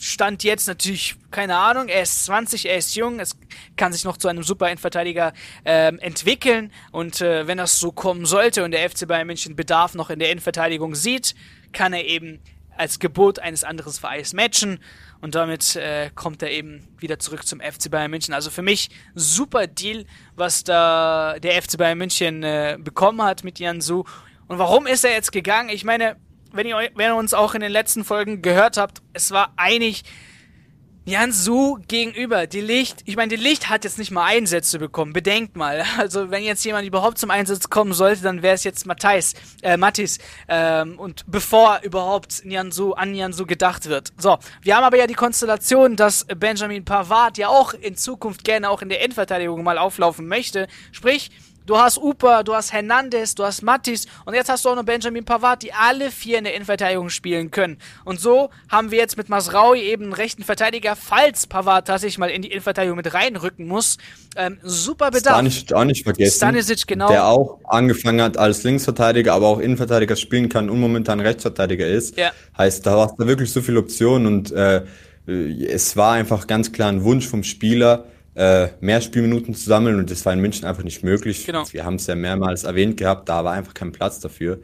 Stand 0.00 0.42
jetzt 0.42 0.66
natürlich, 0.66 1.14
keine 1.30 1.56
Ahnung, 1.56 1.87
er 1.88 2.02
ist 2.02 2.24
20, 2.24 2.66
er 2.66 2.78
ist 2.78 2.96
jung, 2.96 3.20
es 3.20 3.37
kann 3.76 3.92
sich 3.92 4.04
noch 4.04 4.16
zu 4.16 4.26
einem 4.26 4.42
super 4.42 4.66
Innenverteidiger 4.66 5.32
ähm, 5.64 6.00
entwickeln 6.00 6.72
und 6.90 7.20
äh, 7.20 7.46
wenn 7.46 7.58
das 7.58 7.78
so 7.78 7.92
kommen 7.92 8.26
sollte 8.26 8.64
und 8.64 8.72
der 8.72 8.90
FC 8.90 9.06
Bayern 9.06 9.28
München 9.28 9.54
Bedarf 9.54 9.94
noch 9.94 10.11
in 10.11 10.18
der 10.18 10.30
Innenverteidigung 10.32 10.96
sieht, 10.96 11.37
kann 11.72 11.92
er 11.92 12.04
eben 12.04 12.40
als 12.76 12.98
Gebot 12.98 13.38
eines 13.38 13.62
anderen 13.62 13.92
Vereins 13.92 14.32
matchen 14.32 14.80
und 15.22 15.37
damit 15.37 15.76
äh, 15.76 16.11
kommt 16.14 16.42
er 16.42 16.50
eben 16.50 16.88
wieder 16.98 17.18
zurück 17.18 17.46
zum 17.46 17.61
FC 17.61 17.90
Bayern 17.90 18.11
München. 18.11 18.35
Also 18.35 18.50
für 18.50 18.61
mich 18.61 18.90
super 19.14 19.68
Deal, 19.68 20.04
was 20.35 20.64
da 20.64 21.37
der 21.38 21.62
FC 21.62 21.78
Bayern 21.78 21.96
München 21.96 22.42
äh, 22.42 22.76
bekommen 22.78 23.22
hat 23.22 23.44
mit 23.44 23.61
Jansu. 23.61 24.02
Und 24.48 24.58
warum 24.58 24.87
ist 24.87 25.04
er 25.04 25.12
jetzt 25.12 25.30
gegangen? 25.30 25.68
Ich 25.68 25.85
meine, 25.85 26.16
wenn 26.52 26.66
ihr, 26.66 26.76
wenn 26.96 27.12
ihr 27.12 27.14
uns 27.14 27.35
auch 27.35 27.54
in 27.54 27.61
den 27.61 27.70
letzten 27.70 28.04
Folgen 28.04 28.42
gehört 28.42 28.76
habt, 28.76 29.00
es 29.12 29.30
war 29.30 29.52
einig, 29.56 30.02
Jan 31.05 31.33
Su 31.33 31.81
gegenüber, 31.88 32.47
die 32.47 32.61
Licht, 32.61 33.01
ich 33.07 33.17
meine, 33.17 33.35
die 33.35 33.43
Licht 33.43 33.69
hat 33.69 33.83
jetzt 33.83 33.99
nicht 33.99 34.12
mal 34.12 34.25
Einsätze 34.25 34.79
bekommen, 34.79 35.12
bedenkt 35.12 35.57
mal. 35.57 35.85
Also 35.99 36.31
wenn 36.31 36.45
jetzt 36.45 36.65
jemand 36.65 36.87
überhaupt 36.87 37.19
zum 37.19 37.31
Einsatz 37.31 37.69
kommen 37.69 37.93
sollte, 37.93 38.23
dann 38.23 38.43
wäre 38.43 38.55
es 38.55 38.65
jetzt 38.65 38.87
Matthijs, 38.87 39.35
äh, 39.62 39.77
Mattis, 39.77 40.19
ähm, 40.49 40.99
und 40.99 41.25
bevor 41.27 41.81
überhaupt 41.83 42.45
Nianzu, 42.45 42.95
an 42.95 43.12
Nianzu 43.12 43.47
gedacht 43.47 43.87
wird. 43.87 44.12
So, 44.17 44.38
wir 44.62 44.77
haben 44.77 44.85
aber 44.85 44.97
ja 44.97 45.07
die 45.09 45.15
Konstellation, 45.15 45.97
dass 45.97 46.25
Benjamin 46.25 46.85
Pavard 46.85 47.37
ja 47.37 47.49
auch 47.49 47.75
in 47.75 47.97
Zukunft 47.97 48.45
gerne 48.45 48.71
auch 48.71 48.83
in 48.83 48.88
der 48.88 49.03
Endverteidigung 49.03 49.62
mal 49.62 49.79
auflaufen 49.79 50.29
möchte. 50.29 50.69
Sprich, 50.93 51.31
Du 51.64 51.79
hast 51.79 51.98
Upa, 51.98 52.42
du 52.42 52.55
hast 52.55 52.72
Hernandez, 52.72 53.37
du 53.37 53.44
hast 53.44 53.62
Mattis 53.62 54.07
und 54.25 54.35
jetzt 54.35 54.51
hast 54.51 54.64
du 54.64 54.70
auch 54.70 54.75
noch 54.75 54.85
Benjamin 54.85 55.25
Pavard, 55.25 55.62
die 55.62 55.72
alle 55.72 56.11
vier 56.11 56.38
in 56.38 56.44
der 56.44 56.55
Innenverteidigung 56.55 57.09
spielen 57.09 57.53
können. 57.53 57.79
Und 58.05 58.18
so 58.18 58.51
haben 58.68 58.90
wir 58.90 58.98
jetzt 58.98 59.16
mit 59.16 59.29
Masraui 59.29 59.81
eben 59.81 60.05
einen 60.05 60.12
rechten 60.12 60.42
Verteidiger, 60.42 60.96
falls 60.96 61.46
Pavard 61.46 61.87
tatsächlich 61.87 62.18
mal 62.18 62.31
in 62.31 62.42
die 62.42 62.51
Innenverteidigung 62.51 62.96
mit 62.96 63.14
reinrücken 63.14 63.68
muss. 63.68 63.98
Ähm, 64.37 64.59
super 64.62 65.12
Bedarf. 65.12 65.37
Stanisic 65.37 65.72
auch 65.72 65.85
nicht 65.85 66.03
vergessen. 66.03 66.37
Stanisic, 66.37 66.87
genau. 66.88 67.09
Der 67.09 67.27
auch 67.27 67.61
angefangen 67.64 68.22
hat 68.22 68.37
als 68.37 68.64
Linksverteidiger, 68.64 69.33
aber 69.33 69.46
auch 69.46 69.61
Innenverteidiger 69.61 70.16
spielen 70.16 70.48
kann 70.48 70.68
und 70.68 70.81
momentan 70.81 71.20
Rechtsverteidiger 71.20 71.87
ist. 71.87 72.16
Ja. 72.16 72.33
Heißt, 72.59 72.85
da 72.87 72.98
hast 72.98 73.16
du 73.18 73.27
wirklich 73.27 73.53
so 73.53 73.62
viele 73.62 73.79
Optionen 73.79 74.27
und 74.27 74.51
äh, 74.51 74.83
es 75.27 75.96
war 75.96 76.14
einfach 76.14 76.48
ganz 76.48 76.72
klar 76.72 76.88
ein 76.88 77.05
Wunsch 77.05 77.29
vom 77.29 77.44
Spieler, 77.44 78.07
äh, 78.35 78.68
mehr 78.81 79.01
Spielminuten 79.01 79.55
zu 79.55 79.64
sammeln 79.64 79.99
und 79.99 80.11
das 80.11 80.25
war 80.25 80.33
in 80.33 80.40
München 80.40 80.64
einfach 80.64 80.85
nicht 80.85 81.03
möglich. 81.03 81.45
Genau. 81.47 81.64
Wir 81.71 81.85
haben 81.85 81.97
es 81.97 82.07
ja 82.07 82.14
mehrmals 82.14 82.64
erwähnt 82.64 82.97
gehabt, 82.97 83.29
da 83.29 83.45
war 83.45 83.53
einfach 83.53 83.75
kein 83.75 83.92
Platz 83.92 84.21
dafür. 84.21 84.59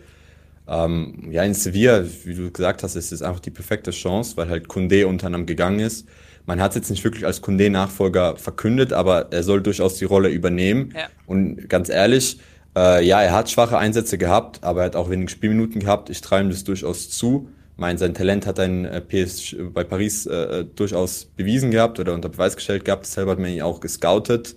Ähm, 0.67 1.29
ja, 1.31 1.43
in 1.45 1.55
Sevilla, 1.55 2.05
wie 2.25 2.35
du 2.35 2.51
gesagt 2.51 2.83
hast, 2.83 2.95
ist 2.95 3.13
es 3.13 3.23
einfach 3.23 3.41
die 3.41 3.51
perfekte 3.51 3.91
Chance, 3.91 4.37
weil 4.37 4.49
halt 4.49 4.69
Kunde 4.69 5.07
unter 5.07 5.27
anderem 5.27 5.47
gegangen 5.47 5.81
ist. 5.81 6.07
Man 6.47 6.61
hat 6.63 6.71
es 6.73 6.77
jetzt 6.77 6.91
nicht 6.91 7.05
wirklich 7.05 7.27
als 7.27 7.43
Kunde-Nachfolger 7.43 8.37
verkündet, 8.37 8.93
aber 8.93 9.33
er 9.33 9.43
soll 9.43 9.63
durchaus 9.63 9.97
die 9.97 10.07
Rolle 10.07 10.31
übernehmen. 10.31 10.95
Ja. 10.95 11.09
Und 11.27 11.69
ganz 11.69 11.91
ehrlich, 11.91 12.39
äh, 12.77 13.05
ja, 13.05 13.23
er 13.23 13.33
hat 13.33 13.51
schwache 13.51 13.77
Einsätze 13.77 14.17
gehabt, 14.17 14.63
aber 14.63 14.81
er 14.81 14.87
hat 14.87 14.97
auch 14.97 15.11
wenig 15.11 15.31
Spielminuten 15.31 15.81
gehabt. 15.81 16.09
Ich 16.11 16.21
traue 16.21 16.41
ihm 16.41 16.51
das 16.51 16.65
durchaus 16.65 17.11
zu 17.11 17.49
mein, 17.79 17.97
sein 17.97 18.13
Talent 18.13 18.45
hat 18.45 18.59
ein 18.59 18.85
äh, 18.85 19.01
PS 19.01 19.55
bei 19.73 19.85
Paris 19.85 20.27
äh, 20.27 20.65
durchaus 20.65 21.25
bewiesen 21.25 21.71
gehabt 21.71 22.01
oder 22.01 22.13
unter 22.13 22.29
Beweis 22.29 22.57
gestellt 22.57 22.85
gehabt. 22.85 23.07
Deshalb 23.07 23.29
hat 23.29 23.39
man 23.39 23.51
ihn 23.51 23.63
auch 23.63 23.79
gescoutet. 23.79 24.57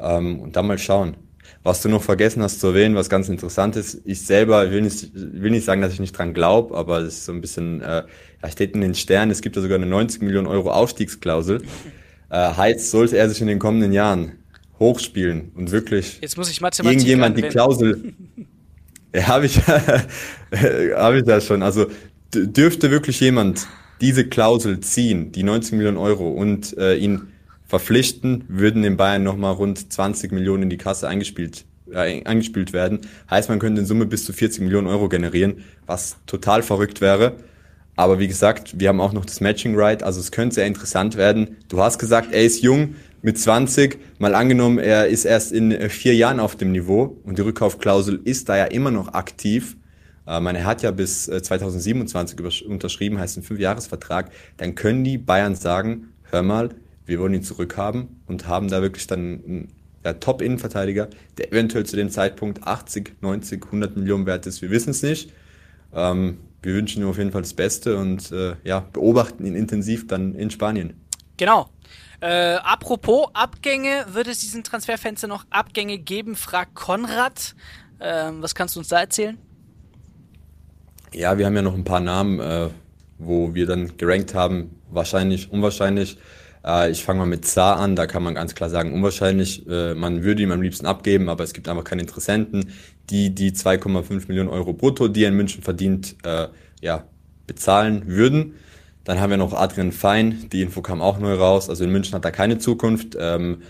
Ähm, 0.00 0.40
und 0.40 0.56
dann 0.56 0.66
mal 0.66 0.76
schauen. 0.76 1.16
Was 1.62 1.82
du 1.82 1.88
noch 1.88 2.02
vergessen 2.02 2.42
hast 2.42 2.60
zu 2.60 2.68
erwähnen, 2.68 2.96
was 2.96 3.08
ganz 3.08 3.28
interessant 3.28 3.76
ist, 3.76 4.02
ich 4.04 4.22
selber 4.22 4.70
will 4.72 4.82
nicht, 4.82 5.10
will 5.14 5.52
nicht 5.52 5.64
sagen, 5.64 5.82
dass 5.82 5.92
ich 5.92 6.00
nicht 6.00 6.18
dran 6.18 6.34
glaube, 6.34 6.76
aber 6.76 6.98
es 6.98 7.18
ist 7.18 7.24
so 7.26 7.32
ein 7.32 7.40
bisschen, 7.40 7.80
äh, 7.80 8.02
da 8.42 8.50
steht 8.50 8.74
in 8.74 8.80
den 8.80 8.94
Sternen, 8.94 9.30
es 9.30 9.40
gibt 9.40 9.54
ja 9.54 9.62
sogar 9.62 9.76
eine 9.76 9.86
90 9.86 10.22
Millionen 10.22 10.46
Euro 10.46 10.70
Aufstiegsklausel. 10.70 11.62
Äh, 12.30 12.36
heißt, 12.36 12.90
sollte 12.90 13.16
er 13.16 13.26
sich 13.30 13.40
in 13.40 13.46
den 13.46 13.58
kommenden 13.58 13.90
Jahren 13.90 14.32
hochspielen 14.78 15.50
und 15.56 15.70
wirklich 15.70 16.18
Jetzt 16.20 16.36
muss 16.36 16.50
ich 16.50 16.60
Mathematik 16.60 16.98
irgendjemand 16.98 17.36
anwenden. 17.36 17.48
die 17.48 17.52
Klausel, 17.54 18.12
ja, 19.14 19.28
habe 19.28 19.46
ich, 19.46 19.56
habe 20.94 21.16
ich 21.16 21.24
da 21.24 21.40
schon. 21.40 21.62
Also 21.62 21.86
dürfte 22.34 22.90
wirklich 22.90 23.20
jemand 23.20 23.66
diese 24.00 24.26
Klausel 24.26 24.80
ziehen, 24.80 25.32
die 25.32 25.42
90 25.42 25.72
Millionen 25.72 25.96
Euro, 25.96 26.30
und 26.30 26.76
äh, 26.78 26.96
ihn 26.96 27.28
verpflichten, 27.66 28.44
würden 28.48 28.84
in 28.84 28.96
Bayern 28.96 29.22
nochmal 29.22 29.52
rund 29.52 29.92
20 29.92 30.32
Millionen 30.32 30.64
in 30.64 30.70
die 30.70 30.76
Kasse 30.78 31.08
eingespielt, 31.08 31.64
äh, 31.92 32.24
eingespielt 32.24 32.72
werden. 32.72 33.00
Heißt, 33.30 33.48
man 33.48 33.58
könnte 33.58 33.80
in 33.80 33.86
Summe 33.86 34.06
bis 34.06 34.24
zu 34.24 34.32
40 34.32 34.62
Millionen 34.62 34.86
Euro 34.86 35.08
generieren, 35.08 35.64
was 35.86 36.16
total 36.26 36.62
verrückt 36.62 37.00
wäre. 37.00 37.36
Aber 37.96 38.20
wie 38.20 38.28
gesagt, 38.28 38.78
wir 38.78 38.88
haben 38.88 39.00
auch 39.00 39.12
noch 39.12 39.24
das 39.24 39.40
Matching 39.40 39.74
Right, 39.74 40.04
also 40.04 40.20
es 40.20 40.30
könnte 40.30 40.54
sehr 40.54 40.66
interessant 40.66 41.16
werden. 41.16 41.56
Du 41.68 41.82
hast 41.82 41.98
gesagt, 41.98 42.32
er 42.32 42.44
ist 42.44 42.62
jung, 42.62 42.94
mit 43.22 43.38
20. 43.38 43.98
Mal 44.18 44.34
angenommen, 44.34 44.78
er 44.78 45.08
ist 45.08 45.24
erst 45.24 45.52
in 45.52 45.72
äh, 45.72 45.88
vier 45.88 46.14
Jahren 46.14 46.40
auf 46.40 46.56
dem 46.56 46.72
Niveau 46.72 47.18
und 47.24 47.38
die 47.38 47.42
Rückkaufklausel 47.42 48.20
ist 48.24 48.48
da 48.48 48.56
ja 48.56 48.64
immer 48.66 48.90
noch 48.90 49.14
aktiv. 49.14 49.76
Äh, 50.28 50.54
er 50.54 50.64
hat 50.64 50.82
ja 50.82 50.90
bis 50.90 51.24
2027 51.24 52.38
äh, 52.38 52.64
unterschrieben, 52.66 53.18
heißt 53.18 53.38
ein 53.38 53.42
Fünfjahresvertrag. 53.42 54.30
Dann 54.58 54.74
können 54.74 55.02
die 55.02 55.16
Bayern 55.18 55.54
sagen, 55.54 56.12
hör 56.30 56.42
mal, 56.42 56.70
wir 57.06 57.18
wollen 57.18 57.34
ihn 57.34 57.42
zurückhaben 57.42 58.20
und 58.26 58.46
haben 58.46 58.68
da 58.68 58.82
wirklich 58.82 59.06
dann 59.06 59.68
einen 60.04 60.20
Top-Innenverteidiger, 60.20 61.08
der 61.38 61.50
eventuell 61.52 61.86
zu 61.86 61.96
dem 61.96 62.10
Zeitpunkt 62.10 62.66
80, 62.66 63.16
90, 63.22 63.64
100 63.64 63.96
Millionen 63.96 64.26
wert 64.26 64.46
ist. 64.46 64.60
Wir 64.60 64.70
wissen 64.70 64.90
es 64.90 65.02
nicht. 65.02 65.32
Ähm, 65.94 66.38
wir 66.62 66.74
wünschen 66.74 67.02
ihm 67.02 67.08
auf 67.08 67.16
jeden 67.16 67.32
Fall 67.32 67.42
das 67.42 67.54
Beste 67.54 67.96
und 67.96 68.30
äh, 68.30 68.56
ja, 68.64 68.80
beobachten 68.80 69.46
ihn 69.46 69.54
intensiv 69.54 70.06
dann 70.06 70.34
in 70.34 70.50
Spanien. 70.50 71.00
Genau. 71.38 71.70
Äh, 72.20 72.56
apropos 72.56 73.28
Abgänge, 73.32 74.04
wird 74.12 74.26
es 74.26 74.40
diesen 74.40 74.64
Transferfenster 74.64 75.28
noch 75.28 75.46
Abgänge 75.50 75.98
geben? 75.98 76.36
fragt 76.36 76.74
Konrad. 76.74 77.54
Ähm, 78.00 78.42
was 78.42 78.54
kannst 78.54 78.74
du 78.74 78.80
uns 78.80 78.88
da 78.88 79.00
erzählen? 79.00 79.38
Ja, 81.14 81.38
wir 81.38 81.46
haben 81.46 81.56
ja 81.56 81.62
noch 81.62 81.74
ein 81.74 81.84
paar 81.84 82.00
Namen, 82.00 82.38
äh, 82.38 82.68
wo 83.18 83.54
wir 83.54 83.66
dann 83.66 83.96
gerankt 83.96 84.34
haben. 84.34 84.80
Wahrscheinlich, 84.90 85.50
unwahrscheinlich. 85.50 86.18
Äh, 86.64 86.90
ich 86.90 87.02
fange 87.02 87.20
mal 87.20 87.26
mit 87.26 87.46
Zar 87.46 87.78
an, 87.78 87.96
da 87.96 88.06
kann 88.06 88.22
man 88.22 88.34
ganz 88.34 88.54
klar 88.54 88.68
sagen, 88.68 88.92
unwahrscheinlich. 88.92 89.66
Äh, 89.66 89.94
man 89.94 90.22
würde 90.22 90.42
ihm 90.42 90.52
am 90.52 90.60
liebsten 90.60 90.86
abgeben, 90.86 91.28
aber 91.28 91.44
es 91.44 91.54
gibt 91.54 91.68
einfach 91.68 91.84
keine 91.84 92.02
Interessenten, 92.02 92.72
die 93.08 93.34
die 93.34 93.52
2,5 93.52 94.28
Millionen 94.28 94.50
Euro 94.50 94.74
brutto, 94.74 95.08
die 95.08 95.24
er 95.24 95.28
in 95.28 95.36
München 95.36 95.62
verdient, 95.62 96.16
äh, 96.24 96.48
ja, 96.82 97.04
bezahlen 97.46 98.06
würden. 98.06 98.54
Dann 99.04 99.20
haben 99.20 99.30
wir 99.30 99.38
noch 99.38 99.54
Adrian 99.54 99.92
Fein, 99.92 100.50
die 100.52 100.60
Info 100.60 100.82
kam 100.82 101.00
auch 101.00 101.18
neu 101.18 101.34
raus. 101.34 101.70
Also 101.70 101.84
in 101.84 101.90
München 101.90 102.14
hat 102.14 102.26
er 102.26 102.32
keine 102.32 102.58
Zukunft 102.58 103.16
ähm, 103.18 103.62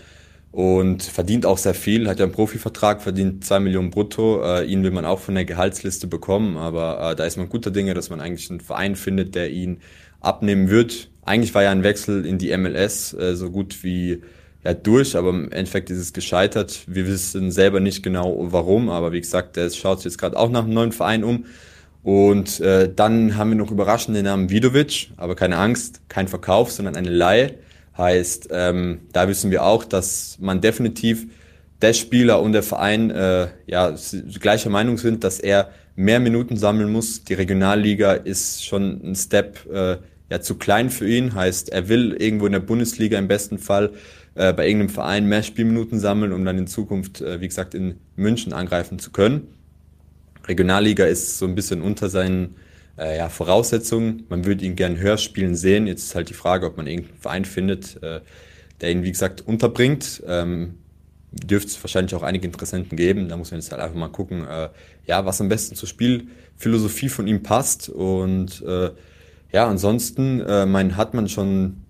und 0.51 1.03
verdient 1.03 1.45
auch 1.45 1.59
sehr 1.59 1.75
viel, 1.75 2.07
hat 2.07 2.19
ja 2.19 2.25
einen 2.25 2.33
Profivertrag, 2.33 3.01
verdient 3.03 3.45
zwei 3.45 3.59
Millionen 3.59 3.91
brutto. 3.91 4.43
Äh, 4.43 4.65
ihn 4.65 4.83
will 4.83 4.91
man 4.91 5.05
auch 5.05 5.19
von 5.19 5.35
der 5.35 5.45
Gehaltsliste 5.45 6.07
bekommen, 6.07 6.57
aber 6.57 7.11
äh, 7.11 7.15
da 7.15 7.25
ist 7.25 7.37
man 7.37 7.49
guter 7.49 7.69
Dinge, 7.69 7.93
dass 7.93 8.09
man 8.09 8.19
eigentlich 8.19 8.49
einen 8.49 8.59
Verein 8.59 8.95
findet, 8.95 9.35
der 9.35 9.51
ihn 9.51 9.79
abnehmen 10.21 10.69
wird. 10.69 11.09
Eigentlich 11.23 11.53
war 11.53 11.63
ja 11.63 11.71
ein 11.71 11.83
Wechsel 11.83 12.25
in 12.25 12.39
die 12.39 12.55
MLS 12.57 13.13
äh, 13.13 13.35
so 13.35 13.51
gut 13.51 13.83
wie 13.83 14.21
ja, 14.63 14.73
durch, 14.73 15.15
aber 15.15 15.29
im 15.29 15.51
Endeffekt 15.51 15.91
ist 15.91 15.99
es 15.99 16.13
gescheitert. 16.13 16.81
Wir 16.87 17.07
wissen 17.07 17.51
selber 17.51 17.79
nicht 17.79 18.01
genau 18.01 18.35
warum, 18.51 18.89
aber 18.89 19.11
wie 19.11 19.21
gesagt, 19.21 19.55
der 19.55 19.69
schaut 19.69 19.99
sich 19.99 20.05
jetzt 20.05 20.17
gerade 20.17 20.37
auch 20.37 20.49
nach 20.49 20.63
einem 20.63 20.73
neuen 20.73 20.91
Verein 20.91 21.23
um. 21.23 21.45
Und 22.01 22.59
äh, 22.59 22.91
dann 22.93 23.37
haben 23.37 23.51
wir 23.51 23.57
noch 23.57 23.71
überraschend 23.71 24.17
den 24.17 24.25
Namen 24.25 24.49
Vidovic, 24.49 25.11
aber 25.17 25.35
keine 25.35 25.57
Angst, 25.57 26.01
kein 26.09 26.27
Verkauf, 26.27 26.71
sondern 26.71 26.95
eine 26.95 27.09
Leihe. 27.09 27.55
Heißt, 27.99 28.47
ähm, 28.51 29.01
da 29.11 29.27
wissen 29.27 29.51
wir 29.51 29.65
auch, 29.65 29.83
dass 29.83 30.37
man 30.39 30.61
definitiv 30.61 31.27
der 31.81 31.91
Spieler 31.91 32.41
und 32.41 32.53
der 32.53 32.63
Verein 32.63 33.11
äh, 33.11 33.49
ja 33.67 33.93
gleicher 34.39 34.69
Meinung 34.69 34.97
sind, 34.97 35.25
dass 35.25 35.41
er 35.41 35.69
mehr 35.97 36.21
Minuten 36.21 36.55
sammeln 36.55 36.93
muss. 36.93 37.25
Die 37.25 37.33
Regionalliga 37.33 38.13
ist 38.13 38.63
schon 38.63 39.01
ein 39.03 39.15
Step 39.15 39.69
äh, 39.69 39.97
ja 40.29 40.39
zu 40.39 40.55
klein 40.55 40.89
für 40.89 41.09
ihn. 41.09 41.35
Heißt, 41.35 41.73
er 41.73 41.89
will 41.89 42.15
irgendwo 42.17 42.45
in 42.45 42.53
der 42.53 42.61
Bundesliga 42.61 43.19
im 43.19 43.27
besten 43.27 43.57
Fall 43.57 43.91
äh, 44.35 44.53
bei 44.53 44.65
irgendeinem 44.65 44.91
Verein 44.91 45.25
mehr 45.25 45.43
Spielminuten 45.43 45.99
sammeln, 45.99 46.31
um 46.31 46.45
dann 46.45 46.57
in 46.57 46.67
Zukunft, 46.67 47.19
äh, 47.19 47.41
wie 47.41 47.49
gesagt, 47.49 47.73
in 47.73 47.95
München 48.15 48.53
angreifen 48.53 48.99
zu 48.99 49.11
können. 49.11 49.49
Regionalliga 50.47 51.03
ist 51.03 51.37
so 51.37 51.45
ein 51.45 51.55
bisschen 51.55 51.81
unter 51.81 52.09
seinen 52.09 52.55
äh, 52.99 53.17
ja, 53.17 53.29
Voraussetzungen. 53.29 54.25
Man 54.29 54.45
würde 54.45 54.65
ihn 54.65 54.75
gern 54.75 54.97
höher 54.97 55.17
spielen 55.17 55.55
sehen. 55.55 55.87
Jetzt 55.87 56.03
ist 56.03 56.15
halt 56.15 56.29
die 56.29 56.33
Frage, 56.33 56.65
ob 56.65 56.77
man 56.77 56.87
irgendeinen 56.87 57.19
Verein 57.19 57.45
findet, 57.45 58.01
äh, 58.03 58.21
der 58.81 58.91
ihn, 58.91 59.03
wie 59.03 59.11
gesagt, 59.11 59.41
unterbringt. 59.41 60.23
Ähm, 60.27 60.75
dürfte 61.31 61.69
es 61.69 61.83
wahrscheinlich 61.83 62.15
auch 62.15 62.23
einige 62.23 62.45
Interessenten 62.47 62.97
geben. 62.97 63.29
Da 63.29 63.37
muss 63.37 63.51
man 63.51 63.59
jetzt 63.59 63.71
halt 63.71 63.81
einfach 63.81 63.95
mal 63.95 64.09
gucken, 64.09 64.45
äh, 64.47 64.69
ja, 65.05 65.25
was 65.25 65.39
am 65.41 65.49
besten 65.49 65.75
zur 65.75 65.87
Spielphilosophie 65.87 67.09
von 67.09 67.27
ihm 67.27 67.43
passt. 67.43 67.89
Und 67.89 68.61
äh, 68.63 68.91
ja, 69.51 69.67
ansonsten, 69.67 70.41
äh, 70.41 70.65
mein, 70.65 70.97
hat 70.97 71.13
man 71.13 71.29
schon 71.29 71.85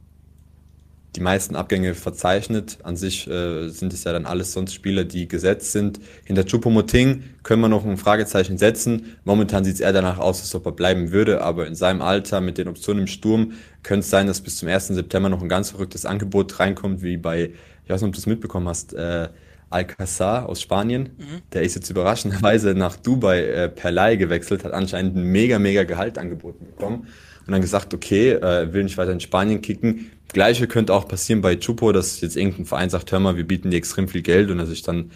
die 1.15 1.21
meisten 1.21 1.55
Abgänge 1.55 1.95
verzeichnet. 1.95 2.77
An 2.83 2.95
sich 2.95 3.27
äh, 3.27 3.69
sind 3.69 3.93
es 3.93 4.03
ja 4.03 4.13
dann 4.13 4.25
alles 4.25 4.53
sonst 4.53 4.73
Spieler, 4.73 5.05
die 5.05 5.27
gesetzt 5.27 5.71
sind. 5.71 5.99
Hinter 6.23 6.45
Chupomoting 6.45 7.23
können 7.41 7.61
wir 7.61 7.69
noch 7.69 7.85
ein 7.85 7.97
Fragezeichen 7.97 8.57
setzen. 8.57 9.17
Momentan 9.23 9.63
sieht 9.63 9.75
es 9.75 9.79
eher 9.79 9.93
danach 9.93 10.19
aus, 10.19 10.41
als 10.41 10.53
ob 10.53 10.65
er 10.67 10.71
bleiben 10.71 11.11
würde, 11.11 11.41
aber 11.41 11.65
in 11.65 11.75
seinem 11.75 12.01
Alter 12.01 12.41
mit 12.41 12.57
den 12.57 12.67
Optionen 12.67 13.01
im 13.03 13.07
Sturm 13.07 13.53
könnte 13.81 14.01
es 14.01 14.09
sein, 14.09 14.27
dass 14.27 14.41
bis 14.41 14.57
zum 14.57 14.69
1. 14.69 14.87
September 14.87 15.29
noch 15.29 15.41
ein 15.41 15.49
ganz 15.49 15.71
verrücktes 15.71 16.05
Angebot 16.05 16.59
reinkommt, 16.59 17.01
wie 17.01 17.17
bei, 17.17 17.51
ich 17.83 17.89
weiß 17.89 18.01
nicht, 18.01 18.09
ob 18.09 18.13
du 18.13 18.19
es 18.19 18.27
mitbekommen 18.27 18.67
hast, 18.67 18.93
äh, 18.93 19.29
Alcazar 19.71 20.47
aus 20.49 20.61
Spanien. 20.61 21.11
Mhm. 21.17 21.41
Der 21.53 21.63
ist 21.63 21.75
jetzt 21.75 21.89
überraschenderweise 21.89 22.73
nach 22.75 22.95
Dubai 22.95 23.43
äh, 23.43 23.69
per 23.69 23.91
Leih 23.91 24.15
gewechselt, 24.15 24.63
hat 24.63 24.73
anscheinend 24.73 25.15
ein 25.15 25.23
mega, 25.23 25.59
mega 25.59 25.83
Gehalt 25.83 26.17
angeboten 26.17 26.65
bekommen 26.65 27.07
und 27.45 27.51
dann 27.51 27.61
gesagt, 27.61 27.93
okay, 27.93 28.31
äh, 28.31 28.73
will 28.73 28.83
nicht 28.83 28.97
weiter 28.97 29.11
in 29.11 29.19
Spanien 29.19 29.61
kicken 29.61 30.11
Gleiche 30.33 30.67
könnte 30.67 30.93
auch 30.93 31.07
passieren 31.07 31.41
bei 31.41 31.55
Chupo, 31.55 31.91
dass 31.91 32.21
jetzt 32.21 32.37
irgendein 32.37 32.65
Verein 32.65 32.89
sagt, 32.89 33.11
hör 33.11 33.19
mal, 33.19 33.35
wir 33.35 33.47
bieten 33.47 33.71
dir 33.71 33.77
extrem 33.77 34.07
viel 34.07 34.21
Geld 34.21 34.51
und 34.51 34.59
er 34.59 34.65
sich 34.65 34.83
dann 34.83 35.11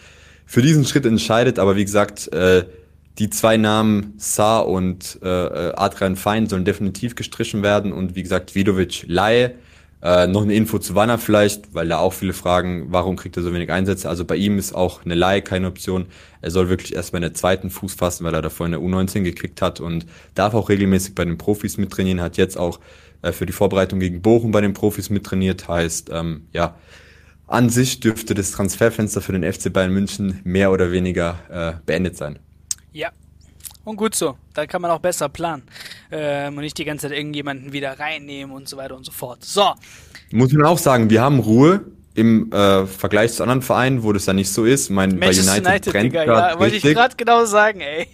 für 0.45 0.61
diesen 0.61 0.85
Schritt 0.85 1.05
entscheidet. 1.05 1.59
Aber 1.59 1.75
wie 1.75 1.85
gesagt, 1.85 2.31
äh, 2.33 2.65
die 3.19 3.29
zwei 3.29 3.57
Namen 3.57 4.13
Saar 4.17 4.67
und 4.67 5.19
äh, 5.21 5.27
Adrian 5.27 6.15
Fein 6.15 6.47
sollen 6.47 6.65
definitiv 6.65 7.15
gestrichen 7.15 7.61
werden 7.61 7.93
und 7.93 8.15
wie 8.15 8.23
gesagt, 8.23 8.55
Vidovic 8.55 9.05
Laie. 9.07 9.55
Äh, 10.01 10.27
noch 10.27 10.41
eine 10.41 10.53
Info 10.53 10.79
zu 10.79 10.95
Wanner 10.95 11.17
vielleicht, 11.17 11.73
weil 11.73 11.87
da 11.87 11.99
auch 11.99 12.11
viele 12.11 12.33
fragen, 12.33 12.87
warum 12.89 13.15
kriegt 13.15 13.37
er 13.37 13.43
so 13.43 13.53
wenig 13.53 13.71
Einsätze. 13.71 14.09
Also 14.09 14.25
bei 14.25 14.35
ihm 14.35 14.57
ist 14.57 14.75
auch 14.75 15.05
eine 15.05 15.15
Laie 15.15 15.41
keine 15.41 15.67
Option. 15.67 16.07
Er 16.41 16.51
soll 16.51 16.67
wirklich 16.67 16.93
erst 16.93 17.13
bei 17.13 17.19
der 17.21 17.33
zweiten 17.33 17.69
Fuß 17.69 17.93
fassen, 17.93 18.25
weil 18.25 18.33
er 18.33 18.41
davor 18.41 18.65
in 18.65 18.73
der 18.73 18.81
U19 18.81 19.21
gekriegt 19.21 19.61
hat 19.61 19.79
und 19.79 20.05
darf 20.35 20.55
auch 20.55 20.67
regelmäßig 20.67 21.15
bei 21.15 21.23
den 21.23 21.37
Profis 21.37 21.77
mittrainieren, 21.77 22.19
hat 22.19 22.35
jetzt 22.35 22.57
auch 22.57 22.81
äh, 23.23 23.31
für 23.31 23.47
die 23.47 23.53
Vorbereitung 23.53 23.99
gegen 23.99 24.21
Bochum 24.21 24.51
bei 24.51 24.61
den 24.61 24.73
Profis 24.73 25.09
mittrainiert. 25.09 25.67
Heißt, 25.67 26.11
ähm, 26.13 26.47
ja, 26.51 26.75
an 27.47 27.69
sich 27.69 27.99
dürfte 27.99 28.35
das 28.35 28.51
Transferfenster 28.51 29.21
für 29.21 29.31
den 29.31 29.51
FC 29.51 29.73
Bayern 29.73 29.91
München 29.91 30.39
mehr 30.43 30.71
oder 30.71 30.91
weniger 30.91 31.39
äh, 31.49 31.85
beendet 31.85 32.17
sein. 32.17 32.39
Ja. 32.91 33.09
Und 33.85 33.97
gut 33.97 34.15
so, 34.15 34.37
da 34.53 34.65
kann 34.65 34.81
man 34.81 34.91
auch 34.91 34.99
besser 34.99 35.27
planen 35.27 35.63
ähm, 36.09 36.55
und 36.55 36.63
nicht 36.63 36.77
die 36.77 36.85
ganze 36.85 37.09
Zeit 37.09 37.17
irgendjemanden 37.17 37.73
wieder 37.73 37.99
reinnehmen 37.99 38.55
und 38.55 38.69
so 38.69 38.77
weiter 38.77 38.95
und 38.95 39.05
so 39.05 39.11
fort. 39.11 39.43
So. 39.43 39.73
Muss 40.31 40.53
man 40.53 40.65
auch 40.65 40.77
sagen, 40.77 41.09
wir 41.09 41.21
haben 41.21 41.39
Ruhe 41.39 41.81
im 42.15 42.51
äh, 42.51 42.85
Vergleich 42.85 43.33
zu 43.33 43.43
anderen 43.43 43.61
Vereinen, 43.63 44.03
wo 44.03 44.13
das 44.13 44.27
ja 44.27 44.33
nicht 44.33 44.51
so 44.51 44.65
ist. 44.65 44.89
Mein, 44.89 45.19
bei 45.19 45.29
United, 45.29 45.65
United 45.65 45.91
brennt 45.93 46.13
ja, 46.13 46.59
wollte 46.59 46.75
ich 46.75 46.83
gerade 46.83 47.15
genau 47.15 47.45
sagen, 47.45 47.81
ey. 47.81 48.07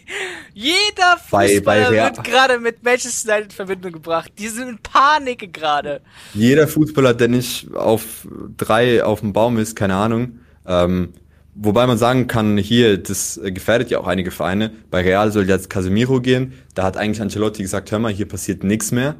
Jeder 0.53 1.17
Fußballer 1.17 1.62
bei, 1.62 1.89
bei 1.89 1.91
wird 1.91 2.23
gerade 2.23 2.59
mit 2.59 2.83
Manchester 2.83 3.33
United 3.33 3.51
in 3.51 3.55
Verbindung 3.55 3.91
gebracht. 3.91 4.31
Die 4.39 4.47
sind 4.47 4.69
in 4.69 4.77
Panik 4.77 5.53
gerade. 5.53 6.01
Jeder 6.33 6.67
Fußballer, 6.67 7.13
der 7.13 7.27
nicht 7.27 7.73
auf 7.75 8.27
drei 8.57 9.03
auf 9.03 9.19
dem 9.19 9.33
Baum 9.33 9.57
ist, 9.57 9.75
keine 9.75 9.95
Ahnung. 9.95 10.39
Ähm, 10.65 11.13
wobei 11.55 11.85
man 11.85 11.97
sagen 11.97 12.27
kann, 12.27 12.57
hier, 12.57 12.97
das 12.97 13.39
gefährdet 13.43 13.89
ja 13.89 13.99
auch 13.99 14.07
einige 14.07 14.31
Vereine. 14.31 14.71
Bei 14.89 15.01
Real 15.01 15.31
soll 15.31 15.47
jetzt 15.47 15.69
Casemiro 15.69 16.21
gehen. 16.21 16.53
Da 16.73 16.83
hat 16.83 16.95
eigentlich 16.95 17.21
Ancelotti 17.21 17.62
gesagt, 17.63 17.91
hör 17.91 17.99
mal, 17.99 18.13
hier 18.13 18.27
passiert 18.27 18.63
nichts 18.63 18.91
mehr. 18.91 19.15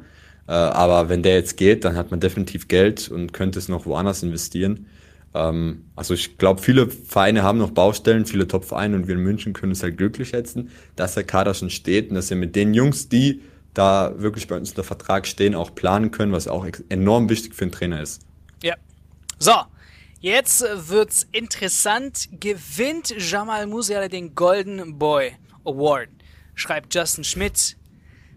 Äh, 0.50 0.54
aber 0.54 1.08
wenn 1.08 1.22
der 1.22 1.34
jetzt 1.34 1.56
geht, 1.56 1.84
dann 1.84 1.94
hat 1.94 2.10
man 2.10 2.18
definitiv 2.18 2.66
Geld 2.66 3.08
und 3.08 3.32
könnte 3.32 3.60
es 3.60 3.68
noch 3.68 3.86
woanders 3.86 4.24
investieren. 4.24 4.88
Ähm, 5.32 5.84
also 5.94 6.12
ich 6.12 6.38
glaube, 6.38 6.60
viele 6.60 6.90
Vereine 6.90 7.44
haben 7.44 7.58
noch 7.58 7.70
Baustellen, 7.70 8.26
viele 8.26 8.48
Top-Vereine 8.48 8.96
und 8.96 9.06
wir 9.06 9.14
in 9.14 9.22
München 9.22 9.52
können 9.52 9.70
es 9.70 9.84
halt 9.84 9.96
glücklich 9.96 10.30
schätzen, 10.30 10.70
dass 10.96 11.14
der 11.14 11.22
Kader 11.22 11.54
schon 11.54 11.70
steht 11.70 12.08
und 12.08 12.16
dass 12.16 12.30
wir 12.30 12.36
mit 12.36 12.56
den 12.56 12.74
Jungs, 12.74 13.08
die 13.08 13.42
da 13.74 14.12
wirklich 14.16 14.48
bei 14.48 14.56
uns 14.56 14.70
unter 14.70 14.82
Vertrag 14.82 15.28
stehen, 15.28 15.54
auch 15.54 15.72
planen 15.72 16.10
können, 16.10 16.32
was 16.32 16.48
auch 16.48 16.66
enorm 16.88 17.28
wichtig 17.28 17.54
für 17.54 17.66
einen 17.66 17.70
Trainer 17.72 18.02
ist. 18.02 18.22
Ja. 18.60 18.74
So, 19.38 19.52
jetzt 20.20 20.64
wird's 20.88 21.28
interessant. 21.30 22.28
Gewinnt 22.40 23.14
Jamal 23.16 23.68
Musiala 23.68 24.08
den 24.08 24.34
Golden 24.34 24.98
Boy 24.98 25.30
Award? 25.64 26.08
Schreibt 26.56 26.92
Justin 26.92 27.22
Schmidt 27.22 27.76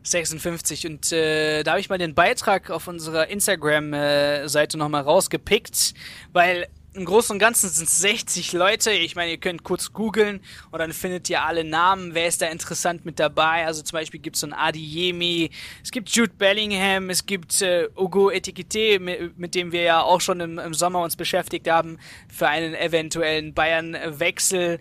56 0.04 0.88
und 0.88 1.12
äh, 1.12 1.64
da 1.64 1.72
habe 1.72 1.80
ich 1.80 1.90
mal 1.90 1.98
den 1.98 2.14
Beitrag 2.14 2.70
auf 2.70 2.88
unserer 2.88 3.28
Instagram-Seite 3.28 4.78
äh, 4.78 4.80
nochmal 4.80 5.02
rausgepickt, 5.02 5.94
weil 6.32 6.68
im 6.96 7.06
Großen 7.06 7.34
und 7.34 7.40
Ganzen 7.40 7.70
sind 7.70 7.88
es 7.88 8.00
60 8.02 8.54
Leute. 8.54 8.92
Ich 8.92 9.16
meine, 9.16 9.32
ihr 9.32 9.38
könnt 9.38 9.64
kurz 9.64 9.94
googeln 9.94 10.42
und 10.72 10.80
dann 10.80 10.94
findet 10.94 11.30
ihr 11.30 11.42
alle 11.42 11.64
Namen. 11.64 12.14
Wer 12.14 12.28
ist 12.28 12.42
da 12.42 12.48
interessant 12.48 13.04
mit 13.04 13.20
dabei? 13.20 13.66
Also 13.66 13.82
zum 13.82 13.98
Beispiel 13.98 14.20
gibt 14.20 14.36
es 14.36 14.42
so 14.42 14.48
einen 14.48 14.54
Adi 14.54 14.80
Yemi, 14.80 15.50
es 15.82 15.92
gibt 15.92 16.10
Jude 16.10 16.34
Bellingham, 16.38 17.10
es 17.10 17.26
gibt 17.26 17.62
äh, 17.62 17.90
Ugo 17.98 18.30
Etikette, 18.30 19.00
mit, 19.00 19.38
mit, 19.38 19.56
dem 19.56 19.72
wir 19.72 19.82
ja 19.82 20.02
auch 20.02 20.22
schon 20.22 20.40
im, 20.40 20.60
im 20.60 20.74
Sommer 20.74 21.02
uns 21.02 21.16
beschäftigt 21.16 21.70
haben 21.70 21.98
für 22.28 22.48
einen 22.48 22.76
eventuellen 22.76 23.54
Bayern-Wechsel. 23.54 24.80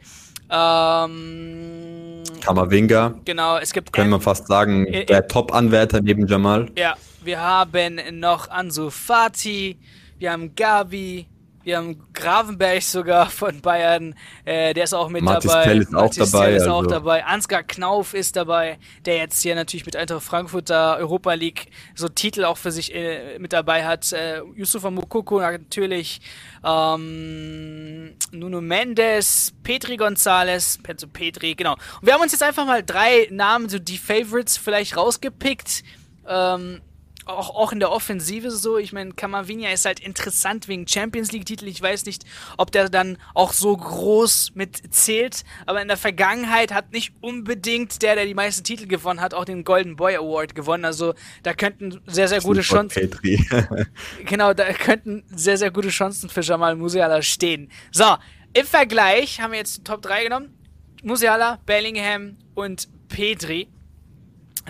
Ähm, 0.53 2.23
Kamavinga. 2.43 3.15
Genau, 3.25 3.57
es 3.57 3.73
gibt. 3.73 3.93
Können 3.93 4.11
wir 4.11 4.21
fast 4.21 4.47
sagen, 4.47 4.87
äh, 4.87 5.07
der 5.07 5.27
Top-Anwärter 5.27 6.03
neben 6.03 6.27
Jamal. 6.27 6.71
Ja, 6.77 6.95
wir 7.25 7.41
haben 7.41 8.01
noch 8.21 8.51
Ansu 8.51 8.91
Fati, 8.91 9.79
wir 10.19 10.33
haben 10.33 10.55
Gavi, 10.55 11.27
wir 11.65 11.77
haben 11.77 12.03
Gravenberg 12.13 12.83
sogar 12.83 13.31
von 13.31 13.61
Bayern, 13.61 14.15
äh, 14.45 14.75
der 14.75 14.85
ist 14.85 14.95
auch 14.95 15.09
mit 15.09 15.23
Mathis 15.23 15.51
dabei. 15.51 15.65
Tell 15.65 15.81
ist 15.83 15.95
auch 15.95 16.03
Mathis 16.03 16.31
dabei, 16.31 16.47
Tell 16.47 16.57
ist 16.57 16.63
also. 16.63 16.75
auch 16.75 16.87
dabei. 16.87 17.25
Ansgar 17.25 17.63
Knauf 17.63 18.15
ist 18.15 18.37
dabei, 18.37 18.79
der 19.05 19.17
jetzt 19.19 19.43
hier 19.43 19.55
natürlich 19.55 19.87
mit 19.87 19.97
Eintracht 19.97 20.23
Frankfurt 20.23 20.71
da 20.71 20.97
Europa 20.97 21.35
League 21.35 21.67
so 21.95 22.09
Titel 22.09 22.45
auch 22.45 22.57
für 22.57 22.73
sich 22.73 22.95
äh, 22.95 23.39
mit 23.39 23.53
dabei 23.53 23.85
hat. 23.85 24.13
Äh, 24.13 24.43
Yusufa 24.55 24.91
Mukoko 24.91 25.41
natürlich, 25.41 26.21
ähm, 26.65 28.15
Nuno 28.33 28.61
Mendes, 28.61 29.53
Petri 29.63 29.97
González, 29.97 30.83
Penzo 30.83 31.07
Petri, 31.07 31.55
genau. 31.55 31.73
Und 31.73 32.07
wir 32.07 32.15
haben 32.15 32.23
uns 32.23 32.33
jetzt 32.33 32.43
einfach 32.43 32.67
mal 32.67 32.83
drei 32.83 33.29
Namen, 33.31 33.69
so 33.69 33.79
die 33.79 33.99
Favorites 33.99 34.57
vielleicht 34.57 34.97
rausgepickt. 34.97 35.83
Ähm, 36.27 36.81
auch, 37.27 37.55
auch 37.55 37.73
in 37.73 37.81
der 37.81 37.91
Offensive 37.91 38.51
so. 38.51 38.79
Ich 38.79 38.93
meine, 38.93 39.13
Kamavinga 39.13 39.71
ist 39.71 39.85
halt 39.85 40.01
interessant 40.01 40.69
wegen 40.69 40.87
Champions 40.87 41.33
League-Titel. 41.33 41.67
Ich 41.69 41.81
weiß 41.81 42.05
nicht, 42.07 42.25
ob 42.57 42.73
der 42.73 42.89
dann 42.89 43.19
auch 43.35 43.53
so 43.53 43.77
groß 43.77 44.53
mit 44.55 44.95
zählt. 44.95 45.45
Aber 45.67 45.81
in 45.83 45.89
der 45.89 45.97
Vergangenheit 45.97 46.73
hat 46.73 46.93
nicht 46.93 47.13
unbedingt 47.21 48.03
der, 48.03 48.15
der 48.15 48.27
die 48.27 48.35
meisten 48.35 48.65
Titel 48.65 48.87
gewonnen 48.87 49.21
hat, 49.21 49.35
auch 49.35 49.45
den 49.45 49.65
Golden 49.65 49.97
Boy 49.97 50.17
Award 50.17 50.55
gewonnen. 50.55 50.85
Also 50.85 51.15
da 51.43 51.55
könnten 51.55 52.01
sehr, 52.07 52.29
sehr 52.29 52.41
gute 52.41 52.61
Chancen. 52.61 53.11
Genau, 54.27 54.55
da 54.55 54.73
könnten 54.73 55.25
sehr, 55.35 55.57
sehr 55.59 55.71
gute 55.71 55.89
Chancen 55.89 56.29
für 56.29 56.41
Jamal 56.41 56.77
Musiala 56.77 57.23
stehen. 57.23 57.71
So, 57.91 58.17
im 58.55 58.67
Vergleich 58.67 59.41
haben 59.41 59.53
wir 59.53 59.59
jetzt 59.59 59.85
Top 59.85 60.03
3 60.03 60.25
genommen. 60.25 60.55
Musiala, 61.03 61.59
Bellingham 61.67 62.37
und 62.55 62.89
Petri. 63.09 63.69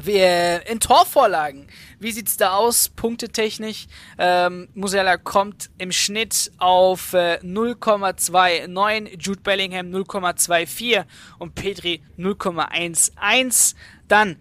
Wir, 0.02 0.66
in 0.66 0.80
Torvorlagen, 0.80 1.66
wie 2.02 2.12
sieht's 2.12 2.36
da 2.36 2.54
aus, 2.54 2.88
punktetechnisch? 2.88 3.86
Ähm, 4.18 4.68
Musiala 4.74 5.16
kommt 5.16 5.70
im 5.78 5.92
Schnitt 5.92 6.50
auf 6.58 7.12
äh, 7.12 7.38
0,29, 7.42 9.20
Jude 9.20 9.40
Bellingham 9.40 9.86
0,24 9.86 11.04
und 11.38 11.54
Petri 11.54 12.02
0,11. 12.18 13.74
Dann 14.08 14.36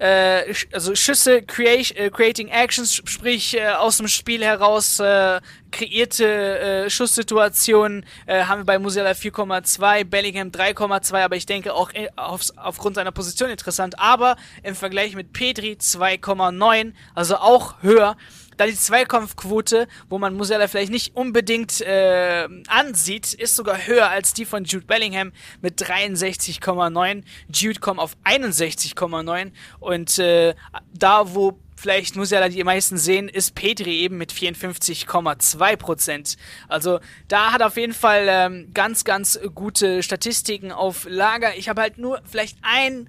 äh, 0.00 0.54
also 0.72 0.94
Schüsse, 0.94 1.42
create, 1.42 1.94
äh, 1.96 2.10
creating 2.10 2.48
actions, 2.48 2.94
sprich 2.94 3.56
äh, 3.56 3.68
aus 3.68 3.98
dem 3.98 4.08
Spiel 4.08 4.42
heraus 4.42 4.98
äh, 4.98 5.40
kreierte 5.70 6.58
äh, 6.86 6.90
Schusssituationen 6.90 8.06
äh, 8.26 8.44
haben 8.44 8.60
wir 8.60 8.64
bei 8.64 8.78
Musiala 8.78 9.10
4,2, 9.10 10.04
Bellingham 10.04 10.48
3,2, 10.48 11.22
aber 11.22 11.36
ich 11.36 11.46
denke 11.46 11.74
auch 11.74 11.92
äh, 11.92 12.08
aufs, 12.16 12.56
aufgrund 12.56 12.96
seiner 12.96 13.12
Position 13.12 13.50
interessant, 13.50 13.98
aber 13.98 14.36
im 14.62 14.74
Vergleich 14.74 15.14
mit 15.14 15.32
Petri 15.32 15.76
2,9, 15.78 16.92
also 17.14 17.36
auch 17.36 17.82
höher. 17.82 18.16
Dann 18.60 18.68
die 18.68 18.76
Zweikampfquote, 18.76 19.88
wo 20.10 20.18
man 20.18 20.34
Musiala 20.34 20.68
vielleicht 20.68 20.92
nicht 20.92 21.16
unbedingt 21.16 21.80
äh, 21.80 22.46
ansieht, 22.68 23.32
ist 23.32 23.56
sogar 23.56 23.86
höher 23.86 24.10
als 24.10 24.34
die 24.34 24.44
von 24.44 24.64
Jude 24.64 24.84
Bellingham 24.84 25.32
mit 25.62 25.80
63,9. 25.80 27.22
Jude 27.50 27.80
kommt 27.80 28.00
auf 28.00 28.18
61,9 28.26 29.52
und 29.78 30.18
äh, 30.18 30.54
da, 30.92 31.34
wo 31.34 31.58
vielleicht 31.74 32.16
Musiala 32.16 32.50
die 32.50 32.62
meisten 32.62 32.98
sehen, 32.98 33.30
ist 33.30 33.54
Petri 33.54 34.00
eben 34.00 34.18
mit 34.18 34.30
54,2 34.30 35.76
Prozent. 35.76 36.36
Also 36.68 37.00
da 37.28 37.52
hat 37.52 37.62
auf 37.62 37.78
jeden 37.78 37.94
Fall 37.94 38.26
ähm, 38.28 38.72
ganz, 38.74 39.04
ganz 39.04 39.40
gute 39.54 40.02
Statistiken 40.02 40.70
auf 40.70 41.06
Lager. 41.08 41.56
Ich 41.56 41.70
habe 41.70 41.80
halt 41.80 41.96
nur 41.96 42.20
vielleicht 42.30 42.58
ein 42.60 43.08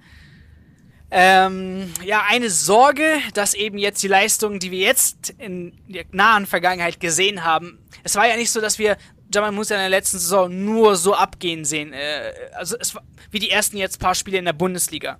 ähm, 1.14 1.92
ja, 2.04 2.24
eine 2.26 2.48
Sorge, 2.48 3.18
dass 3.34 3.52
eben 3.54 3.76
jetzt 3.76 4.02
die 4.02 4.08
Leistungen, 4.08 4.58
die 4.58 4.70
wir 4.70 4.78
jetzt 4.78 5.34
in 5.38 5.78
der 5.86 6.04
nahen 6.10 6.46
Vergangenheit 6.46 7.00
gesehen 7.00 7.44
haben, 7.44 7.78
es 8.02 8.16
war 8.16 8.26
ja 8.26 8.36
nicht 8.36 8.50
so, 8.50 8.60
dass 8.60 8.78
wir 8.78 8.96
Jamal 9.32 9.52
Musiala 9.52 9.84
in 9.84 9.90
der 9.90 9.98
letzten 9.98 10.18
Saison 10.18 10.64
nur 10.64 10.96
so 10.96 11.14
abgehen 11.14 11.64
sehen. 11.64 11.92
Äh, 11.92 12.32
also 12.54 12.76
es 12.78 12.94
war 12.94 13.02
wie 13.30 13.38
die 13.38 13.50
ersten 13.50 13.76
jetzt 13.76 13.98
paar 13.98 14.14
Spiele 14.14 14.38
in 14.38 14.44
der 14.44 14.52
Bundesliga. 14.52 15.18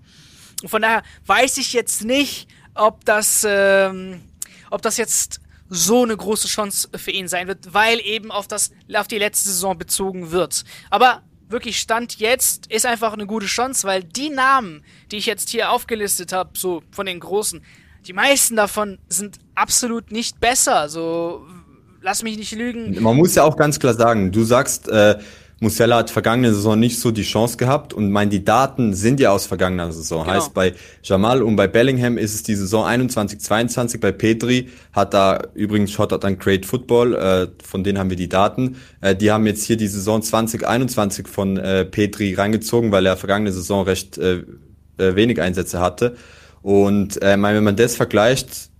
Und 0.62 0.68
von 0.68 0.82
daher 0.82 1.02
weiß 1.26 1.56
ich 1.56 1.72
jetzt 1.72 2.04
nicht, 2.04 2.48
ob 2.74 3.04
das, 3.04 3.44
ähm, 3.48 4.22
ob 4.70 4.82
das 4.82 4.96
jetzt 4.96 5.40
so 5.68 6.02
eine 6.02 6.16
große 6.16 6.48
Chance 6.48 6.88
für 6.94 7.10
ihn 7.10 7.28
sein 7.28 7.48
wird, 7.48 7.72
weil 7.72 8.00
eben 8.00 8.30
auf 8.30 8.46
das, 8.46 8.70
auf 8.94 9.08
die 9.08 9.18
letzte 9.18 9.48
Saison 9.48 9.76
bezogen 9.76 10.30
wird. 10.30 10.64
Aber 10.90 11.22
wirklich 11.52 11.78
Stand 11.78 12.18
jetzt 12.18 12.66
ist 12.66 12.86
einfach 12.86 13.12
eine 13.12 13.26
gute 13.26 13.46
Chance, 13.46 13.86
weil 13.86 14.02
die 14.02 14.30
Namen, 14.30 14.82
die 15.10 15.16
ich 15.16 15.26
jetzt 15.26 15.50
hier 15.50 15.70
aufgelistet 15.70 16.32
habe, 16.32 16.50
so 16.54 16.82
von 16.90 17.06
den 17.06 17.20
großen, 17.20 17.62
die 18.06 18.12
meisten 18.12 18.56
davon 18.56 18.98
sind 19.08 19.38
absolut 19.54 20.10
nicht 20.10 20.40
besser. 20.40 20.88
So, 20.88 21.46
lass 22.00 22.22
mich 22.22 22.36
nicht 22.36 22.52
lügen. 22.52 23.00
Man 23.00 23.16
muss 23.16 23.34
ja 23.34 23.44
auch 23.44 23.56
ganz 23.56 23.78
klar 23.78 23.94
sagen, 23.94 24.32
du 24.32 24.42
sagst, 24.42 24.88
äh, 24.88 25.18
Musiala 25.62 25.98
hat 25.98 26.10
vergangene 26.10 26.52
Saison 26.52 26.76
nicht 26.76 26.98
so 26.98 27.12
die 27.12 27.22
Chance 27.22 27.56
gehabt 27.56 27.94
und 27.94 28.10
mein, 28.10 28.30
die 28.30 28.44
Daten 28.44 28.94
sind 28.94 29.20
ja 29.20 29.30
aus 29.30 29.46
vergangener 29.46 29.92
Saison. 29.92 30.24
Genau. 30.24 30.34
Heißt, 30.34 30.54
bei 30.54 30.74
Jamal 31.04 31.40
und 31.40 31.54
bei 31.54 31.68
Bellingham 31.68 32.18
ist 32.18 32.34
es 32.34 32.42
die 32.42 32.56
Saison 32.56 32.84
21, 32.84 33.38
22. 33.38 34.00
Bei 34.00 34.10
Petri 34.10 34.70
hat 34.92 35.14
da 35.14 35.40
übrigens 35.54 35.92
Shoutout 35.92 36.26
an 36.26 36.36
Great 36.36 36.66
Football, 36.66 37.14
äh, 37.14 37.46
von 37.64 37.84
denen 37.84 38.00
haben 38.00 38.10
wir 38.10 38.16
die 38.16 38.28
Daten. 38.28 38.74
Äh, 39.00 39.14
die 39.14 39.30
haben 39.30 39.46
jetzt 39.46 39.64
hier 39.64 39.76
die 39.76 39.86
Saison 39.86 40.20
2021 40.20 41.28
von 41.28 41.56
äh, 41.56 41.84
Petri 41.84 42.34
reingezogen, 42.34 42.90
weil 42.90 43.06
er 43.06 43.16
vergangene 43.16 43.52
Saison 43.52 43.84
recht 43.84 44.18
äh, 44.18 44.42
äh, 44.98 45.14
wenig 45.14 45.40
Einsätze 45.40 45.78
hatte. 45.78 46.16
Und 46.62 47.22
äh, 47.22 47.36
mein, 47.36 47.54
wenn 47.54 47.62
man 47.62 47.76
das 47.76 47.94
vergleicht, 47.94 48.70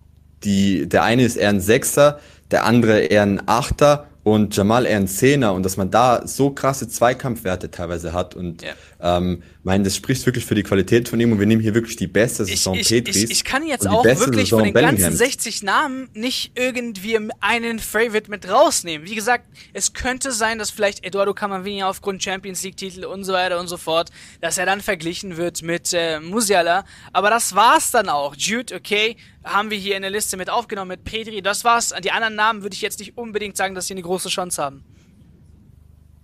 die, 0.42 0.88
der 0.88 1.04
eine 1.04 1.22
ist 1.22 1.36
eher 1.36 1.50
ein 1.50 1.60
Sechser, 1.60 2.18
der 2.50 2.64
andere 2.64 3.02
eher 3.02 3.22
ein 3.22 3.40
Achter 3.46 4.08
und 4.24 4.56
Jamal 4.56 4.86
eher 4.86 4.96
ein 4.98 5.08
Zehner 5.08 5.52
und 5.52 5.64
dass 5.64 5.76
man 5.76 5.90
da 5.90 6.26
so 6.26 6.50
krasse 6.50 6.88
Zweikampfwerte 6.88 7.70
teilweise 7.70 8.12
hat 8.12 8.34
und 8.34 8.62
Ja. 8.62 8.72
ähm, 9.18 9.42
mein, 9.64 9.84
das 9.84 9.94
spricht 9.94 10.26
wirklich 10.26 10.44
für 10.44 10.56
die 10.56 10.64
Qualität 10.64 11.08
von 11.08 11.20
ihm 11.20 11.30
und 11.30 11.38
wir 11.38 11.46
nehmen 11.46 11.62
hier 11.62 11.74
wirklich 11.74 11.94
die 11.94 12.08
beste 12.08 12.42
Ich, 12.42 12.50
Saison 12.50 12.74
ich, 12.74 12.88
Petris. 12.88 13.16
ich, 13.16 13.30
ich 13.30 13.44
kann 13.44 13.64
jetzt 13.64 13.86
auch 13.86 14.04
wirklich 14.04 14.48
Saison 14.48 14.58
von 14.58 14.64
den 14.64 14.74
ganzen 14.74 14.96
Bellinghams. 14.96 15.18
60 15.18 15.62
Namen 15.62 16.08
nicht 16.14 16.52
irgendwie 16.56 17.16
einen 17.38 17.78
Favorite 17.78 18.28
mit 18.28 18.50
rausnehmen. 18.50 19.08
Wie 19.08 19.14
gesagt, 19.14 19.44
es 19.72 19.92
könnte 19.92 20.32
sein, 20.32 20.58
dass 20.58 20.72
vielleicht 20.72 21.04
Eduardo 21.04 21.32
Camavinga 21.32 21.88
aufgrund 21.88 22.24
Champions 22.24 22.64
League 22.64 22.76
Titel 22.76 23.04
und 23.04 23.22
so 23.22 23.32
weiter 23.34 23.60
und 23.60 23.68
so 23.68 23.76
fort, 23.76 24.10
dass 24.40 24.58
er 24.58 24.66
dann 24.66 24.80
verglichen 24.80 25.36
wird 25.36 25.62
mit 25.62 25.92
äh, 25.92 26.18
Musiala. 26.18 26.84
Aber 27.12 27.30
das 27.30 27.54
war's 27.54 27.92
dann 27.92 28.08
auch. 28.08 28.34
Jude, 28.34 28.74
okay, 28.74 29.16
haben 29.44 29.70
wir 29.70 29.78
hier 29.78 29.94
in 29.94 30.02
der 30.02 30.10
Liste 30.10 30.36
mit 30.36 30.50
aufgenommen 30.50 30.88
mit 30.88 31.04
Pedri. 31.04 31.40
Das 31.40 31.62
war's. 31.62 31.94
Die 32.02 32.10
anderen 32.10 32.34
Namen 32.34 32.62
würde 32.62 32.74
ich 32.74 32.82
jetzt 32.82 32.98
nicht 32.98 33.16
unbedingt 33.16 33.56
sagen, 33.56 33.76
dass 33.76 33.86
sie 33.86 33.94
eine 33.94 34.02
große 34.02 34.28
Chance 34.28 34.60
haben. 34.60 34.82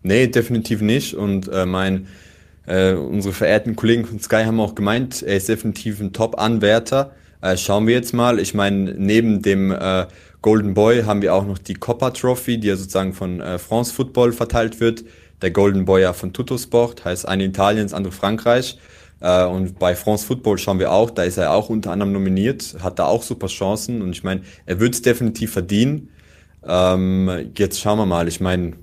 Nee, 0.02 0.26
definitiv 0.26 0.80
nicht. 0.80 1.14
Und 1.14 1.46
äh, 1.48 1.66
mein, 1.66 2.08
äh, 2.68 2.92
unsere 2.92 3.34
verehrten 3.34 3.76
Kollegen 3.76 4.04
von 4.04 4.20
Sky 4.20 4.44
haben 4.44 4.60
auch 4.60 4.74
gemeint, 4.74 5.22
er 5.22 5.36
ist 5.36 5.48
definitiv 5.48 6.00
ein 6.00 6.12
Top-Anwärter. 6.12 7.12
Äh, 7.40 7.56
schauen 7.56 7.86
wir 7.86 7.94
jetzt 7.94 8.12
mal. 8.12 8.38
Ich 8.38 8.52
meine, 8.52 8.94
neben 8.94 9.40
dem 9.40 9.70
äh, 9.70 10.06
Golden 10.42 10.74
Boy 10.74 11.02
haben 11.04 11.22
wir 11.22 11.34
auch 11.34 11.46
noch 11.46 11.58
die 11.58 11.74
Coppa 11.74 12.10
Trophy, 12.10 12.58
die 12.58 12.68
ja 12.68 12.76
sozusagen 12.76 13.14
von 13.14 13.40
äh, 13.40 13.58
France 13.58 13.94
Football 13.94 14.32
verteilt 14.32 14.80
wird. 14.80 15.04
Der 15.40 15.50
Golden 15.50 15.84
Boy 15.86 16.02
ja 16.02 16.12
von 16.12 16.32
Tuttosport, 16.32 17.04
heißt 17.04 17.26
eine 17.26 17.44
Italien, 17.44 17.84
das 17.84 17.94
andere 17.94 18.12
Frankreich. 18.12 18.78
Äh, 19.20 19.44
und 19.46 19.78
bei 19.78 19.96
France 19.96 20.26
Football 20.26 20.58
schauen 20.58 20.78
wir 20.78 20.92
auch, 20.92 21.10
da 21.10 21.22
ist 21.22 21.38
er 21.38 21.52
auch 21.52 21.70
unter 21.70 21.90
anderem 21.90 22.12
nominiert, 22.12 22.76
hat 22.82 22.98
da 22.98 23.06
auch 23.06 23.22
super 23.22 23.46
Chancen. 23.46 24.02
Und 24.02 24.10
ich 24.10 24.24
meine, 24.24 24.42
er 24.66 24.78
wird 24.78 24.94
es 24.94 25.02
definitiv 25.02 25.52
verdienen. 25.52 26.10
Ähm, 26.66 27.50
jetzt 27.56 27.80
schauen 27.80 27.98
wir 27.98 28.06
mal. 28.06 28.28
Ich 28.28 28.40
meine, 28.40 28.74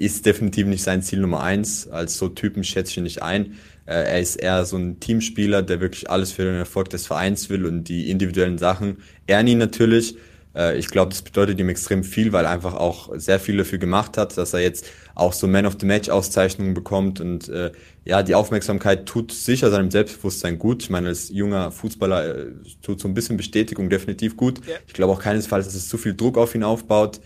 ist 0.00 0.24
definitiv 0.24 0.66
nicht 0.66 0.82
sein 0.82 1.02
Ziel 1.02 1.20
Nummer 1.20 1.42
eins. 1.42 1.86
Als 1.88 2.16
so 2.16 2.28
Typen 2.28 2.64
schätze 2.64 2.90
ich 2.90 2.96
ihn 2.96 3.02
nicht 3.02 3.22
ein. 3.22 3.58
Äh, 3.84 3.92
er 3.92 4.20
ist 4.20 4.36
eher 4.36 4.64
so 4.64 4.78
ein 4.78 4.98
Teamspieler, 4.98 5.62
der 5.62 5.80
wirklich 5.80 6.08
alles 6.08 6.32
für 6.32 6.44
den 6.44 6.54
Erfolg 6.54 6.88
des 6.88 7.06
Vereins 7.06 7.50
will 7.50 7.66
und 7.66 7.84
die 7.84 8.10
individuellen 8.10 8.56
Sachen 8.56 8.96
ehren 9.26 9.46
ihn 9.46 9.58
natürlich. 9.58 10.16
Äh, 10.56 10.78
ich 10.78 10.88
glaube, 10.88 11.10
das 11.10 11.20
bedeutet 11.20 11.60
ihm 11.60 11.68
extrem 11.68 12.02
viel, 12.02 12.32
weil 12.32 12.46
er 12.46 12.50
einfach 12.50 12.74
auch 12.74 13.10
sehr 13.16 13.38
viel 13.38 13.58
dafür 13.58 13.78
gemacht 13.78 14.16
hat, 14.16 14.38
dass 14.38 14.54
er 14.54 14.60
jetzt 14.60 14.86
auch 15.14 15.34
so 15.34 15.46
Man 15.46 15.66
of 15.66 15.76
the 15.78 15.84
Match 15.84 16.08
Auszeichnungen 16.08 16.72
bekommt 16.72 17.20
und 17.20 17.50
äh, 17.50 17.70
ja, 18.06 18.22
die 18.22 18.34
Aufmerksamkeit 18.34 19.04
tut 19.04 19.32
sicher 19.32 19.70
seinem 19.70 19.90
Selbstbewusstsein 19.90 20.58
gut. 20.58 20.82
Ich 20.82 20.88
meine, 20.88 21.08
als 21.08 21.28
junger 21.28 21.70
Fußballer 21.70 22.46
tut 22.80 23.00
so 23.00 23.06
ein 23.06 23.12
bisschen 23.12 23.36
Bestätigung 23.36 23.90
definitiv 23.90 24.38
gut. 24.38 24.62
Ich 24.86 24.94
glaube 24.94 25.12
auch 25.12 25.20
keinesfalls, 25.20 25.66
dass 25.66 25.74
es 25.74 25.90
zu 25.90 25.98
viel 25.98 26.14
Druck 26.14 26.38
auf 26.38 26.54
ihn 26.54 26.64
aufbaut. 26.64 27.20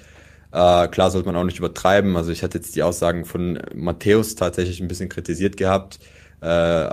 Äh, 0.55 0.87
klar 0.87 1.11
sollte 1.11 1.27
man 1.27 1.35
auch 1.35 1.45
nicht 1.45 1.59
übertreiben. 1.59 2.17
Also 2.17 2.31
ich 2.31 2.45
hatte 2.45 2.59
jetzt 2.59 2.77
die 2.77 2.85
Aussagen 2.85 3.25
von 3.25 3.59
Matthäus 3.75 4.37
tatsächlich 4.37 4.81
ein 4.81 4.87
bisschen 4.87 5.09
kritisiert 5.09 5.57
gehabt. 5.57 5.99
Äh, 6.41 6.89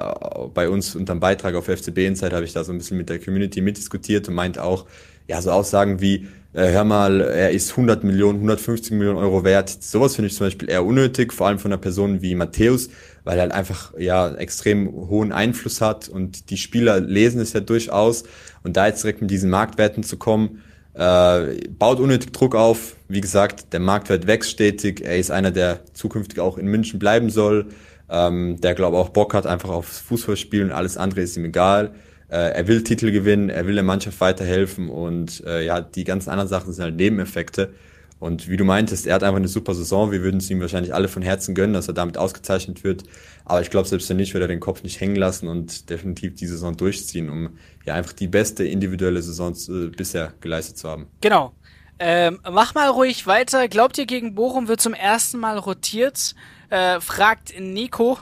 bei 0.53 0.67
uns 0.67 0.95
unterm 0.95 1.19
Beitrag 1.19 1.53
auf 1.53 1.67
FCB 1.67 1.99
Insight 2.07 2.33
habe 2.33 2.43
ich 2.43 2.53
da 2.53 2.63
so 2.63 2.71
ein 2.71 2.79
bisschen 2.79 2.97
mit 2.97 3.09
der 3.09 3.19
Community 3.19 3.61
mitdiskutiert 3.61 4.27
und 4.27 4.33
meint 4.33 4.57
auch, 4.57 4.87
ja, 5.27 5.39
so 5.43 5.51
Aussagen 5.51 6.01
wie, 6.01 6.27
äh, 6.53 6.71
hör 6.71 6.83
mal, 6.85 7.21
er 7.21 7.51
ist 7.51 7.71
100 7.71 8.03
Millionen, 8.03 8.39
150 8.39 8.93
Millionen 8.93 9.19
Euro 9.19 9.43
wert. 9.43 9.69
Sowas 9.69 10.15
finde 10.15 10.29
ich 10.29 10.35
zum 10.35 10.47
Beispiel 10.47 10.67
eher 10.67 10.83
unnötig, 10.83 11.31
vor 11.31 11.45
allem 11.45 11.59
von 11.59 11.71
einer 11.71 11.79
Person 11.79 12.23
wie 12.23 12.33
Matthäus, 12.33 12.89
weil 13.25 13.37
er 13.37 13.43
halt 13.43 13.51
einfach 13.51 13.93
ja 13.99 14.33
extrem 14.33 14.91
hohen 14.91 15.31
Einfluss 15.31 15.81
hat 15.81 16.09
und 16.09 16.49
die 16.49 16.57
Spieler 16.57 16.99
lesen 16.99 17.39
es 17.39 17.53
ja 17.53 17.59
durchaus 17.59 18.23
und 18.63 18.75
da 18.75 18.87
jetzt 18.87 19.03
direkt 19.03 19.21
mit 19.21 19.29
diesen 19.29 19.51
Marktwerten 19.51 20.03
zu 20.03 20.17
kommen, 20.17 20.63
äh, 20.93 21.69
baut 21.69 21.99
unnötig 21.99 22.33
Druck 22.33 22.55
auf. 22.55 22.95
Wie 23.07 23.21
gesagt, 23.21 23.73
der 23.73 23.79
Marktwert 23.79 24.27
wächst 24.27 24.51
stetig. 24.51 25.01
Er 25.01 25.17
ist 25.17 25.31
einer, 25.31 25.51
der 25.51 25.81
zukünftig 25.93 26.39
auch 26.39 26.57
in 26.57 26.67
München 26.67 26.99
bleiben 26.99 27.29
soll. 27.29 27.67
Ähm, 28.09 28.59
der 28.59 28.75
glaube 28.75 28.97
auch 28.97 29.09
Bock 29.09 29.33
hat 29.33 29.45
einfach 29.45 29.69
aufs 29.69 29.99
Fußballspielen. 29.99 30.71
Alles 30.71 30.97
andere 30.97 31.21
ist 31.21 31.37
ihm 31.37 31.45
egal. 31.45 31.93
Äh, 32.29 32.53
er 32.53 32.67
will 32.67 32.83
Titel 32.83 33.11
gewinnen, 33.11 33.49
er 33.49 33.67
will 33.67 33.75
der 33.75 33.83
Mannschaft 33.83 34.19
weiterhelfen 34.21 34.89
und 34.89 35.43
äh, 35.45 35.65
ja, 35.65 35.81
die 35.81 36.05
ganzen 36.05 36.29
anderen 36.29 36.47
Sachen 36.47 36.71
sind 36.71 36.83
halt 36.83 36.95
Nebeneffekte. 36.95 37.73
Und 38.21 38.47
wie 38.47 38.55
du 38.55 38.63
meintest, 38.63 39.07
er 39.07 39.15
hat 39.15 39.23
einfach 39.23 39.37
eine 39.37 39.47
super 39.47 39.73
Saison. 39.73 40.11
Wir 40.11 40.21
würden 40.21 40.37
es 40.37 40.49
ihm 40.51 40.61
wahrscheinlich 40.61 40.93
alle 40.93 41.07
von 41.07 41.23
Herzen 41.23 41.55
gönnen, 41.55 41.73
dass 41.73 41.87
er 41.87 41.95
damit 41.95 42.19
ausgezeichnet 42.19 42.83
wird. 42.83 43.01
Aber 43.45 43.61
ich 43.61 43.71
glaube, 43.71 43.87
selbst 43.87 44.07
wenn 44.11 44.17
nicht, 44.17 44.35
wird 44.35 44.43
er 44.43 44.47
den 44.47 44.59
Kopf 44.59 44.83
nicht 44.83 45.01
hängen 45.01 45.15
lassen 45.15 45.47
und 45.47 45.89
definitiv 45.89 46.35
die 46.35 46.45
Saison 46.45 46.77
durchziehen, 46.77 47.31
um 47.31 47.57
ja 47.83 47.95
einfach 47.95 48.13
die 48.13 48.27
beste 48.27 48.63
individuelle 48.63 49.23
Saison 49.23 49.55
äh, 49.69 49.87
bisher 49.87 50.33
geleistet 50.39 50.77
zu 50.77 50.87
haben. 50.87 51.07
Genau. 51.21 51.53
Ähm, 51.97 52.39
mach 52.47 52.75
mal 52.75 52.89
ruhig 52.89 53.25
weiter. 53.25 53.67
Glaubt 53.67 53.97
ihr, 53.97 54.05
gegen 54.05 54.35
Bochum 54.35 54.67
wird 54.67 54.81
zum 54.81 54.93
ersten 54.93 55.39
Mal 55.39 55.57
rotiert? 55.57 56.35
Äh, 56.69 57.01
fragt 57.01 57.59
Nico. 57.59 58.19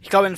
Ich 0.00 0.10
glaube, 0.10 0.28
in, 0.28 0.36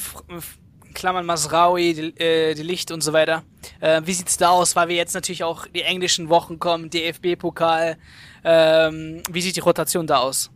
Klammern 0.94 1.26
Masraui, 1.26 1.94
die, 1.94 2.18
äh, 2.18 2.54
die 2.54 2.62
Licht 2.62 2.90
und 2.90 3.02
so 3.02 3.12
weiter. 3.12 3.42
Äh, 3.80 4.02
wie 4.04 4.12
sieht's 4.12 4.36
da 4.36 4.50
aus, 4.50 4.74
weil 4.76 4.88
wir 4.88 4.96
jetzt 4.96 5.14
natürlich 5.14 5.44
auch 5.44 5.66
die 5.66 5.82
englischen 5.82 6.28
Wochen 6.28 6.58
kommen, 6.58 6.90
DFB-Pokal. 6.90 7.96
Ähm, 8.45 9.22
wie 9.30 9.40
sieht 9.40 9.57
die 9.57 9.61
Rotation 9.61 10.07
da 10.07 10.18
aus? 10.18 10.51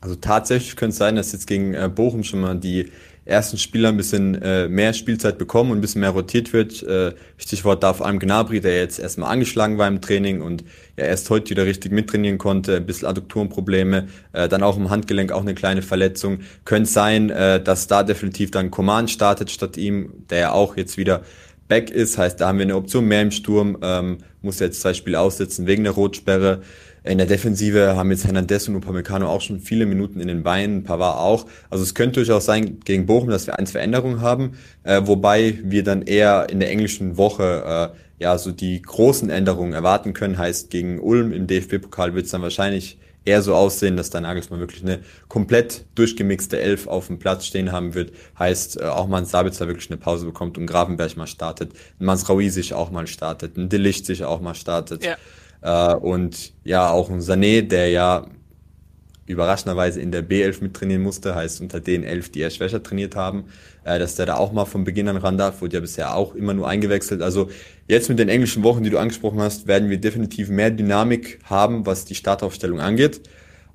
Also 0.00 0.16
tatsächlich 0.16 0.76
könnte 0.76 0.92
es 0.92 0.98
sein, 0.98 1.16
dass 1.16 1.32
jetzt 1.32 1.46
gegen 1.46 1.74
äh, 1.74 1.90
Bochum 1.92 2.22
schon 2.22 2.40
mal 2.40 2.54
die 2.56 2.92
ersten 3.26 3.58
Spieler 3.58 3.88
ein 3.88 3.96
bisschen 3.96 4.40
äh, 4.40 4.68
mehr 4.68 4.92
Spielzeit 4.92 5.36
bekommen 5.36 5.72
und 5.72 5.78
ein 5.78 5.80
bisschen 5.80 6.00
mehr 6.00 6.10
rotiert 6.10 6.52
wird. 6.52 6.82
Äh, 6.84 7.12
Stichwort 7.36 7.82
da 7.82 7.92
vor 7.92 8.06
allem 8.06 8.20
Gnabry, 8.20 8.60
der 8.60 8.78
jetzt 8.78 9.00
erstmal 9.00 9.32
angeschlagen 9.32 9.78
war 9.78 9.88
im 9.88 10.00
Training 10.00 10.40
und 10.40 10.62
ja 10.96 11.04
erst 11.04 11.28
heute 11.28 11.50
wieder 11.50 11.66
richtig 11.66 11.92
mittrainieren 11.92 12.38
konnte, 12.38 12.76
ein 12.76 12.86
bisschen 12.86 13.08
Adduktorenprobleme, 13.08 14.06
äh, 14.32 14.48
dann 14.48 14.62
auch 14.62 14.76
im 14.76 14.90
Handgelenk 14.90 15.32
auch 15.32 15.40
eine 15.40 15.54
kleine 15.54 15.82
Verletzung. 15.82 16.38
Könnte 16.64 16.88
sein, 16.88 17.30
äh, 17.30 17.60
dass 17.60 17.88
da 17.88 18.04
definitiv 18.04 18.52
dann 18.52 18.70
Coman 18.70 19.08
startet 19.08 19.50
statt 19.50 19.76
ihm, 19.76 20.24
der 20.30 20.38
ja 20.38 20.52
auch 20.52 20.76
jetzt 20.76 20.96
wieder 20.96 21.22
back 21.68 21.90
ist. 21.90 22.18
Heißt, 22.18 22.40
da 22.40 22.48
haben 22.48 22.58
wir 22.58 22.64
eine 22.64 22.76
Option 22.76 23.06
mehr 23.06 23.22
im 23.22 23.30
Sturm, 23.30 23.78
ähm, 23.82 24.18
muss 24.42 24.60
jetzt 24.60 24.80
zwei 24.80 24.94
Spiele 24.94 25.20
aussetzen 25.20 25.66
wegen 25.66 25.84
der 25.84 25.92
Rotsperre. 25.92 26.62
In 27.04 27.18
der 27.18 27.26
Defensive 27.26 27.94
haben 27.94 28.10
jetzt 28.10 28.24
Hernandez 28.24 28.66
und 28.66 28.74
Upamecano 28.74 29.28
auch 29.28 29.40
schon 29.40 29.60
viele 29.60 29.86
Minuten 29.86 30.18
in 30.18 30.26
den 30.26 30.42
Beinen, 30.42 30.82
Pavard 30.82 31.18
auch. 31.18 31.46
Also 31.70 31.84
es 31.84 31.94
könnte 31.94 32.20
durchaus 32.20 32.46
sein 32.46 32.80
gegen 32.84 33.06
Bochum, 33.06 33.28
dass 33.28 33.46
wir 33.46 33.58
ein, 33.58 33.66
zwei 33.66 33.78
Änderungen 33.78 34.20
haben, 34.20 34.58
äh, 34.82 35.02
wobei 35.04 35.58
wir 35.62 35.84
dann 35.84 36.02
eher 36.02 36.48
in 36.50 36.58
der 36.58 36.70
englischen 36.70 37.16
Woche 37.16 37.92
äh, 37.94 38.24
ja 38.24 38.38
so 38.38 38.50
die 38.50 38.82
großen 38.82 39.30
Änderungen 39.30 39.72
erwarten 39.72 40.14
können. 40.14 40.36
Heißt, 40.36 40.70
gegen 40.70 40.98
Ulm 40.98 41.32
im 41.32 41.46
DFB-Pokal 41.46 42.14
wird 42.14 42.26
es 42.26 42.32
dann 42.32 42.42
wahrscheinlich 42.42 42.98
eher 43.26 43.42
so 43.42 43.54
aussehen, 43.54 43.96
dass 43.96 44.08
der 44.08 44.22
Nagelsmann 44.22 44.60
wirklich 44.60 44.82
eine 44.82 45.00
komplett 45.28 45.84
durchgemixte 45.96 46.58
Elf 46.58 46.86
auf 46.86 47.08
dem 47.08 47.18
Platz 47.18 47.44
stehen 47.44 47.72
haben 47.72 47.94
wird. 47.94 48.12
Heißt, 48.38 48.80
äh, 48.80 48.84
auch 48.84 49.08
mal 49.08 49.18
ein 49.18 49.26
Sabitzer 49.26 49.66
wirklich 49.66 49.90
eine 49.90 49.98
Pause 49.98 50.24
bekommt 50.24 50.56
und 50.56 50.66
Gravenberg 50.66 51.16
mal 51.16 51.26
startet, 51.26 51.72
ein 52.00 52.06
Mansraoui 52.06 52.48
sich 52.48 52.72
auch 52.72 52.90
mal 52.90 53.06
startet, 53.06 53.56
ein 53.56 53.68
Delicht 53.68 54.06
sich 54.06 54.24
auch 54.24 54.40
mal 54.40 54.54
startet. 54.54 55.04
Ja. 55.04 55.92
Äh, 55.92 55.96
und 55.96 56.52
ja, 56.64 56.90
auch 56.90 57.10
ein 57.10 57.20
Sané, 57.20 57.62
der 57.62 57.90
ja 57.90 58.26
überraschenderweise 59.26 60.00
in 60.00 60.12
der 60.12 60.22
B11 60.22 60.62
mittrainieren 60.62 61.02
musste, 61.02 61.34
heißt 61.34 61.60
unter 61.60 61.80
den 61.80 62.04
elf, 62.04 62.30
die 62.30 62.40
er 62.40 62.50
schwächer 62.50 62.82
trainiert 62.82 63.16
haben, 63.16 63.44
äh, 63.84 63.98
dass 63.98 64.14
der 64.14 64.26
da 64.26 64.36
auch 64.36 64.52
mal 64.52 64.64
von 64.64 64.84
Beginn 64.84 65.08
an 65.08 65.16
ran 65.16 65.38
darf, 65.38 65.60
wurde 65.60 65.74
ja 65.74 65.80
bisher 65.80 66.14
auch 66.14 66.34
immer 66.34 66.54
nur 66.54 66.68
eingewechselt. 66.68 67.22
Also 67.22 67.50
jetzt 67.88 68.08
mit 68.08 68.18
den 68.18 68.28
englischen 68.28 68.62
Wochen, 68.62 68.82
die 68.82 68.90
du 68.90 68.98
angesprochen 68.98 69.40
hast, 69.40 69.66
werden 69.66 69.90
wir 69.90 69.98
definitiv 69.98 70.48
mehr 70.48 70.70
Dynamik 70.70 71.40
haben, 71.44 71.86
was 71.86 72.04
die 72.04 72.14
Startaufstellung 72.14 72.80
angeht. 72.80 73.20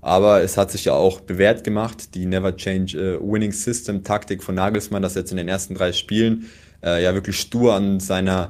Aber 0.02 0.42
es 0.42 0.58
hat 0.58 0.72
sich 0.72 0.86
ja 0.86 0.94
auch 0.94 1.20
bewährt 1.20 1.64
gemacht, 1.64 2.16
die 2.16 2.26
Never 2.26 2.56
Change 2.56 3.20
uh, 3.20 3.32
Winning 3.32 3.52
System 3.52 4.04
Taktik 4.04 4.42
von 4.42 4.56
Nagelsmann, 4.56 5.04
das 5.04 5.14
jetzt 5.14 5.32
in 5.32 5.38
den 5.38 5.48
ersten 5.48 5.76
drei 5.76 5.94
Spielen 5.94 6.50
äh, 6.84 7.04
ja 7.04 7.14
wirklich 7.14 7.40
stur 7.40 7.76
an 7.76 8.00
seiner 8.00 8.50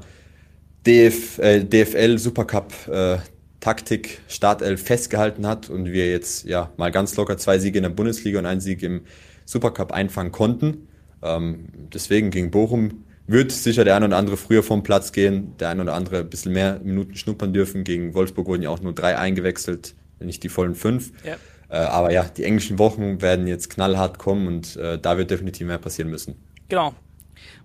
DF, 0.88 1.40
äh, 1.40 1.64
DFL 1.64 2.18
Supercup 2.18 2.74
äh, 2.88 3.18
Taktik 3.62 4.20
Startelf 4.28 4.84
festgehalten 4.84 5.48
hat 5.48 5.70
und 5.70 5.86
wir 5.86 6.12
jetzt 6.12 6.46
ja 6.46 6.72
mal 6.78 6.92
ganz 6.92 7.16
locker 7.16 7.38
zwei 7.38 7.60
Siege 7.60 7.78
in 7.78 7.84
der 7.84 7.90
Bundesliga 7.90 8.40
und 8.40 8.46
einen 8.46 8.60
Sieg 8.60 8.84
im 8.84 9.02
Supercup 9.46 9.94
einfangen 9.94 10.32
konnten. 10.32 10.90
Ähm, 11.22 11.68
deswegen 11.94 12.32
gegen 12.32 12.52
Bochum 12.52 13.06
wird 13.28 13.52
sicher 13.52 13.86
der 13.86 13.96
ein 13.96 14.04
oder 14.04 14.18
andere 14.18 14.36
früher 14.36 14.64
vom 14.64 14.84
Platz 14.84 15.12
gehen, 15.12 15.56
der 15.60 15.70
ein 15.70 15.80
oder 15.80 15.94
andere 15.94 16.20
ein 16.20 16.30
bisschen 16.30 16.52
mehr 16.52 16.82
Minuten 16.84 17.16
schnuppern 17.16 17.54
dürfen. 17.54 17.84
Gegen 17.84 18.14
Wolfsburg 18.14 18.48
wurden 18.48 18.64
ja 18.64 18.70
auch 18.70 18.82
nur 18.82 18.94
drei 18.94 19.18
eingewechselt, 19.18 19.96
nicht 20.20 20.44
die 20.44 20.50
vollen 20.50 20.76
fünf. 20.76 21.12
Ja. 21.24 21.38
Äh, 21.70 21.86
aber 21.86 22.12
ja, 22.12 22.24
die 22.24 22.44
englischen 22.44 22.80
Wochen 22.80 23.22
werden 23.22 23.48
jetzt 23.48 23.70
knallhart 23.70 24.18
kommen 24.18 24.48
und 24.48 24.76
äh, 24.76 25.00
da 25.00 25.18
wird 25.18 25.32
definitiv 25.32 25.68
mehr 25.68 25.78
passieren 25.78 26.10
müssen. 26.10 26.36
Genau. 26.68 26.94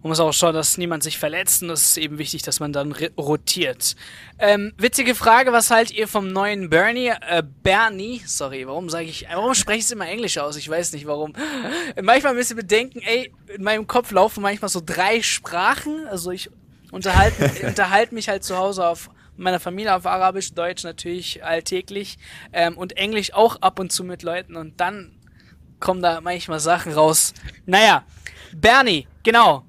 Man 0.07 0.11
muss 0.11 0.21
auch 0.21 0.33
schauen, 0.33 0.55
dass 0.55 0.79
niemand 0.79 1.03
sich 1.03 1.19
verletzt 1.19 1.65
und 1.65 1.71
es 1.71 1.89
ist 1.89 1.97
eben 1.97 2.17
wichtig, 2.19 2.43
dass 2.43 2.61
man 2.61 2.73
dann 2.73 2.93
rotiert. 3.19 3.97
Ähm, 4.39 4.73
witzige 4.79 5.17
Frage, 5.17 5.51
was 5.51 5.73
haltet 5.73 5.97
ihr 5.97 6.07
vom 6.07 6.29
neuen 6.29 6.71
Bernie? 6.71 7.09
Äh, 7.29 7.43
Bernie, 7.65 8.23
sorry, 8.25 8.69
warum 8.69 8.89
sage 8.89 9.07
ich, 9.07 9.27
warum 9.29 9.53
spreche 9.57 9.81
ich 9.81 9.85
es 9.87 9.91
immer 9.91 10.07
Englisch 10.07 10.39
aus? 10.39 10.55
Ich 10.55 10.71
weiß 10.71 10.93
nicht 10.93 11.09
warum. 11.09 11.33
Manchmal 12.01 12.35
ein 12.35 12.39
bisschen 12.39 12.57
bedenken, 12.57 13.01
ey, 13.01 13.35
in 13.53 13.65
meinem 13.65 13.89
Kopf 13.89 14.13
laufen 14.13 14.43
manchmal 14.43 14.69
so 14.69 14.81
drei 14.81 15.23
Sprachen. 15.23 16.07
Also 16.07 16.31
ich 16.31 16.51
unterhalte, 16.93 17.51
unterhalte 17.67 18.15
mich 18.15 18.29
halt 18.29 18.45
zu 18.45 18.57
Hause 18.57 18.87
auf 18.87 19.11
meiner 19.37 19.59
Familie 19.59 19.93
auf 19.93 20.07
Arabisch, 20.07 20.53
Deutsch 20.55 20.85
natürlich 20.85 21.43
alltäglich 21.43 22.17
ähm, 22.53 22.79
und 22.79 22.97
Englisch 22.97 23.35
auch 23.35 23.57
ab 23.57 23.81
und 23.81 23.91
zu 23.91 24.05
mit 24.05 24.23
Leuten 24.23 24.55
und 24.55 24.81
dann 24.81 25.19
kommen 25.81 26.01
da 26.01 26.21
manchmal 26.21 26.61
Sachen 26.61 26.93
raus. 26.93 27.35
Naja, 27.67 28.05
Bernie, 28.53 29.09
genau. 29.25 29.65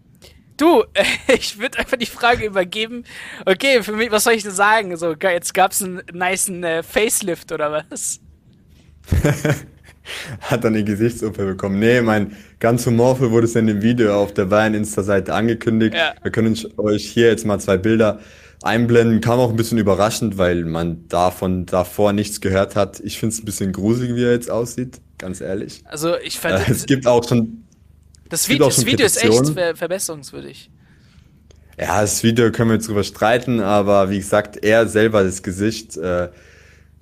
Du, 0.58 0.84
ich 1.28 1.60
würde 1.60 1.80
einfach 1.80 1.98
die 1.98 2.06
Frage 2.06 2.46
übergeben. 2.46 3.04
Okay, 3.46 3.84
für 3.84 3.94
mich, 3.94 4.12
was 4.12 4.24
soll 4.24 4.34
ich 4.34 4.44
denn 4.44 4.52
sagen? 4.52 4.98
So, 4.98 5.14
jetzt 5.14 5.54
gab's 5.54 5.82
einen 5.82 6.02
nice 6.14 6.50
äh, 6.50 6.84
Facelift 6.84 7.52
oder 7.52 7.86
was? 7.90 8.20
Hat 10.42 10.64
dann 10.64 10.74
eine 10.74 10.84
Gesichtsuppe 10.84 11.46
bekommen. 11.46 11.80
Nee, 11.80 12.02
mein 12.02 12.36
ganz 12.60 12.86
humorvoll 12.86 13.32
wurde 13.32 13.46
es 13.46 13.56
in 13.56 13.68
dem 13.68 13.82
Video 13.82 14.16
auf 14.16 14.34
der 14.34 14.46
Bayern 14.46 14.74
Insta-Seite 14.74 15.34
angekündigt. 15.34 15.96
Ja. 15.96 16.14
Wir 16.22 16.32
können 16.32 16.58
euch 16.78 17.06
hier 17.06 17.28
jetzt 17.28 17.46
mal 17.46 17.60
zwei 17.60 17.78
Bilder 17.78 18.20
einblenden. 18.64 19.22
Kam 19.22 19.40
auch 19.40 19.50
ein 19.50 19.58
bisschen 19.58 19.78
überraschend, 19.78 20.38
weil 20.38 20.64
man 20.66 21.08
davon 21.10 21.66
davor 21.66 22.14
nichts 22.14 22.42
gehört 22.42 22.76
hat. 22.76 23.00
Ich 23.02 23.20
finde 23.20 23.34
es 23.34 23.42
ein 23.42 23.46
bisschen 23.46 23.74
gruselig, 23.74 24.16
wie 24.16 24.24
er 24.24 24.32
jetzt 24.32 24.50
aussieht, 24.50 25.02
ganz 25.18 25.42
ehrlich. 25.42 25.84
Also 25.86 26.18
ich 26.18 26.40
fand. 26.40 26.68
Äh, 26.68 26.72
es 26.72 26.86
gibt 26.86 27.06
auch 27.06 27.28
schon 27.28 27.67
das 28.30 28.50
Video, 28.50 28.66
das 28.68 28.86
Video 28.86 29.06
ist 29.06 29.24
echt 29.24 29.50
ver 29.50 29.76
verbesserungswürdig. 29.76 30.70
Ja, 31.80 32.02
das 32.02 32.24
Video 32.24 32.52
können 32.52 32.72
wir 32.72 32.76
jetzt 32.76 32.88
drüber 32.88 33.04
streiten, 33.04 33.60
aber 33.60 34.10
wie 34.10 34.18
gesagt, 34.18 34.64
er 34.64 34.88
selber 34.88 35.24
das 35.24 35.44
Gesicht. 35.44 35.96
Äh, 35.96 36.30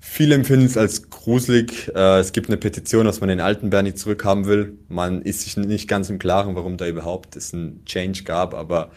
viele 0.00 0.34
empfinden 0.34 0.66
es 0.66 0.76
als 0.76 1.08
gruselig. 1.08 1.90
Äh, 1.94 2.20
es 2.20 2.32
gibt 2.32 2.48
eine 2.48 2.58
Petition, 2.58 3.06
dass 3.06 3.20
man 3.20 3.28
den 3.28 3.40
alten 3.40 3.70
Bernie 3.70 3.94
zurückhaben 3.94 4.44
will. 4.46 4.74
Man 4.88 5.22
ist 5.22 5.40
sich 5.42 5.56
nicht 5.56 5.88
ganz 5.88 6.10
im 6.10 6.18
Klaren, 6.18 6.54
warum 6.56 6.76
da 6.76 6.86
überhaupt 6.86 7.36
es 7.36 7.54
einen 7.54 7.84
Change 7.86 8.24
gab, 8.24 8.52
aber 8.52 8.90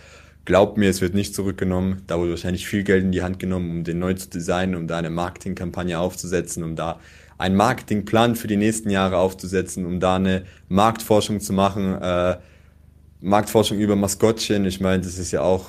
glaubt 0.43 0.77
mir, 0.77 0.89
es 0.89 0.99
wird 0.99 1.13
nicht 1.13 1.34
zurückgenommen. 1.34 2.01
Da 2.07 2.19
wurde 2.19 2.32
wahrscheinlich 2.32 2.67
viel 2.67 2.84
Geld 2.84 3.05
in 3.05 3.13
die 3.13 3.23
Hand 3.23 3.39
genommen, 3.39 3.71
um 3.71 3.84
den 3.86 3.99
neu 3.99 4.15
zu 4.15 4.30
designen, 4.30 4.75
um 4.75 4.88
da 4.88 4.97
eine 4.97 5.09
Marketingkampagne 5.09 5.97
aufzusetzen, 5.97 6.63
um 6.63 6.75
da 6.75 6.99
einen 7.39 7.55
Marketingplan 7.55 8.35
für 8.35 8.47
die 8.47 8.57
nächsten 8.57 8.89
Jahre 8.89 9.17
aufzusetzen, 9.17 9.85
um 9.85 9.99
da 9.99 10.17
eine 10.17 10.43
Marktforschung 10.67 11.39
zu 11.39 11.53
machen. 11.53 11.99
Äh, 11.99 12.37
Marktforschung 13.21 13.79
über 13.79 13.95
Maskottchen, 13.95 14.65
ich 14.65 14.79
meine, 14.79 15.01
das 15.03 15.17
ist 15.17 15.31
ja 15.31 15.41
auch 15.41 15.65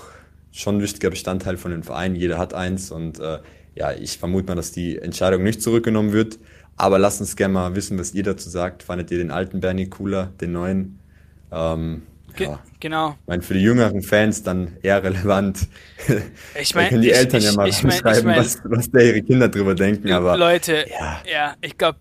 schon 0.53 0.77
ein 0.77 0.83
wichtiger 0.83 1.11
Bestandteil 1.11 1.57
von 1.57 1.71
den 1.71 1.85
Vereinen. 1.85 2.17
Jeder 2.17 2.39
hat 2.39 2.55
eins 2.55 2.91
und 2.91 3.21
äh, 3.21 3.39
ja, 3.77 3.93
ich 3.93 4.19
vermute 4.19 4.49
mal, 4.49 4.57
dass 4.57 4.73
die 4.73 4.99
Entscheidung 4.99 5.45
nicht 5.45 5.63
zurückgenommen 5.63 6.13
wird. 6.13 6.39
Aber 6.77 6.99
lasst 6.99 7.21
uns 7.21 7.37
gerne 7.37 7.55
mal 7.55 7.75
wissen, 7.77 7.99
was 7.99 8.15
ihr 8.15 8.25
dazu 8.25 8.51
sagt. 8.51 8.83
Fandet 8.83 9.11
ihr 9.11 9.19
den 9.19 9.31
alten 9.31 9.61
Bernie 9.61 9.87
cooler, 9.87 10.33
den 10.41 10.53
neuen? 10.53 10.99
Ähm, 11.53 12.03
Ge 12.37 12.47
ja. 12.47 12.61
Genau. 12.81 13.17
Ich 13.21 13.27
meine, 13.27 13.43
für 13.43 13.55
die 13.55 13.61
jüngeren 13.61 14.03
Fans 14.03 14.43
dann 14.43 14.77
eher 14.83 15.03
relevant. 15.03 15.69
Ich 16.61 16.75
meine, 16.75 16.89
können 16.89 17.03
die 17.03 17.11
ich, 17.11 17.17
Eltern 17.17 17.41
ich, 17.41 17.47
ja 17.47 17.53
mal 17.53 17.69
ich 17.69 17.83
mein, 17.83 17.93
schreiben, 17.93 18.19
ich 18.19 18.25
mein, 18.25 18.39
was, 18.39 18.59
was 18.65 18.91
da 18.91 19.01
ihre 19.01 19.23
Kinder 19.23 19.49
drüber 19.49 19.75
denken. 19.75 20.11
Aber 20.13 20.37
Leute, 20.37 20.87
ja, 20.89 21.23
ja 21.31 21.57
ich 21.61 21.77
glaube, 21.77 21.99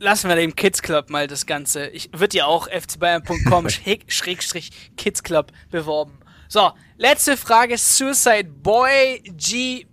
lassen 0.00 0.28
wir 0.28 0.36
dem 0.36 0.56
Kids 0.56 0.82
Club 0.82 1.10
mal 1.10 1.26
das 1.26 1.46
Ganze. 1.46 1.86
Ich 1.88 2.10
wird 2.12 2.34
ja 2.34 2.46
auch 2.46 2.68
fcbayern.com 2.68 3.68
schrägstrich 4.08 4.70
Kids 4.96 5.22
Club 5.22 5.52
beworben. 5.70 6.18
So, 6.48 6.72
letzte 6.96 7.36
Frage. 7.36 7.78
Suicide 7.78 8.48
Boy 8.62 9.22
G 9.36 9.86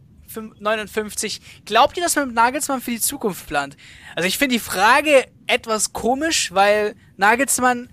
59. 0.59 1.41
Glaubt 1.65 1.97
ihr, 1.97 2.03
dass 2.03 2.15
man 2.15 2.27
mit 2.27 2.35
Nagelsmann 2.35 2.81
für 2.81 2.91
die 2.91 2.99
Zukunft 2.99 3.47
plant? 3.47 3.77
Also 4.15 4.27
ich 4.27 4.37
finde 4.37 4.55
die 4.55 4.59
Frage 4.59 5.27
etwas 5.45 5.93
komisch, 5.93 6.53
weil 6.53 6.95
Nagelsmann 7.17 7.89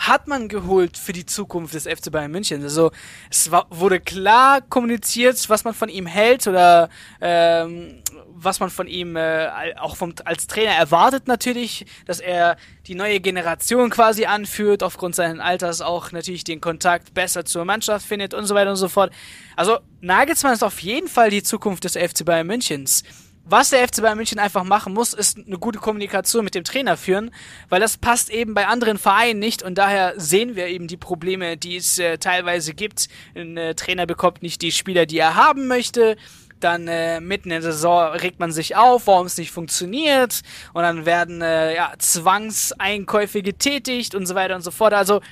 hat 0.00 0.28
man 0.28 0.48
geholt 0.48 0.96
für 0.96 1.12
die 1.12 1.26
Zukunft 1.26 1.74
des 1.74 1.84
FC 1.84 2.10
Bayern 2.10 2.30
München. 2.30 2.62
Also 2.62 2.90
es 3.30 3.50
war, 3.50 3.66
wurde 3.68 4.00
klar 4.00 4.62
kommuniziert, 4.62 5.48
was 5.50 5.64
man 5.64 5.74
von 5.74 5.90
ihm 5.90 6.06
hält 6.06 6.46
oder 6.46 6.88
ähm, 7.20 8.02
was 8.34 8.60
man 8.60 8.70
von 8.70 8.86
ihm 8.86 9.16
äh, 9.16 9.74
auch 9.78 9.96
vom, 9.96 10.14
als 10.24 10.46
Trainer 10.46 10.72
erwartet 10.72 11.28
natürlich, 11.28 11.84
dass 12.06 12.18
er 12.18 12.56
die 12.86 12.94
neue 12.94 13.20
Generation 13.20 13.90
quasi 13.90 14.24
anführt, 14.24 14.82
aufgrund 14.82 15.14
seines 15.14 15.38
Alters 15.38 15.82
auch 15.82 16.12
natürlich 16.12 16.44
den 16.44 16.62
Kontakt 16.62 17.12
besser 17.12 17.44
zur 17.44 17.66
Mannschaft 17.66 18.06
findet 18.06 18.32
und 18.32 18.46
so 18.46 18.54
weiter 18.54 18.70
und 18.70 18.76
so 18.76 18.88
fort. 18.88 19.12
Also 19.54 19.80
Nagelsmann 20.00 20.54
ist 20.54 20.64
auf 20.64 20.80
jeden 20.80 21.08
Fall 21.08 21.28
die 21.28 21.42
Zukunft 21.42 21.84
des 21.84 21.92
FC 21.92 22.24
Bayern 22.24 22.46
Münchens. 22.46 23.04
Was 23.52 23.70
der 23.70 23.84
FC 23.88 24.00
Bayern 24.00 24.16
München 24.16 24.38
einfach 24.38 24.62
machen 24.62 24.94
muss, 24.94 25.12
ist 25.12 25.36
eine 25.36 25.58
gute 25.58 25.80
Kommunikation 25.80 26.44
mit 26.44 26.54
dem 26.54 26.62
Trainer 26.62 26.96
führen, 26.96 27.32
weil 27.68 27.80
das 27.80 27.98
passt 27.98 28.30
eben 28.30 28.54
bei 28.54 28.68
anderen 28.68 28.96
Vereinen 28.96 29.40
nicht 29.40 29.64
und 29.64 29.76
daher 29.76 30.14
sehen 30.16 30.54
wir 30.54 30.68
eben 30.68 30.86
die 30.86 30.96
Probleme, 30.96 31.56
die 31.56 31.74
es 31.74 31.98
äh, 31.98 32.18
teilweise 32.18 32.74
gibt. 32.74 33.08
Ein 33.34 33.56
äh, 33.56 33.74
Trainer 33.74 34.06
bekommt 34.06 34.42
nicht 34.42 34.62
die 34.62 34.70
Spieler, 34.70 35.04
die 35.04 35.18
er 35.18 35.34
haben 35.34 35.66
möchte. 35.66 36.16
Dann 36.60 36.86
äh, 36.86 37.20
mitten 37.20 37.50
in 37.50 37.60
der 37.60 37.72
Saison 37.72 38.12
regt 38.12 38.38
man 38.38 38.52
sich 38.52 38.76
auf, 38.76 39.08
warum 39.08 39.26
es 39.26 39.36
nicht 39.36 39.50
funktioniert 39.50 40.42
und 40.72 40.84
dann 40.84 41.04
werden 41.04 41.42
äh, 41.42 41.74
ja, 41.74 41.92
Zwangseinkäufe 41.98 43.42
getätigt 43.42 44.14
und 44.14 44.26
so 44.26 44.36
weiter 44.36 44.54
und 44.54 44.62
so 44.62 44.70
fort. 44.70 44.92
Also 44.92 45.22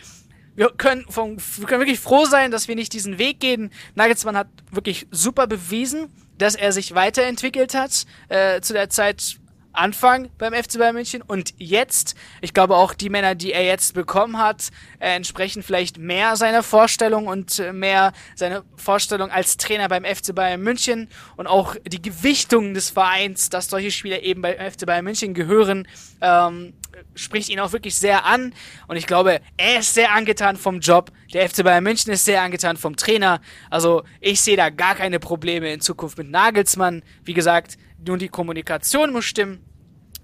wir 0.56 0.70
können, 0.76 1.04
vom, 1.08 1.36
wir 1.36 1.66
können 1.68 1.82
wirklich 1.82 2.00
froh 2.00 2.24
sein, 2.24 2.50
dass 2.50 2.66
wir 2.66 2.74
nicht 2.74 2.94
diesen 2.94 3.18
Weg 3.18 3.38
gehen. 3.38 3.70
Nagelsmann 3.94 4.36
hat 4.36 4.48
wirklich 4.72 5.06
super 5.12 5.46
bewiesen, 5.46 6.10
dass 6.38 6.54
er 6.54 6.72
sich 6.72 6.94
weiterentwickelt 6.94 7.74
hat 7.74 8.06
äh, 8.28 8.60
zu 8.60 8.72
der 8.72 8.90
Zeit 8.90 9.38
Anfang 9.78 10.28
beim 10.38 10.52
FC 10.52 10.78
Bayern 10.78 10.94
München 10.94 11.22
und 11.22 11.54
jetzt, 11.58 12.16
ich 12.40 12.52
glaube 12.52 12.76
auch 12.76 12.94
die 12.94 13.10
Männer, 13.10 13.34
die 13.34 13.52
er 13.52 13.64
jetzt 13.64 13.94
bekommen 13.94 14.38
hat, 14.38 14.70
äh, 14.98 15.14
entsprechen 15.14 15.62
vielleicht 15.62 15.98
mehr 15.98 16.36
seiner 16.36 16.62
Vorstellung 16.62 17.26
und 17.26 17.58
äh, 17.58 17.72
mehr 17.72 18.12
seiner 18.34 18.64
Vorstellung 18.76 19.30
als 19.30 19.56
Trainer 19.56 19.88
beim 19.88 20.04
FC 20.04 20.34
Bayern 20.34 20.60
München 20.62 21.08
und 21.36 21.46
auch 21.46 21.76
die 21.86 22.02
Gewichtung 22.02 22.74
des 22.74 22.90
Vereins, 22.90 23.50
dass 23.50 23.68
solche 23.68 23.90
Spieler 23.90 24.22
eben 24.22 24.42
beim 24.42 24.54
FC 24.54 24.84
Bayern 24.84 25.04
München 25.04 25.32
gehören, 25.32 25.86
ähm, 26.20 26.74
spricht 27.14 27.48
ihn 27.48 27.60
auch 27.60 27.72
wirklich 27.72 27.96
sehr 27.96 28.24
an 28.24 28.54
und 28.86 28.96
ich 28.96 29.06
glaube, 29.06 29.40
er 29.56 29.80
ist 29.80 29.94
sehr 29.94 30.12
angetan 30.12 30.56
vom 30.56 30.80
Job. 30.80 31.10
Der 31.32 31.48
FC 31.48 31.64
Bayern 31.64 31.84
München 31.84 32.12
ist 32.12 32.24
sehr 32.24 32.42
angetan 32.42 32.76
vom 32.76 32.96
Trainer. 32.96 33.40
Also 33.70 34.02
ich 34.20 34.40
sehe 34.40 34.56
da 34.56 34.70
gar 34.70 34.94
keine 34.94 35.18
Probleme 35.18 35.72
in 35.72 35.80
Zukunft 35.80 36.18
mit 36.18 36.30
Nagelsmann. 36.30 37.02
Wie 37.24 37.34
gesagt, 37.34 37.76
nur 38.06 38.18
die 38.18 38.28
Kommunikation 38.28 39.12
muss 39.12 39.24
stimmen 39.24 39.64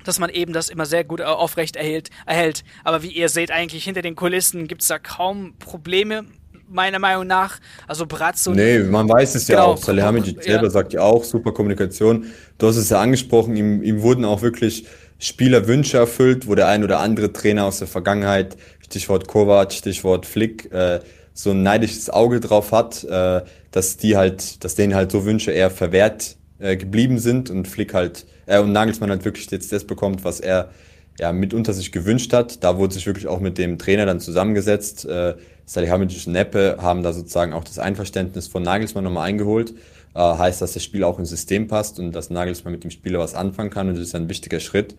dass 0.04 0.18
man 0.18 0.30
eben 0.30 0.52
das 0.52 0.68
immer 0.68 0.86
sehr 0.86 1.02
gut 1.02 1.20
aufrecht 1.22 1.76
erhält. 1.76 2.10
erhält. 2.26 2.62
Aber 2.84 3.02
wie 3.02 3.08
ihr 3.08 3.30
seht, 3.30 3.50
eigentlich 3.50 3.84
hinter 3.84 4.02
den 4.02 4.14
Kulissen 4.14 4.68
gibt 4.68 4.82
es 4.82 4.88
da 4.88 4.98
kaum 4.98 5.54
Probleme, 5.58 6.26
meiner 6.68 6.98
Meinung 6.98 7.26
nach. 7.26 7.58
Also 7.86 8.06
Bratzo. 8.06 8.52
Nee, 8.52 8.80
man 8.80 9.08
weiß 9.08 9.34
es 9.34 9.48
ja 9.48 9.56
genau, 9.56 9.72
auch. 9.72 9.76
Salihamidzic 9.78 10.42
selber 10.42 10.64
ja. 10.64 10.70
sagt 10.70 10.92
ja 10.92 11.00
auch, 11.00 11.24
super 11.24 11.52
Kommunikation. 11.52 12.26
Du 12.58 12.66
hast 12.66 12.76
es 12.76 12.90
ja 12.90 13.00
angesprochen, 13.00 13.56
ihm, 13.56 13.82
ihm 13.82 14.02
wurden 14.02 14.24
auch 14.24 14.42
wirklich 14.42 14.86
Spielerwünsche 15.18 15.98
erfüllt, 15.98 16.48
wo 16.48 16.54
der 16.54 16.68
ein 16.68 16.84
oder 16.84 17.00
andere 17.00 17.32
Trainer 17.32 17.64
aus 17.64 17.78
der 17.78 17.88
Vergangenheit, 17.88 18.56
Stichwort 18.84 19.28
Kovac, 19.28 19.72
Stichwort 19.72 20.26
Flick, 20.26 20.70
äh, 20.72 21.00
so 21.32 21.50
ein 21.50 21.62
neidisches 21.62 22.10
Auge 22.10 22.40
drauf 22.40 22.72
hat, 22.72 23.04
äh, 23.04 23.42
dass 23.70 23.96
die 23.96 24.16
halt, 24.16 24.62
dass 24.64 24.74
denen 24.74 24.94
halt 24.94 25.10
so 25.10 25.24
Wünsche 25.24 25.50
eher 25.50 25.70
verwehrt 25.70 26.36
äh, 26.58 26.76
geblieben 26.76 27.18
sind 27.18 27.50
und 27.50 27.66
Flick 27.66 27.92
halt, 27.92 28.26
äh, 28.46 28.60
und 28.60 28.72
Nagelsmann 28.72 29.10
halt 29.10 29.24
wirklich 29.24 29.50
jetzt 29.50 29.72
das 29.72 29.84
bekommt, 29.84 30.24
was 30.24 30.40
er 30.40 30.70
ja 31.18 31.32
mitunter 31.32 31.72
sich 31.72 31.92
gewünscht 31.92 32.32
hat. 32.32 32.62
Da 32.62 32.78
wurde 32.78 32.94
sich 32.94 33.06
wirklich 33.06 33.26
auch 33.26 33.40
mit 33.40 33.58
dem 33.58 33.78
Trainer 33.78 34.06
dann 34.06 34.20
zusammengesetzt. 34.20 35.04
Äh, 35.04 35.34
Salihamidzic 35.66 36.26
und 36.26 36.34
Neppe 36.34 36.76
haben 36.80 37.02
da 37.02 37.12
sozusagen 37.12 37.52
auch 37.52 37.64
das 37.64 37.78
Einverständnis 37.78 38.48
von 38.48 38.62
Nagelsmann 38.62 39.04
nochmal 39.04 39.28
eingeholt. 39.28 39.74
Äh, 40.14 40.20
heißt, 40.20 40.62
dass 40.62 40.74
das 40.74 40.84
Spiel 40.84 41.04
auch 41.04 41.18
ins 41.18 41.30
System 41.30 41.66
passt 41.66 41.98
und 41.98 42.12
dass 42.12 42.30
Nagelsmann 42.30 42.72
mit 42.72 42.84
dem 42.84 42.90
Spieler 42.90 43.18
was 43.18 43.34
anfangen 43.34 43.70
kann 43.70 43.88
und 43.88 43.94
das 43.94 44.04
ist 44.04 44.14
ein 44.14 44.28
wichtiger 44.28 44.60
Schritt. 44.60 44.94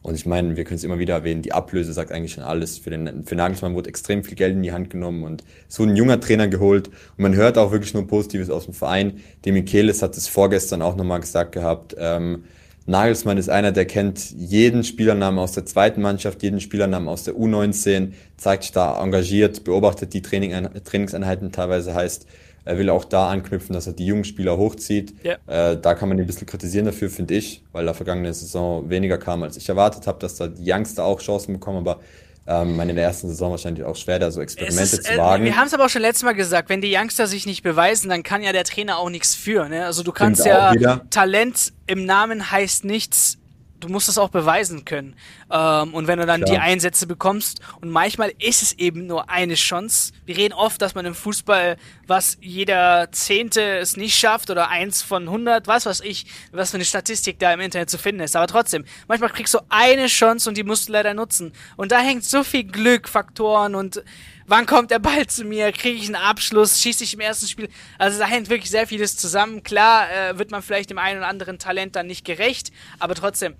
Und 0.00 0.14
ich 0.14 0.26
meine, 0.26 0.56
wir 0.56 0.64
können 0.64 0.76
es 0.76 0.84
immer 0.84 0.98
wieder 0.98 1.14
erwähnen, 1.14 1.42
die 1.42 1.52
Ablöse 1.52 1.92
sagt 1.92 2.12
eigentlich 2.12 2.32
schon 2.32 2.44
alles. 2.44 2.78
Für, 2.78 2.90
den, 2.90 3.24
für 3.24 3.34
Nagelsmann 3.34 3.74
wurde 3.74 3.88
extrem 3.88 4.22
viel 4.22 4.36
Geld 4.36 4.54
in 4.54 4.62
die 4.62 4.72
Hand 4.72 4.90
genommen 4.90 5.24
und 5.24 5.42
so 5.66 5.82
ein 5.82 5.96
junger 5.96 6.20
Trainer 6.20 6.46
geholt. 6.46 6.88
Und 6.88 7.18
man 7.18 7.34
hört 7.34 7.58
auch 7.58 7.72
wirklich 7.72 7.94
nur 7.94 8.06
Positives 8.06 8.48
aus 8.48 8.66
dem 8.66 8.74
Verein. 8.74 9.20
Die 9.44 9.52
Michelis 9.52 10.00
hat 10.00 10.16
es 10.16 10.28
vorgestern 10.28 10.82
auch 10.82 10.94
nochmal 10.94 11.20
gesagt 11.20 11.52
gehabt. 11.52 11.96
Ähm, 11.98 12.44
Nagelsmann 12.86 13.36
ist 13.36 13.50
einer, 13.50 13.72
der 13.72 13.84
kennt 13.84 14.30
jeden 14.30 14.82
Spielernamen 14.82 15.38
aus 15.38 15.52
der 15.52 15.66
zweiten 15.66 16.00
Mannschaft, 16.00 16.42
jeden 16.42 16.60
Spielernamen 16.60 17.08
aus 17.08 17.24
der 17.24 17.34
U19, 17.34 18.12
zeigt 18.38 18.62
sich 18.62 18.72
da 18.72 19.02
engagiert, 19.02 19.64
beobachtet 19.64 20.14
die 20.14 20.22
Training, 20.22 20.52
Trainingseinheiten 20.84 21.52
teilweise 21.52 21.94
heißt, 21.94 22.26
er 22.68 22.76
will 22.76 22.90
auch 22.90 23.06
da 23.06 23.30
anknüpfen, 23.30 23.72
dass 23.72 23.86
er 23.86 23.94
die 23.94 24.04
jungen 24.04 24.24
Spieler 24.24 24.58
hochzieht. 24.58 25.14
Ja. 25.22 25.38
Äh, 25.46 25.80
da 25.80 25.94
kann 25.94 26.10
man 26.10 26.18
ihn 26.18 26.24
ein 26.24 26.26
bisschen 26.26 26.46
kritisieren 26.46 26.84
dafür, 26.84 27.08
finde 27.08 27.34
ich, 27.34 27.62
weil 27.72 27.86
da 27.86 27.94
vergangene 27.94 28.32
Saison 28.34 28.90
weniger 28.90 29.16
kam, 29.16 29.42
als 29.42 29.56
ich 29.56 29.66
erwartet 29.70 30.06
habe, 30.06 30.18
dass 30.18 30.34
da 30.34 30.48
die 30.48 30.70
Youngster 30.70 31.02
auch 31.02 31.18
Chancen 31.20 31.54
bekommen, 31.54 31.78
aber 31.78 32.00
ähm, 32.46 32.76
meine, 32.76 32.90
in 32.90 32.96
der 32.96 33.06
ersten 33.06 33.26
Saison 33.28 33.52
wahrscheinlich 33.52 33.86
auch 33.86 33.96
schwer, 33.96 34.18
da 34.18 34.30
so 34.30 34.42
Experimente 34.42 34.82
ist, 34.82 35.04
zu 35.04 35.12
äh, 35.12 35.16
wagen. 35.16 35.44
wir 35.44 35.56
haben 35.56 35.66
es 35.66 35.72
aber 35.72 35.86
auch 35.86 35.88
schon 35.88 36.02
letztes 36.02 36.24
Mal 36.24 36.34
gesagt, 36.34 36.68
wenn 36.68 36.82
die 36.82 36.94
Youngster 36.94 37.26
sich 37.26 37.46
nicht 37.46 37.62
beweisen, 37.62 38.10
dann 38.10 38.22
kann 38.22 38.42
ja 38.42 38.52
der 38.52 38.64
Trainer 38.64 38.98
auch 38.98 39.08
nichts 39.08 39.34
für. 39.34 39.66
Ne? 39.70 39.86
Also 39.86 40.02
du 40.02 40.12
kannst 40.12 40.44
ja 40.44 40.74
Talent 41.08 41.72
im 41.86 42.04
Namen 42.04 42.50
heißt 42.50 42.84
nichts 42.84 43.38
du 43.80 43.88
musst 43.88 44.08
es 44.08 44.18
auch 44.18 44.28
beweisen 44.28 44.84
können. 44.84 45.14
Ähm, 45.50 45.94
und 45.94 46.06
wenn 46.06 46.18
du 46.18 46.26
dann 46.26 46.42
Klar. 46.42 46.56
die 46.56 46.58
Einsätze 46.60 47.06
bekommst, 47.06 47.60
und 47.80 47.90
manchmal 47.90 48.32
ist 48.38 48.62
es 48.62 48.72
eben 48.74 49.06
nur 49.06 49.30
eine 49.30 49.54
Chance. 49.54 50.12
Wir 50.26 50.36
reden 50.36 50.54
oft, 50.54 50.80
dass 50.82 50.94
man 50.94 51.06
im 51.06 51.14
Fußball, 51.14 51.76
was 52.06 52.38
jeder 52.40 53.10
Zehnte 53.12 53.78
es 53.78 53.96
nicht 53.96 54.16
schafft, 54.16 54.50
oder 54.50 54.68
eins 54.68 55.02
von 55.02 55.24
100, 55.24 55.66
was 55.66 55.86
weiß 55.86 56.00
ich, 56.00 56.26
was 56.52 56.70
für 56.70 56.76
eine 56.76 56.84
Statistik 56.84 57.38
da 57.38 57.52
im 57.52 57.60
Internet 57.60 57.90
zu 57.90 57.98
finden 57.98 58.20
ist. 58.22 58.36
Aber 58.36 58.46
trotzdem, 58.46 58.84
manchmal 59.06 59.30
kriegst 59.30 59.54
du 59.54 59.58
eine 59.68 60.06
Chance 60.06 60.48
und 60.48 60.56
die 60.56 60.64
musst 60.64 60.88
du 60.88 60.92
leider 60.92 61.14
nutzen. 61.14 61.52
Und 61.76 61.92
da 61.92 62.00
hängt 62.00 62.24
so 62.24 62.42
viel 62.44 62.64
Glück, 62.64 63.08
Faktoren 63.08 63.74
und 63.74 64.02
wann 64.48 64.66
kommt 64.66 64.90
der 64.90 64.98
Ball 64.98 65.26
zu 65.26 65.44
mir, 65.44 65.70
kriege 65.70 65.98
ich 65.98 66.06
einen 66.06 66.16
Abschluss, 66.16 66.80
schieße 66.80 67.04
ich 67.04 67.14
im 67.14 67.20
ersten 67.20 67.46
Spiel. 67.46 67.68
Also 67.98 68.18
da 68.18 68.26
hängt 68.26 68.50
wirklich 68.50 68.70
sehr 68.70 68.86
vieles 68.86 69.16
zusammen. 69.16 69.62
Klar 69.62 70.10
äh, 70.10 70.38
wird 70.38 70.50
man 70.50 70.62
vielleicht 70.62 70.90
dem 70.90 70.98
einen 70.98 71.18
oder 71.18 71.28
anderen 71.28 71.58
Talent 71.58 71.94
dann 71.94 72.06
nicht 72.06 72.24
gerecht, 72.24 72.72
aber 72.98 73.14
trotzdem, 73.14 73.54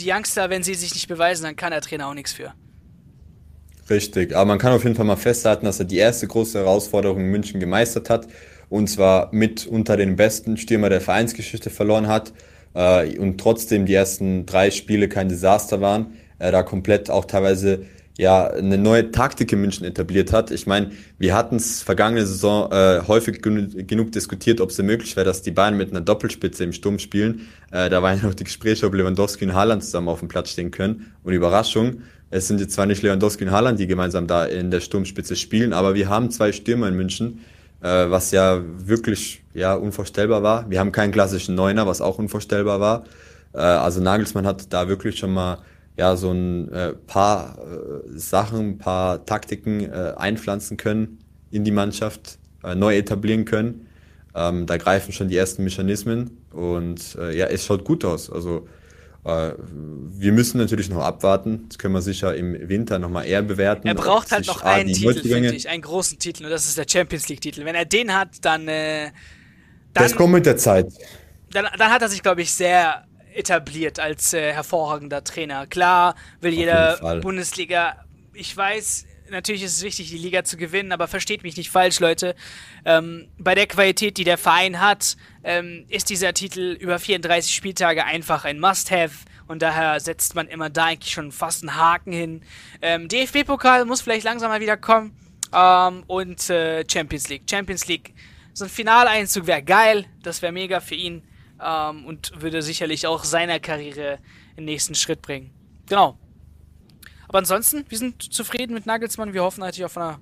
die 0.00 0.10
Youngster, 0.10 0.50
wenn 0.50 0.62
sie 0.62 0.74
sich 0.74 0.94
nicht 0.94 1.08
beweisen, 1.08 1.44
dann 1.44 1.56
kann 1.56 1.70
der 1.70 1.80
Trainer 1.80 2.08
auch 2.08 2.14
nichts 2.14 2.32
für. 2.32 2.52
Richtig, 3.88 4.34
aber 4.36 4.46
man 4.46 4.58
kann 4.58 4.72
auf 4.72 4.84
jeden 4.84 4.94
Fall 4.94 5.04
mal 5.04 5.16
festhalten, 5.16 5.66
dass 5.66 5.80
er 5.80 5.84
die 5.84 5.96
erste 5.96 6.26
große 6.26 6.58
Herausforderung 6.58 7.20
in 7.20 7.26
München 7.26 7.58
gemeistert 7.58 8.08
hat 8.08 8.28
und 8.68 8.88
zwar 8.88 9.28
mit 9.32 9.66
unter 9.66 9.96
den 9.96 10.16
besten 10.16 10.56
Stürmer 10.56 10.88
der 10.88 11.00
Vereinsgeschichte 11.00 11.70
verloren 11.70 12.06
hat 12.06 12.32
äh, 12.74 13.18
und 13.18 13.38
trotzdem 13.38 13.84
die 13.84 13.94
ersten 13.94 14.46
drei 14.46 14.70
Spiele 14.70 15.08
kein 15.08 15.28
Desaster 15.28 15.80
waren. 15.80 16.14
Er 16.38 16.52
da 16.52 16.62
komplett 16.62 17.10
auch 17.10 17.24
teilweise 17.24 17.84
ja 18.20 18.48
eine 18.48 18.76
neue 18.76 19.10
Taktik 19.10 19.50
in 19.52 19.62
München 19.62 19.86
etabliert 19.86 20.30
hat. 20.30 20.50
Ich 20.50 20.66
meine, 20.66 20.90
wir 21.18 21.34
hatten 21.34 21.56
es 21.56 21.82
vergangene 21.82 22.26
Saison 22.26 22.70
äh, 22.70 23.00
häufig 23.08 23.40
gen 23.40 23.86
genug 23.86 24.12
diskutiert, 24.12 24.60
ob 24.60 24.68
es 24.70 24.78
möglich 24.78 25.16
wäre, 25.16 25.24
dass 25.24 25.40
die 25.40 25.50
Bayern 25.50 25.78
mit 25.78 25.90
einer 25.90 26.02
Doppelspitze 26.02 26.64
im 26.64 26.74
Sturm 26.74 26.98
spielen. 26.98 27.48
Äh, 27.72 27.88
da 27.88 28.02
waren 28.02 28.18
ja 28.18 28.26
noch 28.26 28.34
die 28.34 28.44
Gespräche, 28.44 28.86
ob 28.86 28.94
Lewandowski 28.94 29.46
und 29.46 29.54
Haaland 29.54 29.82
zusammen 29.82 30.08
auf 30.08 30.18
dem 30.18 30.28
Platz 30.28 30.50
stehen 30.50 30.70
können. 30.70 31.12
Und 31.24 31.32
Überraschung, 31.32 32.02
es 32.28 32.46
sind 32.46 32.60
jetzt 32.60 32.74
zwar 32.74 32.84
nicht 32.84 33.02
Lewandowski 33.02 33.44
und 33.44 33.52
Haaland, 33.52 33.80
die 33.80 33.86
gemeinsam 33.86 34.26
da 34.26 34.44
in 34.44 34.70
der 34.70 34.80
Sturmspitze 34.80 35.34
spielen, 35.34 35.72
aber 35.72 35.94
wir 35.94 36.10
haben 36.10 36.30
zwei 36.30 36.52
Stürmer 36.52 36.88
in 36.88 36.96
München, 36.96 37.40
äh, 37.80 38.10
was 38.10 38.32
ja 38.32 38.60
wirklich 38.76 39.42
ja 39.54 39.72
unvorstellbar 39.72 40.42
war. 40.42 40.68
Wir 40.68 40.78
haben 40.78 40.92
keinen 40.92 41.12
klassischen 41.12 41.54
Neuner, 41.54 41.86
was 41.86 42.02
auch 42.02 42.18
unvorstellbar 42.18 42.80
war. 42.80 43.04
Äh, 43.54 43.60
also 43.60 44.02
Nagelsmann 44.02 44.46
hat 44.46 44.70
da 44.74 44.88
wirklich 44.88 45.18
schon 45.18 45.32
mal 45.32 45.58
ja, 45.96 46.16
so 46.16 46.30
ein 46.30 46.70
äh, 46.72 46.92
paar 46.92 47.58
äh, 47.58 48.18
Sachen, 48.18 48.70
ein 48.70 48.78
paar 48.78 49.24
Taktiken 49.24 49.80
äh, 49.80 50.14
einpflanzen 50.16 50.76
können 50.76 51.18
in 51.50 51.64
die 51.64 51.72
Mannschaft, 51.72 52.38
äh, 52.64 52.74
neu 52.74 52.96
etablieren 52.96 53.44
können. 53.44 53.86
Ähm, 54.34 54.66
da 54.66 54.76
greifen 54.76 55.12
schon 55.12 55.28
die 55.28 55.36
ersten 55.36 55.64
Mechanismen 55.64 56.38
und 56.52 57.16
äh, 57.18 57.36
ja, 57.36 57.46
es 57.46 57.66
schaut 57.66 57.84
gut 57.84 58.04
aus. 58.04 58.30
Also 58.30 58.68
äh, 59.24 59.52
wir 59.58 60.32
müssen 60.32 60.58
natürlich 60.58 60.88
noch 60.88 61.02
abwarten. 61.02 61.66
Das 61.68 61.78
können 61.78 61.94
wir 61.94 62.02
sicher 62.02 62.34
im 62.34 62.68
Winter 62.68 62.98
nochmal 62.98 63.26
eher 63.26 63.42
bewerten. 63.42 63.88
Er 63.88 63.94
braucht 63.94 64.30
halt 64.30 64.46
noch 64.46 64.62
einen 64.62 64.92
Titel, 64.92 65.20
finde 65.20 65.54
ich, 65.54 65.68
einen 65.68 65.82
großen 65.82 66.18
Titel 66.18 66.44
und 66.44 66.50
das 66.50 66.66
ist 66.66 66.78
der 66.78 66.86
Champions 66.88 67.28
League-Titel. 67.28 67.64
Wenn 67.64 67.74
er 67.74 67.84
den 67.84 68.14
hat, 68.14 68.28
dann, 68.42 68.66
dann 68.66 69.10
das 69.92 70.14
kommt 70.14 70.32
mit 70.32 70.46
der 70.46 70.56
Zeit. 70.56 70.86
Dann, 71.52 71.66
dann 71.76 71.90
hat 71.90 72.00
er 72.00 72.08
sich, 72.08 72.22
glaube 72.22 72.42
ich, 72.42 72.52
sehr 72.52 73.04
etabliert 73.34 73.98
als 74.00 74.32
äh, 74.32 74.52
hervorragender 74.52 75.24
Trainer. 75.24 75.66
Klar 75.66 76.14
will 76.40 76.52
jeder 76.52 77.20
Bundesliga, 77.20 78.04
ich 78.32 78.56
weiß, 78.56 79.06
natürlich 79.30 79.62
ist 79.62 79.76
es 79.76 79.82
wichtig, 79.82 80.10
die 80.10 80.18
Liga 80.18 80.44
zu 80.44 80.56
gewinnen, 80.56 80.92
aber 80.92 81.08
versteht 81.08 81.42
mich 81.42 81.56
nicht 81.56 81.70
falsch, 81.70 82.00
Leute. 82.00 82.34
Ähm, 82.84 83.28
bei 83.38 83.54
der 83.54 83.66
Qualität, 83.66 84.16
die 84.16 84.24
der 84.24 84.38
Verein 84.38 84.80
hat, 84.80 85.16
ähm, 85.44 85.84
ist 85.88 86.10
dieser 86.10 86.34
Titel 86.34 86.76
über 86.78 86.98
34 86.98 87.54
Spieltage 87.54 88.04
einfach 88.04 88.44
ein 88.44 88.60
Must-Have 88.60 89.14
und 89.46 89.62
daher 89.62 89.98
setzt 90.00 90.34
man 90.34 90.46
immer 90.46 90.70
da 90.70 90.86
eigentlich 90.86 91.12
schon 91.12 91.32
fast 91.32 91.62
einen 91.62 91.76
Haken 91.76 92.12
hin. 92.12 92.42
Ähm, 92.82 93.08
DFB-Pokal 93.08 93.84
muss 93.84 94.00
vielleicht 94.00 94.24
langsam 94.24 94.50
mal 94.50 94.60
wieder 94.60 94.76
kommen 94.76 95.16
ähm, 95.52 96.04
und 96.06 96.48
äh, 96.50 96.84
Champions 96.90 97.28
League. 97.28 97.42
Champions 97.48 97.86
League, 97.86 98.14
so 98.52 98.64
ein 98.64 98.70
Finaleinzug 98.70 99.46
wäre 99.46 99.62
geil, 99.62 100.06
das 100.22 100.42
wäre 100.42 100.52
mega 100.52 100.80
für 100.80 100.94
ihn 100.94 101.22
ähm, 101.62 102.04
und 102.06 102.40
würde 102.40 102.62
sicherlich 102.62 103.06
auch 103.06 103.24
seiner 103.24 103.60
Karriere 103.60 104.18
den 104.56 104.64
nächsten 104.64 104.94
Schritt 104.94 105.22
bringen. 105.22 105.50
Genau. 105.88 106.18
Aber 107.28 107.38
ansonsten, 107.38 107.84
wir 107.88 107.98
sind 107.98 108.32
zufrieden 108.32 108.74
mit 108.74 108.86
Nagelsmann. 108.86 109.32
Wir 109.32 109.44
hoffen 109.44 109.60
natürlich 109.60 109.84
auf 109.84 109.96
eine 109.96 110.18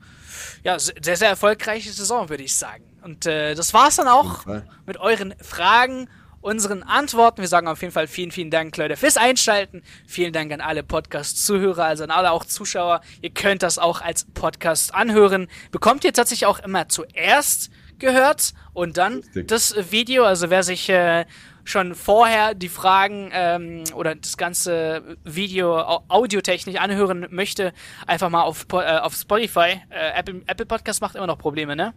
ja, 0.63 0.79
sehr, 0.79 1.17
sehr 1.17 1.29
erfolgreiche 1.29 1.91
Saison, 1.91 2.29
würde 2.29 2.43
ich 2.43 2.55
sagen. 2.55 2.85
Und 3.03 3.25
äh, 3.25 3.55
das 3.55 3.73
war's 3.73 3.97
dann 3.97 4.09
auch 4.09 4.45
mit 4.85 4.99
euren 4.99 5.35
Fragen, 5.41 6.09
unseren 6.41 6.83
Antworten. 6.83 7.41
Wir 7.41 7.49
sagen 7.49 7.69
auf 7.69 7.81
jeden 7.81 7.93
Fall 7.93 8.07
vielen, 8.07 8.31
vielen 8.31 8.51
Dank, 8.51 8.77
Leute, 8.77 8.97
fürs 8.97 9.17
Einschalten. 9.17 9.83
Vielen 10.07 10.33
Dank 10.33 10.53
an 10.53 10.61
alle 10.61 10.83
Podcast-Zuhörer, 10.83 11.85
also 11.85 12.05
an 12.05 12.11
alle 12.11 12.31
auch 12.31 12.45
Zuschauer. 12.45 13.01
Ihr 13.23 13.31
könnt 13.31 13.63
das 13.63 13.79
auch 13.79 14.01
als 14.01 14.25
Podcast 14.25 14.95
anhören. 14.95 15.49
Bekommt 15.71 16.05
ihr 16.05 16.13
tatsächlich 16.13 16.47
auch 16.47 16.59
immer 16.59 16.89
zuerst 16.89 17.71
gehört 17.99 18.53
und 18.73 18.97
dann 18.97 19.15
Richtig. 19.15 19.49
das 19.49 19.75
Video. 19.91 20.25
Also 20.25 20.51
wer 20.51 20.63
sich 20.63 20.89
äh, 20.89 21.25
schon 21.65 21.95
vorher 21.95 22.55
die 22.55 22.69
Fragen 22.69 23.31
ähm, 23.33 23.85
oder 23.95 24.15
das 24.15 24.37
ganze 24.37 25.17
Video 25.25 25.79
audiotechnisch 26.09 26.77
anhören 26.77 27.27
möchte, 27.31 27.73
einfach 28.07 28.31
mal 28.31 28.43
auf, 28.43 28.67
äh, 28.73 28.99
auf 28.99 29.15
Spotify. 29.15 29.83
Äh, 29.91 30.19
Apple, 30.19 30.43
Apple 30.47 30.67
Podcast 30.67 31.01
macht 31.01 31.17
immer 31.17 31.27
noch 31.27 31.39
Probleme, 31.39 31.77
ne? 31.77 31.95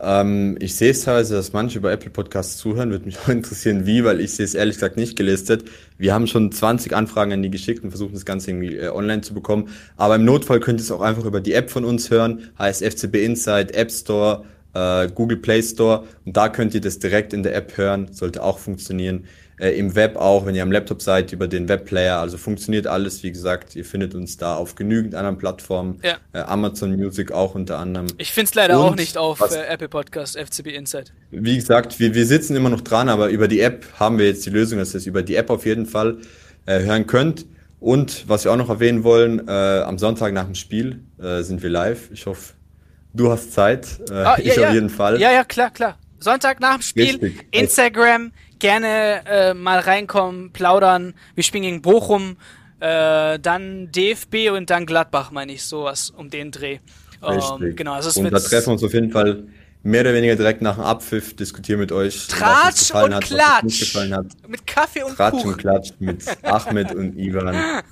Ähm, 0.00 0.56
ich 0.60 0.74
sehe 0.74 0.90
es 0.90 1.02
teilweise, 1.02 1.34
dass 1.34 1.52
manche 1.52 1.78
über 1.78 1.90
Apple 1.90 2.10
Podcasts 2.10 2.58
zuhören. 2.58 2.90
Würde 2.90 3.06
mich 3.06 3.18
auch 3.18 3.28
interessieren, 3.28 3.86
wie, 3.86 4.04
weil 4.04 4.20
ich 4.20 4.32
sehe 4.32 4.44
es 4.44 4.54
ehrlich 4.54 4.76
gesagt 4.76 4.96
nicht 4.96 5.16
gelistet. 5.16 5.64
Wir 5.98 6.12
haben 6.12 6.26
schon 6.26 6.52
20 6.52 6.94
Anfragen 6.94 7.32
an 7.32 7.42
die 7.42 7.50
geschickt 7.50 7.82
und 7.82 7.90
versuchen 7.90 8.14
das 8.14 8.24
Ganze 8.24 8.50
irgendwie 8.50 8.76
äh, 8.76 8.88
online 8.88 9.22
zu 9.22 9.34
bekommen. 9.34 9.68
Aber 9.96 10.16
im 10.16 10.24
Notfall 10.24 10.60
könnt 10.60 10.80
ihr 10.80 10.84
es 10.84 10.90
auch 10.90 11.00
einfach 11.00 11.24
über 11.24 11.40
die 11.40 11.54
App 11.54 11.70
von 11.70 11.84
uns 11.84 12.10
hören. 12.10 12.50
Heißt 12.58 12.84
FCB 12.84 13.16
Insight, 13.16 13.74
App 13.74 13.90
Store, 13.90 14.44
äh, 14.74 15.08
Google 15.14 15.38
Play 15.38 15.62
Store 15.62 16.04
und 16.24 16.36
da 16.36 16.48
könnt 16.48 16.74
ihr 16.74 16.80
das 16.80 16.98
direkt 16.98 17.32
in 17.32 17.42
der 17.42 17.54
App 17.54 17.76
hören, 17.76 18.12
sollte 18.12 18.42
auch 18.42 18.58
funktionieren. 18.58 19.24
Äh, 19.58 19.78
Im 19.78 19.94
Web 19.94 20.16
auch, 20.16 20.46
wenn 20.46 20.54
ihr 20.54 20.62
am 20.62 20.70
Laptop 20.70 21.00
seid, 21.00 21.32
über 21.32 21.48
den 21.48 21.68
Webplayer. 21.68 22.18
Also 22.18 22.36
funktioniert 22.36 22.86
alles, 22.86 23.22
wie 23.22 23.32
gesagt, 23.32 23.74
ihr 23.74 23.84
findet 23.84 24.14
uns 24.14 24.36
da 24.36 24.56
auf 24.56 24.74
genügend 24.74 25.14
anderen 25.14 25.38
Plattformen. 25.38 26.00
Ja. 26.02 26.16
Äh, 26.32 26.44
Amazon 26.46 26.94
Music 26.96 27.32
auch 27.32 27.54
unter 27.54 27.78
anderem. 27.78 28.06
Ich 28.18 28.32
finde 28.32 28.48
es 28.48 28.54
leider 28.54 28.78
und 28.78 28.86
auch 28.86 28.96
nicht 28.96 29.16
auf 29.16 29.40
was, 29.40 29.54
äh, 29.54 29.64
Apple 29.66 29.88
Podcast, 29.88 30.36
FCB 30.36 30.68
Insight. 30.68 31.12
Wie 31.30 31.56
gesagt, 31.56 31.98
wir, 31.98 32.14
wir 32.14 32.26
sitzen 32.26 32.54
immer 32.56 32.70
noch 32.70 32.82
dran, 32.82 33.08
aber 33.08 33.28
über 33.28 33.48
die 33.48 33.60
App 33.60 33.86
haben 33.98 34.18
wir 34.18 34.26
jetzt 34.26 34.44
die 34.44 34.50
Lösung, 34.50 34.78
dass 34.78 34.94
ihr 34.94 34.98
es 34.98 35.06
über 35.06 35.22
die 35.22 35.36
App 35.36 35.50
auf 35.50 35.64
jeden 35.64 35.86
Fall 35.86 36.18
äh, 36.66 36.80
hören 36.80 37.06
könnt. 37.06 37.46
Und 37.80 38.28
was 38.28 38.44
wir 38.44 38.52
auch 38.52 38.56
noch 38.56 38.70
erwähnen 38.70 39.04
wollen, 39.04 39.46
äh, 39.48 39.50
am 39.50 39.98
Sonntag 39.98 40.32
nach 40.32 40.44
dem 40.44 40.54
Spiel 40.54 41.04
äh, 41.18 41.42
sind 41.42 41.62
wir 41.62 41.70
live. 41.70 42.10
Ich 42.10 42.26
hoffe, 42.26 42.54
Du 43.16 43.32
hast 43.32 43.52
Zeit. 43.52 43.86
Äh, 44.10 44.14
ah, 44.14 44.36
ich 44.38 44.56
ja, 44.56 44.68
auf 44.68 44.74
jeden 44.74 44.90
Fall. 44.90 45.20
Ja, 45.20 45.32
ja, 45.32 45.44
klar, 45.44 45.70
klar. 45.70 45.98
Sonntag 46.18 46.60
nach 46.60 46.76
dem 46.76 46.82
Spiel, 46.82 47.16
Richtig. 47.16 47.46
Instagram, 47.50 48.32
gerne 48.58 49.22
äh, 49.26 49.54
mal 49.54 49.78
reinkommen, 49.78 50.52
plaudern. 50.52 51.14
Wir 51.34 51.44
spielen 51.44 51.64
gegen 51.64 51.82
Bochum, 51.82 52.36
äh, 52.80 53.38
dann 53.38 53.90
DFB 53.92 54.50
und 54.52 54.70
dann 54.70 54.86
Gladbach, 54.86 55.30
meine 55.30 55.52
ich, 55.52 55.64
sowas 55.64 56.10
um 56.10 56.30
den 56.30 56.50
Dreh. 56.50 56.78
Um, 57.20 57.74
genau, 57.74 57.94
also 57.94 58.20
und 58.20 58.30
da 58.30 58.38
treffen 58.38 58.66
wir 58.66 58.72
uns 58.72 58.84
auf 58.84 58.92
jeden 58.92 59.10
Fall 59.10 59.44
mehr 59.86 60.00
oder 60.02 60.14
weniger 60.14 60.36
direkt 60.36 60.62
nach 60.62 60.74
dem 60.74 60.84
Abpfiff 60.84 61.36
diskutieren 61.36 61.80
mit 61.80 61.92
euch, 61.92 62.26
Tratsch 62.26 62.92
was 62.92 63.04
und 63.04 63.14
hat, 63.14 63.24
Klatsch. 63.24 63.64
Was 63.64 63.78
gefallen 63.78 64.14
hat. 64.14 64.26
Mit 64.48 64.66
Kaffee 64.66 65.02
und 65.04 65.16
Tratsch 65.16 65.32
Kuchen. 65.32 65.48
und 65.48 65.58
Klatsch 65.58 65.90
mit 65.98 66.44
Ahmed 66.44 66.94
und 66.94 67.16
Ivan. 67.16 67.82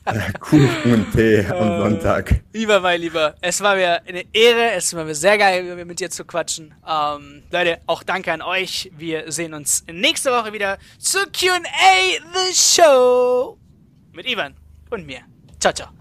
Kuchen 0.40 0.92
und 0.92 1.12
Tee 1.12 1.44
am 1.46 1.70
uh, 1.70 1.82
Sonntag. 1.82 2.40
Lieber, 2.52 2.80
mein 2.80 3.00
Lieber, 3.00 3.34
es 3.40 3.60
war 3.60 3.74
mir 3.74 4.00
eine 4.06 4.24
Ehre, 4.32 4.72
es 4.76 4.94
war 4.94 5.04
mir 5.04 5.14
sehr 5.14 5.36
geil, 5.38 5.84
mit 5.84 6.00
dir 6.00 6.10
zu 6.10 6.24
quatschen. 6.24 6.74
Ähm, 6.88 7.42
Leute, 7.50 7.80
auch 7.86 8.02
danke 8.02 8.32
an 8.32 8.42
euch. 8.42 8.90
Wir 8.96 9.30
sehen 9.30 9.52
uns 9.54 9.84
nächste 9.90 10.30
Woche 10.30 10.52
wieder 10.52 10.78
zu 10.98 11.18
Q&A 11.18 11.60
The 12.32 12.54
Show 12.54 13.58
mit 14.12 14.26
Ivan 14.26 14.54
und 14.90 15.06
mir. 15.06 15.20
Ciao, 15.58 15.72
ciao. 15.72 15.99